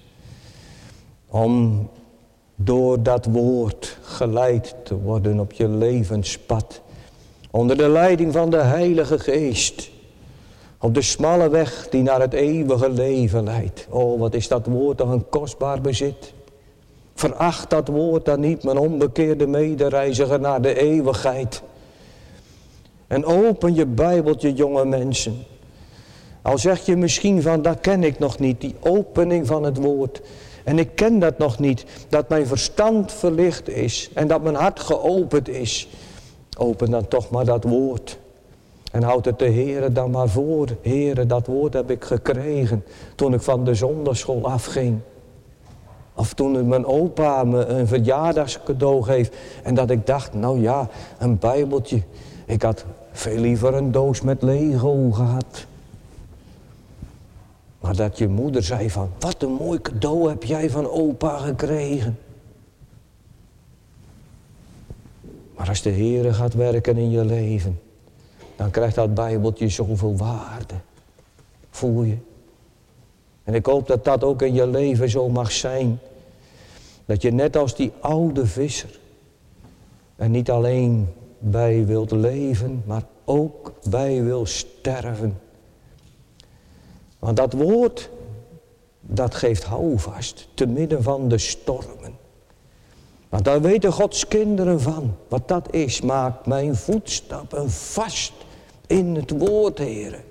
Om 1.28 1.88
door 2.54 3.02
dat 3.02 3.26
woord 3.26 3.98
geleid 4.02 4.74
te 4.82 4.96
worden 4.96 5.40
op 5.40 5.52
je 5.52 5.68
levenspad. 5.68 6.82
Onder 7.54 7.76
de 7.76 7.88
leiding 7.88 8.32
van 8.32 8.50
de 8.50 8.56
Heilige 8.56 9.18
Geest. 9.18 9.90
Op 10.80 10.94
de 10.94 11.02
smalle 11.02 11.48
weg 11.48 11.88
die 11.90 12.02
naar 12.02 12.20
het 12.20 12.32
eeuwige 12.32 12.90
leven 12.90 13.44
leidt. 13.44 13.86
Oh, 13.90 14.20
wat 14.20 14.34
is 14.34 14.48
dat 14.48 14.66
woord 14.66 14.96
toch 14.96 15.10
een 15.10 15.28
kostbaar 15.28 15.80
bezit. 15.80 16.32
Veracht 17.14 17.70
dat 17.70 17.88
woord 17.88 18.24
dan 18.24 18.40
niet, 18.40 18.62
mijn 18.62 18.78
onbekeerde 18.78 19.46
medereiziger 19.46 20.40
naar 20.40 20.62
de 20.62 20.78
eeuwigheid. 20.78 21.62
En 23.06 23.24
open 23.24 23.74
je 23.74 23.86
Bijbeltje, 23.86 24.52
jonge 24.52 24.84
mensen. 24.84 25.36
Al 26.42 26.58
zeg 26.58 26.86
je 26.86 26.96
misschien 26.96 27.42
van, 27.42 27.62
dat 27.62 27.80
ken 27.80 28.02
ik 28.04 28.18
nog 28.18 28.38
niet, 28.38 28.60
die 28.60 28.74
opening 28.80 29.46
van 29.46 29.62
het 29.62 29.76
woord. 29.76 30.20
En 30.64 30.78
ik 30.78 30.90
ken 30.94 31.18
dat 31.18 31.38
nog 31.38 31.58
niet, 31.58 31.84
dat 32.08 32.28
mijn 32.28 32.46
verstand 32.46 33.12
verlicht 33.12 33.68
is 33.68 34.10
en 34.14 34.28
dat 34.28 34.42
mijn 34.42 34.54
hart 34.54 34.80
geopend 34.80 35.48
is. 35.48 35.88
Open 36.56 36.90
dan 36.90 37.08
toch 37.08 37.30
maar 37.30 37.44
dat 37.44 37.64
woord. 37.64 38.18
En 38.92 39.02
houd 39.02 39.24
het 39.24 39.38
de 39.38 39.50
Heere 39.50 39.92
dan 39.92 40.10
maar 40.10 40.28
voor. 40.28 40.68
Heere, 40.82 41.26
dat 41.26 41.46
woord 41.46 41.72
heb 41.72 41.90
ik 41.90 42.04
gekregen 42.04 42.84
toen 43.14 43.34
ik 43.34 43.40
van 43.40 43.64
de 43.64 43.74
zonderschool 43.74 44.44
afging. 44.44 44.98
Of 46.14 46.34
toen 46.34 46.68
mijn 46.68 46.86
opa 46.86 47.44
me 47.44 47.64
een 47.64 47.86
verjaardagscadeau 47.86 49.02
geeft. 49.02 49.36
En 49.62 49.74
dat 49.74 49.90
ik 49.90 50.06
dacht, 50.06 50.34
nou 50.34 50.60
ja, 50.60 50.88
een 51.18 51.38
bijbeltje. 51.38 52.02
Ik 52.46 52.62
had 52.62 52.84
veel 53.12 53.38
liever 53.38 53.74
een 53.74 53.92
doos 53.92 54.20
met 54.20 54.42
Lego 54.42 55.10
gehad. 55.10 55.66
Maar 57.80 57.96
dat 57.96 58.18
je 58.18 58.28
moeder 58.28 58.62
zei 58.62 58.90
van, 58.90 59.10
wat 59.18 59.42
een 59.42 59.52
mooi 59.52 59.80
cadeau 59.80 60.28
heb 60.28 60.44
jij 60.44 60.70
van 60.70 60.90
opa 60.90 61.36
gekregen. 61.36 62.18
Maar 65.56 65.68
als 65.68 65.82
de 65.82 65.90
Heere 65.90 66.32
gaat 66.32 66.54
werken 66.54 66.96
in 66.96 67.10
je 67.10 67.24
leven, 67.24 67.80
dan 68.56 68.70
krijgt 68.70 68.94
dat 68.94 69.14
Bijbeltje 69.14 69.68
zoveel 69.68 70.16
waarde. 70.16 70.74
Voel 71.70 72.02
je? 72.02 72.16
En 73.44 73.54
ik 73.54 73.66
hoop 73.66 73.86
dat 73.86 74.04
dat 74.04 74.24
ook 74.24 74.42
in 74.42 74.54
je 74.54 74.66
leven 74.66 75.10
zo 75.10 75.28
mag 75.28 75.52
zijn. 75.52 75.98
Dat 77.04 77.22
je 77.22 77.30
net 77.30 77.56
als 77.56 77.76
die 77.76 77.92
oude 78.00 78.46
visser 78.46 78.98
er 80.16 80.28
niet 80.28 80.50
alleen 80.50 81.08
bij 81.38 81.86
wilt 81.86 82.10
leven, 82.10 82.82
maar 82.86 83.02
ook 83.24 83.72
bij 83.88 84.22
wil 84.22 84.46
sterven. 84.46 85.40
Want 87.18 87.36
dat 87.36 87.52
woord, 87.52 88.10
dat 89.00 89.34
geeft 89.34 89.64
houvast 89.64 90.48
te 90.54 90.66
midden 90.66 91.02
van 91.02 91.28
de 91.28 91.38
stormen. 91.38 92.23
Want 93.34 93.46
daar 93.46 93.60
weten 93.60 93.92
Gods 93.92 94.28
kinderen 94.28 94.80
van. 94.80 95.16
Wat 95.28 95.48
dat 95.48 95.72
is, 95.72 96.00
maakt 96.00 96.46
mijn 96.46 96.76
voetstappen 96.76 97.70
vast 97.70 98.32
in 98.86 99.14
het 99.14 99.30
woord, 99.30 99.78
heren. 99.78 100.22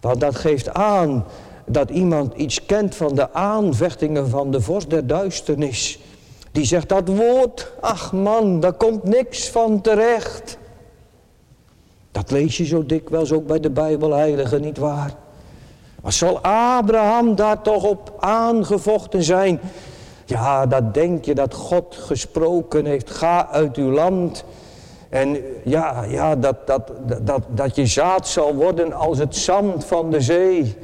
Want 0.00 0.20
dat 0.20 0.36
geeft 0.36 0.74
aan 0.74 1.24
dat 1.66 1.90
iemand 1.90 2.34
iets 2.34 2.66
kent 2.66 2.94
van 2.94 3.14
de 3.14 3.32
aanvechtingen 3.32 4.28
van 4.28 4.50
de 4.50 4.60
vorst 4.60 4.90
der 4.90 5.06
duisternis. 5.06 5.98
Die 6.52 6.64
zegt 6.64 6.88
dat 6.88 7.08
woord, 7.08 7.72
ach 7.80 8.12
man, 8.12 8.60
daar 8.60 8.72
komt 8.72 9.04
niks 9.04 9.50
van 9.50 9.80
terecht. 9.80 10.58
Dat 12.12 12.30
lees 12.30 12.56
je 12.56 12.64
zo 12.64 12.86
dikwijls 12.86 13.32
ook 13.32 13.46
bij 13.46 13.60
de 13.60 13.70
Bijbelheiligen, 13.70 14.60
niet 14.60 14.78
waar? 14.78 15.14
Maar 16.02 16.12
zal 16.12 16.40
Abraham 16.40 17.34
daar 17.34 17.62
toch 17.62 17.84
op 17.84 18.14
aangevochten 18.18 19.22
zijn? 19.22 19.60
Ja, 20.32 20.66
dat 20.66 20.94
denk 20.94 21.24
je 21.24 21.34
dat 21.34 21.54
God 21.54 21.96
gesproken 21.96 22.86
heeft. 22.86 23.10
Ga 23.10 23.48
uit 23.48 23.76
uw 23.76 23.90
land. 23.90 24.44
En 25.08 25.38
ja, 25.64 26.02
ja 26.02 26.36
dat, 26.36 26.66
dat, 26.66 26.92
dat, 27.22 27.42
dat 27.48 27.76
je 27.76 27.86
zaad 27.86 28.28
zal 28.28 28.54
worden 28.54 28.92
als 28.92 29.18
het 29.18 29.36
zand 29.36 29.84
van 29.84 30.10
de 30.10 30.20
zee. 30.20 30.76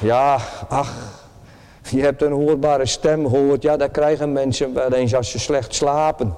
Ja, 0.00 0.38
ach, 0.68 1.24
je 1.90 2.00
hebt 2.00 2.22
een 2.22 2.32
hoorbare 2.32 2.86
stem 2.86 3.28
gehoord. 3.28 3.62
Ja, 3.62 3.76
dat 3.76 3.90
krijgen 3.90 4.32
mensen 4.32 4.74
wel 4.74 4.92
eens 4.92 5.14
als 5.14 5.30
ze 5.30 5.38
slecht 5.38 5.74
slapen. 5.74 6.34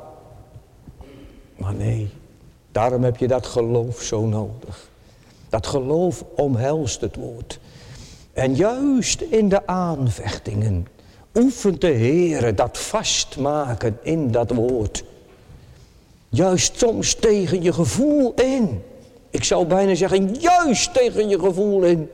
Maar 1.56 1.74
nee, 1.74 2.10
daarom 2.72 3.02
heb 3.04 3.16
je 3.16 3.28
dat 3.28 3.46
geloof 3.46 4.00
zo 4.00 4.26
nodig. 4.26 4.88
Dat 5.48 5.66
geloof 5.66 6.24
omhelst 6.36 7.00
het 7.00 7.16
woord. 7.16 7.60
En 8.32 8.54
juist 8.54 9.20
in 9.20 9.48
de 9.48 9.66
aanvechtingen 9.66 10.86
oefent 11.38 11.80
de 11.80 11.86
Heer 11.86 12.54
dat 12.54 12.78
vastmaken 12.78 13.98
in 14.02 14.30
dat 14.30 14.50
woord. 14.50 15.04
Juist 16.28 16.78
soms 16.78 17.14
tegen 17.14 17.62
je 17.62 17.72
gevoel 17.72 18.32
in. 18.34 18.82
Ik 19.30 19.44
zou 19.44 19.66
bijna 19.66 19.94
zeggen, 19.94 20.34
juist 20.34 20.94
tegen 20.94 21.28
je 21.28 21.38
gevoel 21.38 21.82
in. 21.82 22.10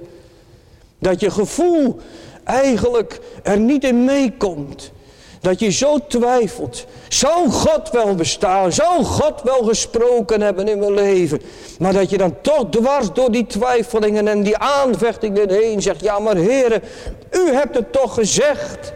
Dat 0.98 1.20
je 1.20 1.30
gevoel 1.30 2.00
eigenlijk 2.44 3.20
er 3.42 3.58
niet 3.58 3.84
in 3.84 4.04
meekomt. 4.04 4.92
Dat 5.40 5.60
je 5.60 5.70
zo 5.70 5.98
twijfelt. 6.08 6.86
Zou 7.08 7.50
God 7.50 7.90
wel 7.90 8.14
bestaan? 8.14 8.72
Zou 8.72 9.04
God 9.04 9.42
wel 9.42 9.64
gesproken 9.64 10.40
hebben 10.40 10.68
in 10.68 10.78
mijn 10.78 10.94
leven? 10.94 11.40
Maar 11.78 11.92
dat 11.92 12.10
je 12.10 12.18
dan 12.18 12.40
toch 12.40 12.66
dwars 12.70 13.12
door 13.12 13.32
die 13.32 13.46
twijfelingen 13.46 14.28
en 14.28 14.42
die 14.42 14.56
aanvechtingen 14.56 15.50
heen 15.50 15.82
zegt. 15.82 16.00
Ja 16.00 16.18
maar 16.18 16.36
heren, 16.36 16.82
u 17.30 17.52
hebt 17.52 17.74
het 17.74 17.92
toch 17.92 18.14
gezegd. 18.14 18.92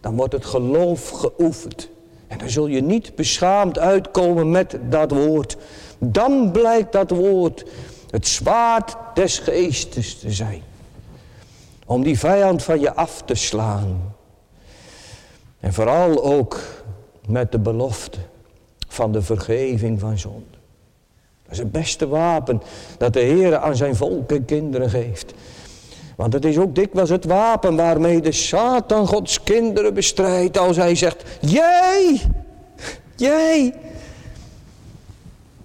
Dan 0.00 0.16
wordt 0.16 0.32
het 0.32 0.44
geloof 0.44 1.08
geoefend. 1.08 1.88
En 2.26 2.38
dan 2.38 2.50
zul 2.50 2.66
je 2.66 2.82
niet 2.82 3.14
beschaamd 3.14 3.78
uitkomen 3.78 4.50
met 4.50 4.78
dat 4.88 5.10
woord. 5.10 5.56
Dan 5.98 6.50
blijkt 6.52 6.92
dat 6.92 7.10
woord 7.10 7.64
het 8.10 8.26
zwaard 8.26 8.96
des 9.14 9.38
geestes 9.38 10.18
te 10.18 10.30
zijn. 10.30 10.62
Om 11.86 12.02
die 12.02 12.18
vijand 12.18 12.62
van 12.62 12.80
je 12.80 12.94
af 12.94 13.22
te 13.22 13.34
slaan. 13.34 14.14
En 15.60 15.72
vooral 15.72 16.24
ook 16.24 16.60
met 17.26 17.52
de 17.52 17.58
belofte 17.58 18.18
van 18.88 19.12
de 19.12 19.22
vergeving 19.22 20.00
van 20.00 20.18
zonde. 20.18 20.58
Dat 21.42 21.52
is 21.52 21.58
het 21.58 21.72
beste 21.72 22.08
wapen 22.08 22.62
dat 22.98 23.12
de 23.12 23.20
Heer 23.20 23.56
aan 23.56 23.76
zijn 23.76 23.96
volk 23.96 24.30
en 24.30 24.44
kinderen 24.44 24.90
geeft. 24.90 25.34
Want 26.16 26.32
het 26.32 26.44
is 26.44 26.58
ook 26.58 26.74
dikwijls 26.74 27.10
het 27.10 27.24
wapen 27.24 27.76
waarmee 27.76 28.20
de 28.20 28.32
Satan 28.32 29.06
Gods 29.06 29.42
kinderen 29.42 29.94
bestrijdt. 29.94 30.58
Als 30.58 30.76
hij 30.76 30.94
zegt, 30.94 31.24
jij, 31.40 32.20
jij. 33.16 33.74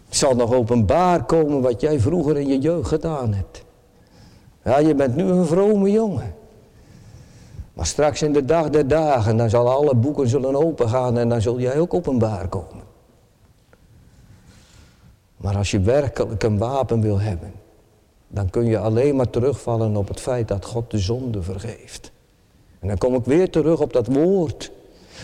Het 0.07 0.17
zal 0.17 0.35
nog 0.35 0.53
openbaar 0.53 1.23
komen 1.23 1.61
wat 1.61 1.81
jij 1.81 1.99
vroeger 1.99 2.37
in 2.37 2.47
je 2.47 2.59
jeugd 2.59 2.87
gedaan 2.87 3.33
hebt. 3.33 3.63
Ja, 4.63 4.77
je 4.77 4.95
bent 4.95 5.15
nu 5.15 5.23
een 5.23 5.45
vrome 5.45 5.91
jongen. 5.91 6.35
Maar 7.73 7.85
straks 7.85 8.21
in 8.21 8.33
de 8.33 8.45
dag 8.45 8.69
der 8.69 8.87
dagen, 8.87 9.37
dan 9.37 9.49
zal 9.49 9.69
alle 9.69 9.95
boeken 9.95 10.27
zullen 10.27 10.55
opengaan 10.55 11.17
en 11.17 11.29
dan 11.29 11.41
zul 11.41 11.59
jij 11.59 11.79
ook 11.79 11.93
openbaar 11.93 12.47
komen. 12.47 12.83
Maar 15.37 15.57
als 15.57 15.71
je 15.71 15.79
werkelijk 15.79 16.43
een 16.43 16.57
wapen 16.57 17.01
wil 17.01 17.19
hebben, 17.19 17.51
dan 18.27 18.49
kun 18.49 18.65
je 18.65 18.77
alleen 18.77 19.15
maar 19.15 19.29
terugvallen 19.29 19.95
op 19.95 20.07
het 20.07 20.19
feit 20.19 20.47
dat 20.47 20.65
God 20.65 20.91
de 20.91 20.97
zonde 20.97 21.41
vergeeft. 21.41 22.11
En 22.79 22.87
dan 22.87 22.97
kom 22.97 23.15
ik 23.15 23.25
weer 23.25 23.49
terug 23.49 23.79
op 23.79 23.93
dat 23.93 24.07
woord. 24.07 24.71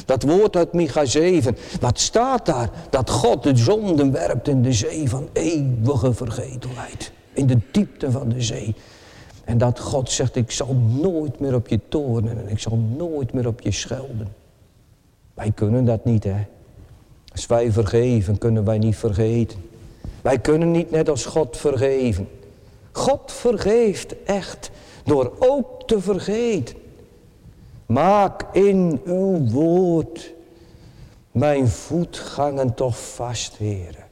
Dat 0.06 0.24
woord 0.24 0.56
uit 0.56 0.74
Micha 0.74 1.06
7. 1.06 1.58
Wat 1.80 2.00
staat 2.00 2.46
daar? 2.46 2.70
Dat 2.90 3.10
God 3.10 3.44
de 3.44 3.56
zonden 3.56 4.12
werpt 4.12 4.48
in 4.48 4.62
de 4.62 4.74
zee 4.74 5.10
van 5.10 5.28
eeuwige 5.34 6.14
vergetelheid. 6.14 7.12
In 7.34 7.48
de 7.48 7.58
diepte 7.72 8.12
van 8.12 8.30
de 8.30 8.42
zee. 8.42 8.76
En 9.44 9.58
dat 9.58 9.80
God 9.80 10.12
zegt, 10.12 10.36
ik 10.36 10.52
zal 10.52 10.76
nooit 10.76 11.40
meer 11.40 11.56
op 11.56 11.68
je 11.68 11.80
toornen 11.88 12.38
en 12.38 12.50
ik 12.50 12.60
zal 12.60 12.78
nooit 12.78 13.34
meer 13.34 13.48
op 13.48 13.62
je 13.62 13.72
schelden. 13.72 14.28
Wij 15.34 15.52
kunnen 15.52 15.86
dat 15.86 16.06
niet, 16.06 16.24
hè. 16.24 16.46
Als 17.32 17.46
wij 17.46 17.72
vergeven, 17.72 18.38
kunnen 18.38 18.66
wij 18.66 18.78
niet 18.78 18.96
vergeten. 18.96 19.60
Wij 20.22 20.40
kunnen 20.40 20.72
niet 20.72 20.92
net 20.92 21.10
als 21.10 21.26
God 21.26 21.58
vergeven. 21.58 22.28
God 22.94 23.32
vergeeft 23.32 24.24
echt 24.24 24.72
door 25.04 25.32
ook 25.40 25.88
te 25.88 26.02
vergeten. 26.02 26.76
Maak 27.86 28.44
in 28.52 29.02
uw 29.06 29.50
woord 29.50 30.34
mijn 31.32 31.68
voetgangen 31.68 32.74
toch 32.74 33.00
vast, 33.00 33.56
heren. 33.56 34.04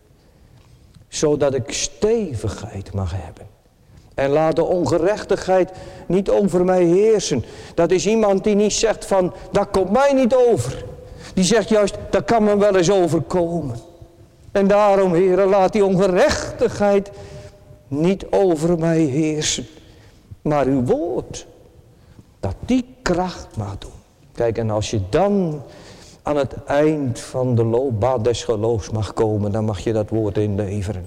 Zodat 1.08 1.54
ik 1.54 1.72
stevigheid 1.74 2.94
mag 2.94 3.12
hebben. 3.16 3.48
En 4.14 4.30
laat 4.30 4.56
de 4.56 4.64
ongerechtigheid 4.64 5.72
niet 6.08 6.30
over 6.30 6.66
mij 6.66 6.84
heersen. 6.84 7.44
Dat 7.76 7.92
is 7.92 8.08
iemand 8.08 8.44
die 8.44 8.56
niet 8.56 8.74
zegt 8.74 9.06
van, 9.06 9.34
dat 9.52 9.68
komt 9.72 9.92
mij 9.92 10.14
niet 10.14 10.36
over. 10.36 10.86
Die 11.34 11.44
zegt 11.44 11.70
juist, 11.70 11.98
dat 12.10 12.24
kan 12.24 12.44
me 12.44 12.58
wel 12.58 12.76
eens 12.76 12.92
overkomen. 12.92 13.76
En 14.52 14.68
daarom, 14.68 15.14
heren, 15.14 15.48
laat 15.48 15.74
die 15.74 15.86
ongerechtigheid 15.86 17.12
niet 17.92 18.26
over 18.30 18.80
mij 18.80 19.00
heersen. 19.00 19.66
Maar 20.42 20.66
uw 20.66 20.84
woord, 20.84 21.48
dat 22.40 22.56
die 22.66 22.86
kracht 23.02 23.58
mag 23.58 23.78
doen. 23.78 23.92
Kijk, 24.34 24.58
en 24.58 24.70
als 24.70 24.92
je 24.92 25.02
dan 25.10 25.62
aan 26.22 26.38
het 26.38 26.64
eind 26.64 27.20
van 27.20 27.56
de 27.56 27.64
loopbaan 27.64 28.24
des 28.24 28.44
geloofs 28.44 28.90
mag 28.90 29.14
komen, 29.14 29.52
dan 29.52 29.66
mag 29.66 29.80
je 29.80 29.94
dat 29.94 30.10
woord 30.10 30.38
inleveren. 30.38 31.06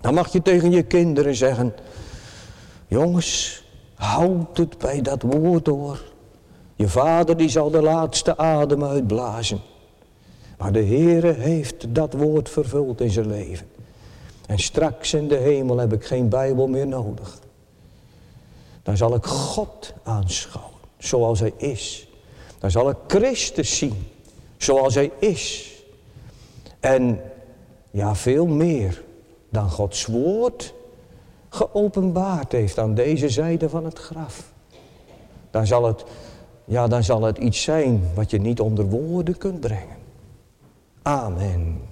Dan 0.00 0.14
mag 0.14 0.32
je 0.32 0.42
tegen 0.42 0.70
je 0.70 0.82
kinderen 0.82 1.34
zeggen, 1.34 1.74
jongens, 2.86 3.64
houd 3.94 4.56
het 4.56 4.78
bij 4.78 5.02
dat 5.02 5.22
woord 5.22 5.64
door. 5.64 6.02
Je 6.74 6.88
vader 6.88 7.36
die 7.36 7.48
zal 7.48 7.70
de 7.70 7.82
laatste 7.82 8.36
adem 8.36 8.84
uitblazen. 8.84 9.60
Maar 10.58 10.72
de 10.72 10.84
Heere 10.84 11.32
heeft 11.32 11.94
dat 11.94 12.12
woord 12.12 12.48
vervuld 12.48 13.00
in 13.00 13.10
zijn 13.10 13.26
leven. 13.26 13.66
En 14.46 14.58
straks 14.58 15.14
in 15.14 15.28
de 15.28 15.36
hemel 15.36 15.78
heb 15.78 15.92
ik 15.92 16.04
geen 16.04 16.28
Bijbel 16.28 16.66
meer 16.66 16.86
nodig. 16.86 17.38
Dan 18.82 18.96
zal 18.96 19.14
ik 19.14 19.24
God 19.24 19.94
aanschouwen 20.02 20.74
zoals 20.98 21.40
hij 21.40 21.52
is. 21.56 22.08
Dan 22.58 22.70
zal 22.70 22.90
ik 22.90 22.96
Christus 23.06 23.78
zien 23.78 24.08
zoals 24.56 24.94
hij 24.94 25.10
is. 25.18 25.74
En 26.80 27.20
ja, 27.90 28.14
veel 28.14 28.46
meer 28.46 29.02
dan 29.48 29.70
Gods 29.70 30.06
woord 30.06 30.74
geopenbaard 31.48 32.52
heeft 32.52 32.78
aan 32.78 32.94
deze 32.94 33.28
zijde 33.28 33.68
van 33.68 33.84
het 33.84 33.98
graf. 33.98 34.52
Dan 35.50 35.66
zal 35.66 35.84
het, 35.84 36.04
ja, 36.64 36.86
dan 36.86 37.04
zal 37.04 37.22
het 37.22 37.38
iets 37.38 37.62
zijn 37.62 38.10
wat 38.14 38.30
je 38.30 38.38
niet 38.38 38.60
onder 38.60 38.84
woorden 38.84 39.38
kunt 39.38 39.60
brengen. 39.60 39.96
Amen. 41.02 41.85